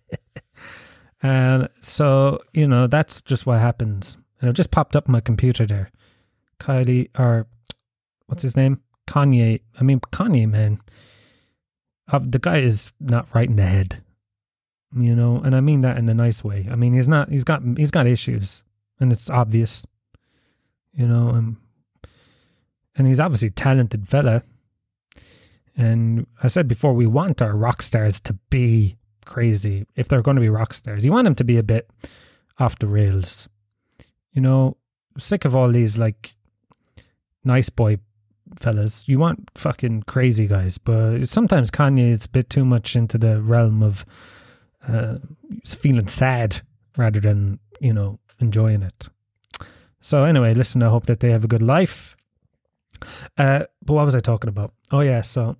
um, 1.24 1.68
so, 1.82 2.40
you 2.54 2.68
know, 2.68 2.88
that's 2.88 3.22
just 3.22 3.46
what 3.46 3.60
happens. 3.60 4.18
And 4.46 4.52
it 4.52 4.54
just 4.54 4.70
popped 4.70 4.96
up 4.96 5.10
on 5.10 5.14
my 5.14 5.22
computer 5.22 5.66
there. 5.66 5.90
Kylie, 6.60 7.10
or 7.18 7.48
what's 8.28 8.44
his 8.44 8.56
name? 8.56 8.80
Kanye. 9.08 9.62
I 9.80 9.84
mean, 9.84 10.00
Kanye, 10.00 10.48
man. 10.48 10.80
Uh, 12.08 12.20
the 12.22 12.38
guy 12.38 12.58
is 12.58 12.92
not 13.00 13.28
right 13.34 13.50
in 13.50 13.56
the 13.56 13.64
head 13.64 14.04
you 14.98 15.16
know, 15.16 15.42
and 15.44 15.56
I 15.56 15.62
mean 15.62 15.82
that 15.82 15.98
in 15.98 16.08
a 16.08 16.14
nice 16.14 16.44
way. 16.44 16.68
I 16.72 16.76
mean, 16.76 16.94
he's 16.94 17.08
not, 17.08 17.30
he's 17.30 17.44
got, 17.44 17.62
he's 17.78 17.92
got 17.92 18.08
issues, 18.08 18.64
and 19.00 19.12
it's 19.12 19.30
obvious, 19.30 19.86
you 20.94 21.08
know, 21.08 21.30
and 21.30 21.58
and 22.96 23.08
he's 23.08 23.20
obviously 23.20 23.50
talented 23.50 24.08
fella. 24.08 24.44
And 25.76 26.26
I 26.42 26.48
said 26.48 26.70
before, 26.70 26.94
we 26.94 27.06
want 27.06 27.42
our 27.42 27.54
rock 27.54 27.82
stars 27.82 28.22
to 28.22 28.34
be 28.50 28.96
crazy 29.26 29.86
if 29.98 30.08
they're 30.08 30.22
going 30.22 30.36
to 30.36 30.42
be 30.42 30.48
rock 30.48 30.72
stars. 30.72 31.04
You 31.04 31.12
want 31.12 31.26
them 31.26 31.36
to 31.36 31.44
be 31.44 31.58
a 31.58 31.64
bit 31.64 31.90
off 32.58 32.80
the 32.80 32.88
rails, 32.88 33.50
you 34.36 34.42
know. 34.42 34.78
Sick 35.18 35.46
of 35.46 35.56
all 35.56 35.72
these 35.72 35.98
like 35.98 36.36
nice 37.46 37.70
boy 37.70 38.00
fellas. 38.60 39.08
You 39.08 39.18
want 39.18 39.50
fucking 39.56 40.04
crazy 40.04 40.46
guys, 40.46 40.78
but 40.78 41.26
sometimes 41.26 41.72
Kanye 41.72 42.12
is 42.12 42.26
a 42.26 42.30
bit 42.30 42.50
too 42.50 42.66
much 42.66 42.98
into 42.98 43.18
the 43.18 43.42
realm 43.42 43.82
of 43.82 44.06
uh, 44.86 45.20
feeling 45.66 46.10
sad 46.10 46.62
rather 46.98 47.22
than 47.22 47.60
you 47.80 47.94
know 47.94 48.20
enjoying 48.40 48.84
it. 48.84 49.08
So 50.02 50.26
anyway, 50.26 50.54
listen. 50.54 50.84
I 50.84 50.90
hope 50.90 51.06
that 51.06 51.22
they 51.22 51.32
have 51.32 51.46
a 51.46 51.48
good 51.48 51.62
life. 51.62 52.18
Uh, 53.38 53.66
but 53.84 53.94
what 53.94 54.06
was 54.06 54.16
I 54.16 54.20
talking 54.20 54.50
about? 54.50 54.74
Oh 54.92 55.00
yeah, 55.02 55.22
so 55.22 55.56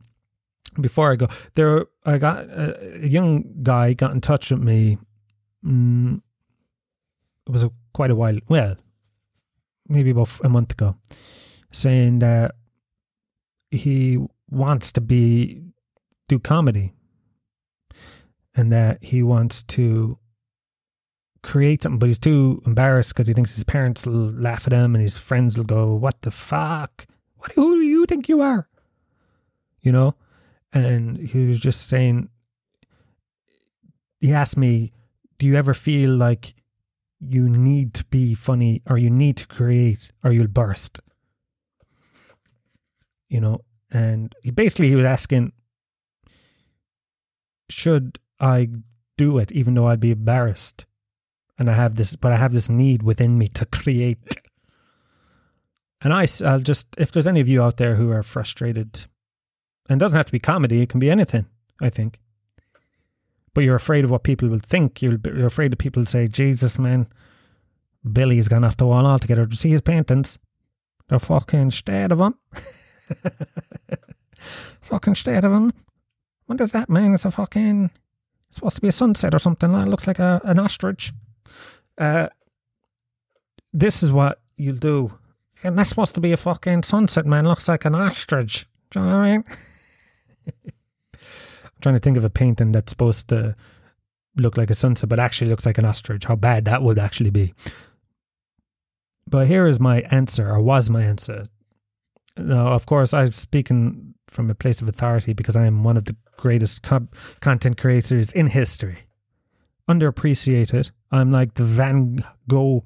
before 0.80 1.12
I 1.12 1.16
go, 1.16 1.28
there 1.56 1.86
I 2.06 2.18
got 2.18 2.40
a, 2.40 3.04
a 3.04 3.08
young 3.08 3.46
guy 3.64 3.94
got 3.94 4.12
in 4.12 4.22
touch 4.22 4.52
with 4.52 4.62
me. 4.62 4.98
Mm, 5.66 6.22
it 7.48 7.52
was 7.52 7.64
a, 7.64 7.72
quite 7.96 8.12
a 8.12 8.16
while. 8.16 8.38
Well, 8.50 8.76
maybe 9.88 10.10
about 10.10 10.38
a 10.44 10.50
month 10.50 10.74
ago, 10.74 10.98
saying 11.72 12.20
that 12.20 12.56
he 13.72 14.20
wants 14.50 14.92
to 14.92 15.02
be 15.02 15.62
do 16.28 16.38
comedy 16.38 16.92
and 18.54 18.70
that 18.74 19.02
he 19.02 19.24
wants 19.24 19.64
to 19.64 20.18
create 21.42 21.84
something, 21.84 22.00
but 22.00 22.10
he's 22.10 22.20
too 22.20 22.62
embarrassed 22.66 23.14
because 23.16 23.30
he 23.30 23.34
thinks 23.34 23.56
his 23.56 23.64
parents 23.64 24.06
will 24.06 24.32
laugh 24.32 24.68
at 24.68 24.74
him 24.74 24.94
and 24.94 25.02
his 25.02 25.18
friends 25.18 25.58
will 25.58 25.64
go, 25.64 25.96
"What 25.96 26.22
the 26.22 26.32
fuck? 26.32 27.08
What? 27.38 27.54
Who 27.54 27.76
do 27.76 27.82
you 27.82 28.06
think 28.06 28.28
you 28.28 28.42
are?" 28.42 28.68
You 29.82 29.94
know, 29.94 30.16
and 30.74 31.18
he 31.18 31.48
was 31.48 31.62
just 31.62 31.88
saying. 31.88 32.28
He 34.20 34.34
asked 34.34 34.58
me, 34.58 34.92
"Do 35.38 35.46
you 35.46 35.56
ever 35.56 35.74
feel 35.74 36.12
like 36.14 36.56
you 37.34 37.50
need 37.50 37.94
to 37.96 38.06
be 38.06 38.34
funny, 38.36 38.82
or 38.90 38.98
you 38.98 39.10
need 39.10 39.38
to 39.38 39.48
create, 39.48 40.12
or 40.24 40.32
you'll 40.32 40.48
burst?" 40.48 41.00
You 43.30 43.42
know, 43.42 43.62
and 43.92 44.34
he 44.42 44.52
basically 44.52 44.90
he 44.90 44.96
was 44.96 45.06
asking, 45.06 45.52
"Should 47.70 48.20
I 48.40 48.70
do 49.18 49.38
it 49.38 49.52
even 49.52 49.74
though 49.74 49.88
I'd 49.88 50.00
be 50.00 50.12
embarrassed. 50.12 50.86
And 51.58 51.70
I 51.70 51.74
have 51.74 51.96
this, 51.96 52.16
but 52.16 52.32
I 52.32 52.38
have 52.38 52.52
this 52.52 52.70
need 52.70 53.04
within 53.04 53.38
me 53.38 53.48
to 53.50 53.66
create. 53.66 54.38
And 56.02 56.14
I, 56.14 56.28
I'll 56.44 56.60
just, 56.60 56.88
if 56.98 57.12
there's 57.12 57.28
any 57.28 57.40
of 57.40 57.48
you 57.48 57.64
out 57.64 57.78
there 57.78 57.96
who 57.96 58.12
are 58.12 58.24
frustrated, 58.24 59.06
and 59.88 60.00
doesn't 60.00 60.18
have 60.18 60.26
to 60.26 60.32
be 60.32 60.40
comedy, 60.40 60.82
it 60.82 60.90
can 60.90 61.00
be 61.00 61.10
anything, 61.10 61.46
I 61.82 61.90
think. 61.90 62.20
But 63.56 63.64
you're 63.64 63.76
afraid 63.76 64.04
of 64.04 64.12
what 64.12 64.24
people 64.24 64.50
will 64.50 64.60
think. 64.60 65.02
You're, 65.02 65.20
you're 65.26 65.48
afraid 65.48 65.74
of 65.74 65.80
people 65.80 66.06
say, 66.06 66.28
Jesus, 66.28 66.78
man, 66.78 67.08
Billy's 68.12 68.48
gone 68.48 68.64
off 68.64 68.78
the 68.78 68.86
wall 68.86 69.08
altogether. 69.08 69.48
to 69.48 69.56
see 69.56 69.72
his 69.72 69.82
paintings? 69.82 70.38
They're 71.08 71.20
fucking 71.20 71.72
state 71.72 72.12
of 72.12 72.20
him. 72.20 72.36
fucking 74.82 75.16
state 75.16 75.44
of 75.44 75.52
him. 75.52 75.74
What 76.48 76.58
does 76.58 76.74
that 76.74 76.90
mean? 76.90 77.14
It's 77.14 77.26
a 77.26 77.32
fucking 77.32 77.90
It's 78.50 78.58
supposed 78.58 78.76
to 78.76 78.82
be 78.82 78.90
a 78.90 78.92
sunset 78.92 79.34
or 79.34 79.40
something. 79.40 79.74
It 79.74 79.88
looks 79.88 80.06
like 80.06 80.20
a, 80.20 80.42
an 80.44 80.60
ostrich. 80.60 81.14
Uh, 81.98 82.28
this 83.74 84.04
is 84.04 84.12
what 84.12 84.42
you'll 84.58 84.76
do. 84.76 85.12
And 85.64 85.78
that's 85.78 85.90
supposed 85.90 86.16
to 86.16 86.22
be 86.22 86.34
a 86.34 86.38
fucking 86.38 86.84
sunset, 86.84 87.26
man. 87.26 87.48
Looks 87.48 87.68
like 87.68 87.86
an 87.86 87.96
ostrich. 87.96 88.68
Do 88.92 89.00
you 89.00 89.06
know 89.06 89.18
what 89.18 89.24
I 89.24 89.32
mean? 89.32 89.44
Trying 91.86 91.94
to 91.94 92.02
think 92.02 92.18
of 92.18 92.26
a 92.26 92.32
painting 92.32 92.72
that's 92.72 92.92
supposed 92.92 93.28
to 93.28 93.56
look 94.38 94.58
like 94.58 94.72
a 94.72 94.74
sunset, 94.74 95.08
but 95.08 95.20
actually 95.20 95.52
looks 95.52 95.68
like 95.68 95.78
an 95.78 95.86
ostrich. 95.86 96.26
How 96.26 96.36
bad 96.36 96.66
that 96.66 96.82
would 96.82 96.98
actually 96.98 97.30
be. 97.30 97.54
But 99.28 99.46
here 99.46 99.68
is 99.68 99.80
my 99.80 100.02
answer, 100.10 100.50
or 100.50 100.60
was 100.62 100.90
my 100.90 101.04
answer. 101.04 101.46
Now, 102.38 102.70
of 102.70 102.88
course, 102.88 103.14
I'm 103.14 103.32
speaking 103.32 104.16
from 104.26 104.50
a 104.50 104.56
place 104.56 104.82
of 104.82 104.90
authority 104.90 105.34
because 105.34 105.56
I 105.56 105.68
am 105.68 105.84
one 105.84 105.96
of 105.96 106.06
the 106.06 106.16
greatest 106.38 106.82
co- 106.82 107.08
content 107.40 107.78
creators 107.78 108.32
in 108.32 108.48
history. 108.48 108.98
Underappreciated. 109.88 110.90
I'm 111.12 111.32
like 111.32 111.54
the 111.54 111.66
Van 111.66 112.26
Gogh 112.48 112.84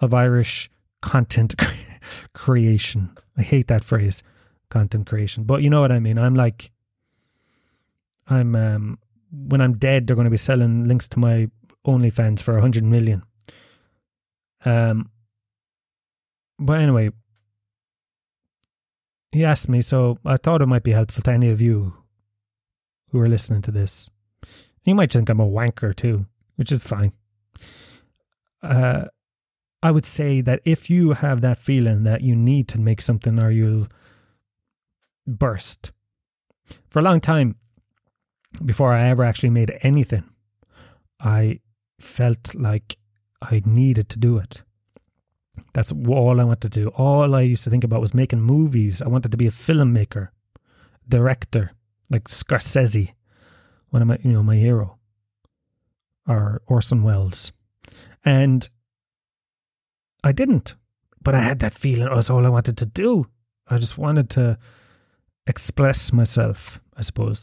of 0.00 0.12
Irish 0.12 0.70
content 1.00 1.54
creation. 2.34 3.16
I 3.38 3.42
hate 3.42 3.68
that 3.68 3.82
phrase, 3.82 4.22
content 4.68 5.06
creation. 5.06 5.44
But 5.44 5.62
you 5.62 5.70
know 5.70 5.80
what 5.80 5.90
I 5.90 6.00
mean. 6.00 6.18
I'm 6.18 6.34
like, 6.34 6.70
I'm, 8.28 8.54
um, 8.54 8.98
when 9.30 9.60
I'm 9.60 9.78
dead, 9.78 10.06
they're 10.06 10.16
going 10.16 10.26
to 10.26 10.30
be 10.30 10.36
selling 10.36 10.86
links 10.86 11.08
to 11.08 11.18
my 11.18 11.48
OnlyFans 11.86 12.42
for 12.42 12.56
a 12.56 12.60
hundred 12.60 12.84
million. 12.84 13.22
Um, 14.64 15.10
but 16.58 16.80
anyway, 16.80 17.10
he 19.32 19.44
asked 19.44 19.68
me, 19.68 19.82
so 19.82 20.18
I 20.24 20.36
thought 20.36 20.62
it 20.62 20.66
might 20.66 20.84
be 20.84 20.92
helpful 20.92 21.22
to 21.22 21.30
any 21.30 21.50
of 21.50 21.60
you 21.60 21.94
who 23.10 23.18
are 23.18 23.28
listening 23.28 23.62
to 23.62 23.70
this. 23.70 24.08
You 24.84 24.94
might 24.94 25.12
think 25.12 25.28
I'm 25.28 25.40
a 25.40 25.46
wanker 25.46 25.94
too, 25.94 26.26
which 26.56 26.70
is 26.70 26.84
fine. 26.84 27.12
Uh, 28.62 29.06
I 29.82 29.90
would 29.90 30.04
say 30.04 30.40
that 30.42 30.60
if 30.64 30.88
you 30.88 31.12
have 31.12 31.40
that 31.40 31.58
feeling 31.58 32.04
that 32.04 32.20
you 32.20 32.36
need 32.36 32.68
to 32.68 32.80
make 32.80 33.00
something 33.00 33.38
or 33.40 33.50
you'll 33.50 33.88
burst, 35.26 35.90
for 36.88 37.00
a 37.00 37.02
long 37.02 37.20
time, 37.20 37.56
before 38.64 38.92
I 38.92 39.08
ever 39.08 39.24
actually 39.24 39.50
made 39.50 39.78
anything, 39.82 40.24
I 41.20 41.60
felt 42.00 42.54
like 42.54 42.96
I 43.40 43.62
needed 43.64 44.08
to 44.10 44.18
do 44.18 44.38
it. 44.38 44.62
That's 45.74 45.92
all 46.06 46.40
I 46.40 46.44
wanted 46.44 46.72
to 46.72 46.80
do. 46.80 46.88
All 46.88 47.34
I 47.34 47.42
used 47.42 47.64
to 47.64 47.70
think 47.70 47.84
about 47.84 48.00
was 48.00 48.14
making 48.14 48.40
movies. 48.40 49.02
I 49.02 49.08
wanted 49.08 49.30
to 49.32 49.36
be 49.36 49.46
a 49.46 49.50
filmmaker, 49.50 50.28
director, 51.08 51.72
like 52.10 52.24
Scorsese, 52.24 53.12
one 53.90 54.02
of 54.02 54.08
my, 54.08 54.18
you 54.22 54.32
know, 54.32 54.42
my 54.42 54.56
hero, 54.56 54.98
or 56.26 56.62
Orson 56.66 57.02
Welles. 57.02 57.52
And 58.24 58.68
I 60.24 60.32
didn't, 60.32 60.76
but 61.22 61.34
I 61.34 61.40
had 61.40 61.60
that 61.60 61.72
feeling 61.72 62.08
was 62.10 62.30
all 62.30 62.46
I 62.46 62.50
wanted 62.50 62.78
to 62.78 62.86
do. 62.86 63.26
I 63.68 63.78
just 63.78 63.98
wanted 63.98 64.30
to 64.30 64.58
express 65.46 66.12
myself, 66.12 66.80
I 66.96 67.02
suppose. 67.02 67.42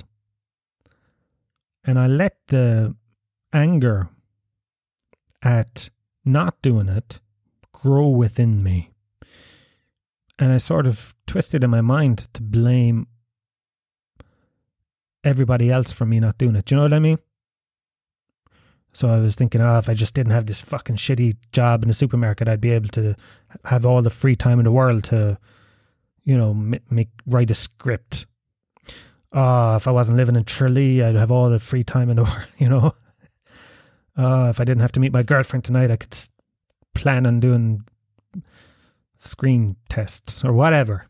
And 1.83 1.97
I 1.97 2.07
let 2.07 2.37
the 2.47 2.95
anger 3.53 4.09
at 5.41 5.89
not 6.25 6.61
doing 6.61 6.89
it 6.89 7.19
grow 7.71 8.07
within 8.09 8.61
me. 8.61 8.91
And 10.37 10.51
I 10.51 10.57
sort 10.57 10.87
of 10.87 11.15
twisted 11.27 11.63
in 11.63 11.69
my 11.69 11.81
mind 11.81 12.27
to 12.33 12.41
blame 12.41 13.07
everybody 15.23 15.69
else 15.69 15.91
for 15.91 16.05
me 16.05 16.19
not 16.19 16.37
doing 16.37 16.55
it. 16.55 16.65
Do 16.65 16.75
you 16.75 16.77
know 16.77 16.83
what 16.83 16.93
I 16.93 16.99
mean? 16.99 17.19
So 18.93 19.09
I 19.09 19.17
was 19.17 19.35
thinking, 19.35 19.61
oh, 19.61 19.77
if 19.77 19.89
I 19.89 19.93
just 19.93 20.13
didn't 20.13 20.31
have 20.31 20.45
this 20.45 20.61
fucking 20.61 20.95
shitty 20.95 21.37
job 21.51 21.83
in 21.83 21.89
the 21.89 21.93
supermarket, 21.93 22.47
I'd 22.47 22.61
be 22.61 22.71
able 22.71 22.89
to 22.89 23.15
have 23.65 23.85
all 23.85 24.01
the 24.01 24.09
free 24.09 24.35
time 24.35 24.59
in 24.59 24.65
the 24.65 24.71
world 24.71 25.03
to, 25.05 25.37
you 26.23 26.37
know, 26.37 26.53
make 26.53 27.09
write 27.27 27.51
a 27.51 27.55
script. 27.55 28.25
Oh, 29.31 29.75
if 29.75 29.87
I 29.87 29.91
wasn't 29.91 30.17
living 30.17 30.35
in 30.35 30.43
Tralee, 30.43 31.03
I'd 31.03 31.15
have 31.15 31.31
all 31.31 31.49
the 31.49 31.59
free 31.59 31.83
time 31.83 32.09
in 32.09 32.17
the 32.17 32.23
world, 32.25 32.47
you 32.57 32.69
know. 32.69 32.93
Oh, 34.17 34.49
if 34.49 34.59
I 34.59 34.63
didn't 34.63 34.81
have 34.81 34.91
to 34.93 34.99
meet 34.99 35.13
my 35.13 35.23
girlfriend 35.23 35.63
tonight, 35.63 35.91
I 35.91 35.95
could 35.95 36.17
plan 36.95 37.25
on 37.25 37.39
doing 37.39 37.85
screen 39.17 39.75
tests 39.87 40.43
or 40.43 40.51
whatever. 40.51 41.05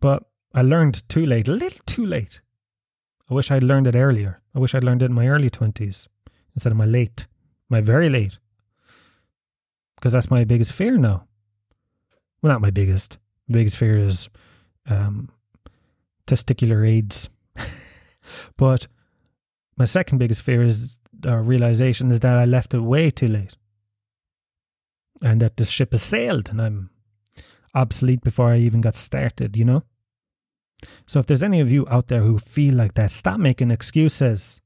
But 0.00 0.24
I 0.54 0.62
learned 0.62 1.08
too 1.08 1.26
late, 1.26 1.48
a 1.48 1.52
little 1.52 1.80
too 1.86 2.06
late. 2.06 2.40
I 3.30 3.34
wish 3.34 3.50
I'd 3.50 3.62
learned 3.62 3.86
it 3.86 3.96
earlier. 3.96 4.40
I 4.54 4.58
wish 4.58 4.74
I'd 4.74 4.84
learned 4.84 5.02
it 5.02 5.06
in 5.06 5.12
my 5.12 5.28
early 5.28 5.50
20s 5.50 6.08
instead 6.54 6.72
of 6.72 6.78
my 6.78 6.86
late, 6.86 7.26
my 7.68 7.80
very 7.80 8.08
late. 8.08 8.38
Because 9.96 10.12
that's 10.12 10.30
my 10.30 10.44
biggest 10.44 10.72
fear 10.72 10.96
now. 10.96 11.26
Well, 12.40 12.52
not 12.52 12.60
my 12.60 12.70
biggest. 12.70 13.18
Biggest 13.50 13.76
fear 13.76 13.98
is 13.98 14.28
um, 14.88 15.28
testicular 16.26 16.88
AIDS. 16.88 17.28
but 18.56 18.86
my 19.76 19.84
second 19.84 20.18
biggest 20.18 20.42
fear 20.42 20.62
is 20.62 20.98
uh, 21.26 21.36
realization 21.36 22.10
is 22.10 22.20
that 22.20 22.38
I 22.38 22.44
left 22.44 22.74
it 22.74 22.80
way 22.80 23.10
too 23.10 23.28
late. 23.28 23.56
And 25.20 25.42
that 25.42 25.56
this 25.56 25.70
ship 25.70 25.92
has 25.92 26.02
sailed 26.02 26.48
and 26.50 26.62
I'm 26.62 26.90
obsolete 27.74 28.22
before 28.22 28.52
I 28.52 28.58
even 28.58 28.80
got 28.80 28.94
started, 28.94 29.56
you 29.56 29.64
know? 29.64 29.82
So 31.06 31.18
if 31.18 31.26
there's 31.26 31.42
any 31.42 31.60
of 31.60 31.72
you 31.72 31.86
out 31.90 32.06
there 32.06 32.20
who 32.20 32.38
feel 32.38 32.74
like 32.74 32.94
that, 32.94 33.10
stop 33.10 33.40
making 33.40 33.70
excuses 33.70 34.60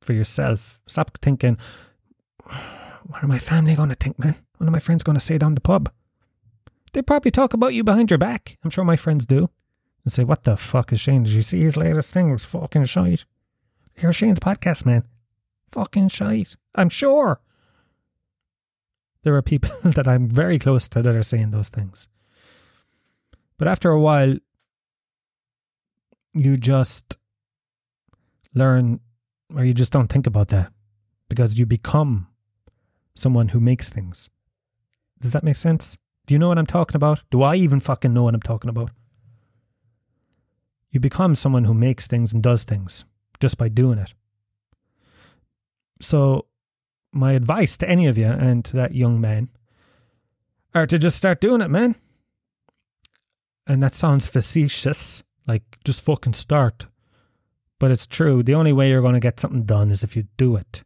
for 0.00 0.12
yourself. 0.12 0.80
Stop 0.86 1.18
thinking, 1.18 1.58
what 3.06 3.22
are 3.22 3.26
my 3.26 3.38
family 3.38 3.74
going 3.74 3.88
to 3.88 3.96
think, 3.96 4.18
man? 4.18 4.36
What 4.58 4.68
are 4.68 4.72
my 4.72 4.78
friends 4.78 5.02
going 5.02 5.18
to 5.18 5.24
say 5.24 5.38
down 5.38 5.54
the 5.54 5.60
pub? 5.60 5.90
They 6.94 7.02
probably 7.02 7.32
talk 7.32 7.54
about 7.54 7.74
you 7.74 7.82
behind 7.82 8.10
your 8.10 8.18
back. 8.18 8.56
I'm 8.62 8.70
sure 8.70 8.84
my 8.84 8.96
friends 8.96 9.26
do. 9.26 9.50
And 10.04 10.12
say, 10.12 10.22
what 10.22 10.44
the 10.44 10.56
fuck 10.56 10.92
is 10.92 11.00
Shane? 11.00 11.24
Did 11.24 11.32
you 11.32 11.42
see 11.42 11.60
his 11.60 11.76
latest 11.76 12.14
thing? 12.14 12.28
It 12.28 12.32
was 12.32 12.44
fucking 12.44 12.84
shite. 12.84 13.24
Hear 13.96 14.12
Shane's 14.12 14.38
podcast, 14.38 14.86
man. 14.86 15.02
Fucking 15.68 16.08
shite. 16.08 16.56
I'm 16.74 16.88
sure. 16.88 17.40
There 19.24 19.34
are 19.34 19.42
people 19.42 19.70
that 19.84 20.06
I'm 20.06 20.28
very 20.28 20.58
close 20.58 20.88
to 20.90 21.02
that 21.02 21.14
are 21.14 21.22
saying 21.24 21.50
those 21.50 21.68
things. 21.68 22.06
But 23.58 23.66
after 23.66 23.90
a 23.90 24.00
while, 24.00 24.36
you 26.32 26.56
just 26.56 27.16
learn 28.54 29.00
or 29.54 29.64
you 29.64 29.74
just 29.74 29.92
don't 29.92 30.08
think 30.08 30.28
about 30.28 30.48
that 30.48 30.72
because 31.28 31.58
you 31.58 31.66
become 31.66 32.28
someone 33.14 33.48
who 33.48 33.58
makes 33.58 33.88
things. 33.88 34.30
Does 35.20 35.32
that 35.32 35.44
make 35.44 35.56
sense? 35.56 35.98
Do 36.26 36.34
you 36.34 36.38
know 36.38 36.48
what 36.48 36.58
I'm 36.58 36.66
talking 36.66 36.96
about? 36.96 37.20
Do 37.30 37.42
I 37.42 37.56
even 37.56 37.80
fucking 37.80 38.12
know 38.12 38.22
what 38.22 38.34
I'm 38.34 38.40
talking 38.40 38.70
about? 38.70 38.90
You 40.90 41.00
become 41.00 41.34
someone 41.34 41.64
who 41.64 41.74
makes 41.74 42.06
things 42.06 42.32
and 42.32 42.42
does 42.42 42.64
things 42.64 43.04
just 43.40 43.58
by 43.58 43.68
doing 43.68 43.98
it. 43.98 44.14
So, 46.00 46.46
my 47.12 47.32
advice 47.32 47.76
to 47.78 47.88
any 47.88 48.06
of 48.06 48.18
you 48.18 48.26
and 48.26 48.64
to 48.64 48.76
that 48.76 48.94
young 48.94 49.20
man 49.20 49.48
are 50.74 50.86
to 50.86 50.98
just 50.98 51.16
start 51.16 51.40
doing 51.40 51.60
it, 51.60 51.70
man. 51.70 51.94
And 53.66 53.82
that 53.82 53.94
sounds 53.94 54.26
facetious, 54.26 55.22
like, 55.46 55.62
just 55.84 56.04
fucking 56.04 56.34
start. 56.34 56.86
But 57.78 57.90
it's 57.90 58.06
true. 58.06 58.42
The 58.42 58.54
only 58.54 58.72
way 58.72 58.90
you're 58.90 59.02
going 59.02 59.14
to 59.14 59.20
get 59.20 59.40
something 59.40 59.64
done 59.64 59.90
is 59.90 60.02
if 60.02 60.16
you 60.16 60.24
do 60.36 60.56
it. 60.56 60.84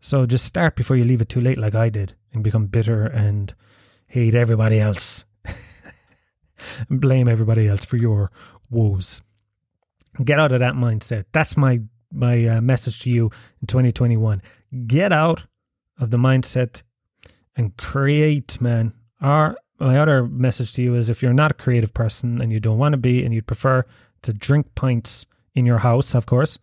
So 0.00 0.26
just 0.26 0.44
start 0.44 0.76
before 0.76 0.96
you 0.96 1.04
leave 1.04 1.20
it 1.20 1.28
too 1.28 1.40
late, 1.40 1.58
like 1.58 1.74
I 1.74 1.88
did, 1.88 2.14
and 2.32 2.44
become 2.44 2.66
bitter 2.66 3.04
and 3.06 3.54
hate 4.06 4.34
everybody 4.34 4.80
else. 4.80 5.24
and 6.88 7.00
blame 7.00 7.28
everybody 7.28 7.68
else 7.68 7.84
for 7.84 7.96
your 7.96 8.30
woes. 8.70 9.22
Get 10.24 10.40
out 10.40 10.52
of 10.52 10.60
that 10.60 10.74
mindset. 10.74 11.24
That's 11.32 11.56
my 11.56 11.80
my 12.12 12.46
uh, 12.46 12.60
message 12.60 13.00
to 13.00 13.10
you 13.10 13.30
in 13.60 13.66
2021. 13.66 14.40
Get 14.86 15.12
out 15.12 15.44
of 15.98 16.10
the 16.10 16.16
mindset 16.16 16.82
and 17.56 17.76
create, 17.76 18.60
man. 18.60 18.92
Our 19.20 19.56
my 19.78 19.98
other 19.98 20.26
message 20.26 20.72
to 20.74 20.82
you 20.82 20.94
is 20.94 21.10
if 21.10 21.22
you're 21.22 21.34
not 21.34 21.50
a 21.50 21.54
creative 21.54 21.92
person 21.92 22.40
and 22.40 22.50
you 22.50 22.60
don't 22.60 22.78
want 22.78 22.94
to 22.94 22.98
be 22.98 23.24
and 23.24 23.34
you'd 23.34 23.46
prefer 23.46 23.84
to 24.22 24.32
drink 24.32 24.74
pints 24.74 25.26
in 25.54 25.66
your 25.66 25.78
house, 25.78 26.14
of 26.14 26.26
course, 26.26 26.58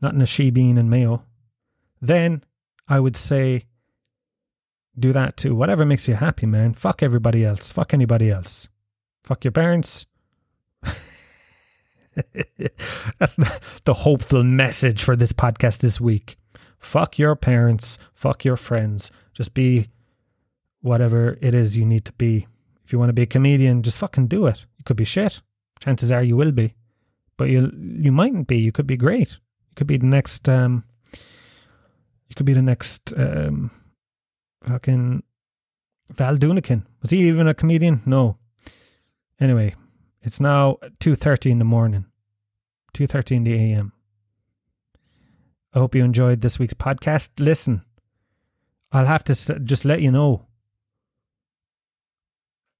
not 0.00 0.14
in 0.14 0.20
a 0.20 0.24
shebeen 0.24 0.78
and 0.78 0.88
mayo, 0.88 1.24
then 2.00 2.44
I 2.86 3.00
would 3.00 3.16
say 3.16 3.64
do 4.98 5.12
that 5.12 5.36
too. 5.36 5.54
Whatever 5.54 5.84
makes 5.84 6.08
you 6.08 6.14
happy, 6.14 6.46
man. 6.46 6.74
Fuck 6.74 7.02
everybody 7.02 7.44
else. 7.44 7.72
Fuck 7.72 7.94
anybody 7.94 8.30
else. 8.30 8.68
Fuck 9.22 9.44
your 9.44 9.52
parents. 9.52 10.06
That's 13.18 13.36
the 13.84 13.94
hopeful 13.94 14.44
message 14.44 15.02
for 15.02 15.16
this 15.16 15.32
podcast 15.32 15.78
this 15.80 16.00
week. 16.00 16.36
Fuck 16.78 17.18
your 17.18 17.34
parents. 17.34 17.98
Fuck 18.12 18.44
your 18.44 18.56
friends. 18.56 19.10
Just 19.32 19.54
be 19.54 19.88
whatever 20.82 21.38
it 21.40 21.54
is 21.54 21.76
you 21.78 21.84
need 21.84 22.04
to 22.04 22.12
be. 22.12 22.46
If 22.84 22.92
you 22.92 22.98
want 22.98 23.08
to 23.08 23.14
be 23.14 23.22
a 23.22 23.26
comedian, 23.26 23.82
just 23.82 23.98
fucking 23.98 24.26
do 24.26 24.46
it. 24.46 24.64
You 24.76 24.84
could 24.84 24.96
be 24.96 25.04
shit. 25.04 25.40
Chances 25.80 26.12
are 26.12 26.22
you 26.22 26.36
will 26.36 26.52
be, 26.52 26.74
but 27.36 27.48
you 27.48 27.72
you 27.78 28.12
mightn't 28.12 28.46
be. 28.46 28.58
You 28.58 28.70
could 28.70 28.86
be 28.86 28.96
great. 28.96 29.30
You 29.30 29.74
could 29.74 29.86
be 29.86 29.96
the 29.96 30.06
next. 30.06 30.48
Um, 30.48 30.84
you 32.28 32.34
could 32.36 32.46
be 32.46 32.52
the 32.52 32.62
next. 32.62 33.12
Um, 33.16 33.70
fucking 34.66 35.22
Val. 36.10 36.36
Was 36.36 37.10
he 37.10 37.28
even 37.28 37.48
a 37.48 37.54
comedian? 37.54 38.02
No. 38.06 38.38
Anyway, 39.40 39.74
it's 40.22 40.40
now 40.40 40.78
two 41.00 41.14
thirty 41.14 41.50
in 41.50 41.58
the 41.58 41.64
morning. 41.64 42.06
Two 42.92 43.06
thirty 43.06 43.36
in 43.36 43.44
the 43.44 43.54
a.m. 43.54 43.92
I 45.72 45.80
hope 45.80 45.94
you 45.94 46.04
enjoyed 46.04 46.40
this 46.40 46.58
week's 46.58 46.74
podcast. 46.74 47.30
Listen, 47.38 47.84
I'll 48.92 49.06
have 49.06 49.24
to 49.24 49.34
just 49.60 49.84
let 49.84 50.02
you 50.02 50.10
know 50.10 50.46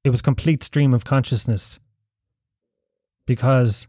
it 0.04 0.10
was 0.10 0.22
complete 0.22 0.62
stream 0.62 0.94
of 0.94 1.04
consciousness 1.04 1.80
because 3.26 3.88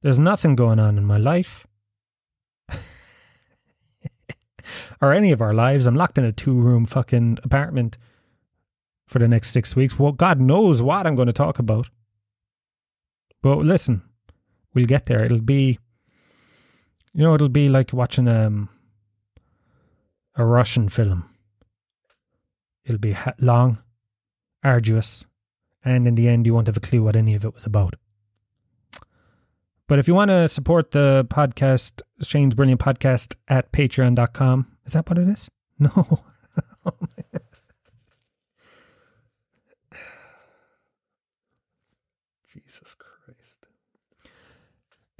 there's 0.00 0.18
nothing 0.18 0.56
going 0.56 0.78
on 0.78 0.96
in 0.96 1.04
my 1.04 1.18
life 1.18 1.66
or 5.00 5.12
any 5.12 5.32
of 5.32 5.42
our 5.42 5.54
lives. 5.54 5.86
I'm 5.86 5.96
locked 5.96 6.18
in 6.18 6.24
a 6.24 6.32
two 6.32 6.54
room 6.54 6.86
fucking 6.86 7.38
apartment 7.44 7.98
for 9.06 9.18
the 9.18 9.28
next 9.28 9.52
six 9.52 9.74
weeks. 9.74 9.98
Well, 9.98 10.12
God 10.12 10.40
knows 10.40 10.82
what 10.82 11.06
I'm 11.06 11.14
going 11.14 11.26
to 11.26 11.32
talk 11.32 11.58
about. 11.58 11.88
But 13.42 13.58
listen, 13.58 14.02
we'll 14.74 14.86
get 14.86 15.06
there. 15.06 15.24
It'll 15.24 15.40
be, 15.40 15.78
you 17.14 17.22
know, 17.22 17.34
it'll 17.34 17.48
be 17.48 17.68
like 17.68 17.92
watching 17.92 18.28
um, 18.28 18.68
a 20.36 20.44
Russian 20.44 20.88
film. 20.88 21.28
It'll 22.84 22.98
be 22.98 23.16
long, 23.38 23.78
arduous, 24.64 25.24
and 25.84 26.08
in 26.08 26.14
the 26.14 26.28
end, 26.28 26.46
you 26.46 26.54
won't 26.54 26.66
have 26.66 26.76
a 26.76 26.80
clue 26.80 27.02
what 27.02 27.16
any 27.16 27.34
of 27.34 27.44
it 27.44 27.54
was 27.54 27.66
about. 27.66 27.94
But 29.86 29.98
if 29.98 30.06
you 30.06 30.14
want 30.14 30.30
to 30.30 30.48
support 30.48 30.90
the 30.90 31.26
podcast, 31.30 32.02
Shane's 32.22 32.54
Brilliant 32.54 32.80
Podcast 32.80 33.36
at 33.46 33.72
patreon.com. 33.72 34.66
Is 34.86 34.92
that 34.92 35.08
what 35.08 35.18
it 35.18 35.28
is? 35.28 35.48
No. 35.80 36.24
Jesus 42.52 42.96
Christ. 42.98 43.66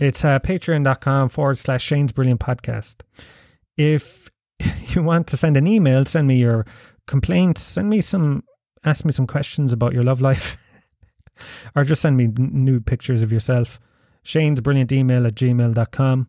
It's 0.01 0.25
uh, 0.25 0.41
patreon.com 0.41 1.29
forward 1.29 1.59
slash 1.59 1.85
Shane's 1.85 2.11
Brilliant 2.11 2.41
Podcast. 2.41 3.03
If 3.77 4.31
you 4.95 5.05
want 5.05 5.29
to 5.29 5.37
send 5.37 5.57
an 5.57 5.69
email, 5.69 6.05
send 6.07 6.27
me 6.27 6.39
your 6.39 6.67
complaints, 7.07 7.63
send 7.63 7.89
me 7.89 8.01
some 8.01 8.43
ask 8.85 9.05
me 9.05 9.13
some 9.13 9.27
questions 9.27 9.73
about 9.73 9.93
your 9.93 10.03
love 10.03 10.21
life, 10.21 10.57
or 11.77 11.85
just 11.85 12.03
send 12.03 12.17
me 12.17 12.29
nude 12.37 12.87
pictures 12.87 13.23
of 13.23 13.33
yourself. 13.33 13.79
Shane's 14.23 14.61
brilliant 14.61 14.93
email 14.93 15.27
at 15.27 15.35
gmail.com. 15.35 16.29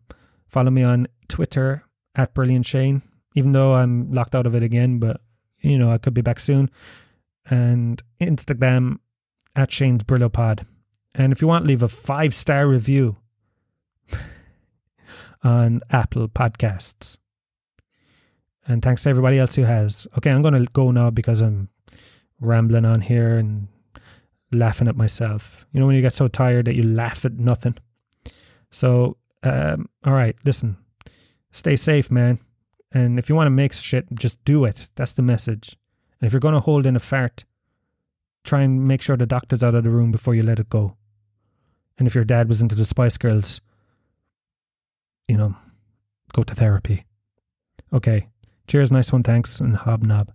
Follow 0.50 0.70
me 0.70 0.82
on 0.82 1.06
Twitter 1.28 1.84
at 2.14 2.34
brilliant 2.34 2.66
Shane, 2.66 3.02
even 3.34 3.52
though 3.52 3.74
I'm 3.74 4.10
locked 4.12 4.34
out 4.34 4.46
of 4.46 4.54
it 4.54 4.62
again, 4.62 4.98
but 4.98 5.20
you 5.60 5.78
know, 5.78 5.92
I 5.92 5.98
could 5.98 6.14
be 6.14 6.22
back 6.22 6.40
soon. 6.40 6.70
And 7.48 8.02
Instagram 8.20 8.98
at 9.56 9.70
Shane's 9.70 10.04
Brillo 10.04 10.32
Pod. 10.32 10.66
And 11.14 11.32
if 11.32 11.40
you 11.42 11.48
want, 11.48 11.66
leave 11.66 11.82
a 11.82 11.88
five 11.88 12.34
star 12.34 12.66
review 12.66 13.16
on 15.42 15.80
Apple 15.90 16.28
Podcasts. 16.28 17.18
And 18.66 18.82
thanks 18.82 19.02
to 19.02 19.10
everybody 19.10 19.38
else 19.38 19.56
who 19.56 19.62
has. 19.62 20.06
Okay, 20.18 20.30
I'm 20.30 20.42
going 20.42 20.54
to 20.54 20.66
go 20.72 20.90
now 20.90 21.10
because 21.10 21.40
I'm 21.40 21.68
rambling 22.40 22.84
on 22.84 23.00
here 23.00 23.36
and 23.36 23.66
laughing 24.52 24.88
at 24.88 24.96
myself. 24.96 25.66
You 25.72 25.80
know, 25.80 25.86
when 25.86 25.96
you 25.96 26.02
get 26.02 26.12
so 26.12 26.28
tired 26.28 26.66
that 26.66 26.76
you 26.76 26.84
laugh 26.84 27.24
at 27.24 27.32
nothing. 27.32 27.76
So, 28.70 29.16
um, 29.42 29.88
all 30.04 30.12
right, 30.12 30.36
listen. 30.44 30.76
stay 31.50 31.76
safe, 31.76 32.10
man. 32.10 32.38
And 32.92 33.18
if 33.18 33.28
you 33.28 33.34
want 33.34 33.46
to 33.46 33.50
make 33.50 33.72
shit, 33.72 34.06
just 34.14 34.44
do 34.44 34.64
it. 34.64 34.88
That's 34.96 35.12
the 35.12 35.22
message. 35.22 35.76
And 36.20 36.26
if 36.26 36.32
you're 36.32 36.40
going 36.40 36.54
to 36.54 36.60
hold 36.60 36.86
in 36.86 36.96
a 36.96 37.00
fart, 37.00 37.44
try 38.44 38.62
and 38.62 38.86
make 38.86 39.02
sure 39.02 39.16
the 39.16 39.26
doctor's 39.26 39.62
out 39.62 39.74
of 39.74 39.84
the 39.84 39.90
room 39.90 40.10
before 40.10 40.34
you 40.34 40.42
let 40.42 40.58
it 40.58 40.68
go. 40.68 40.96
And 41.98 42.06
if 42.06 42.14
your 42.14 42.24
dad 42.24 42.48
was 42.48 42.62
into 42.62 42.74
the 42.74 42.84
Spice 42.84 43.16
Girls, 43.16 43.60
you 45.28 45.36
know, 45.36 45.54
go 46.32 46.42
to 46.42 46.54
therapy. 46.54 47.04
Okay. 47.92 48.28
Cheers, 48.66 48.90
nice 48.90 49.12
one, 49.12 49.22
thanks, 49.22 49.60
and 49.60 49.76
hobnob. 49.76 50.32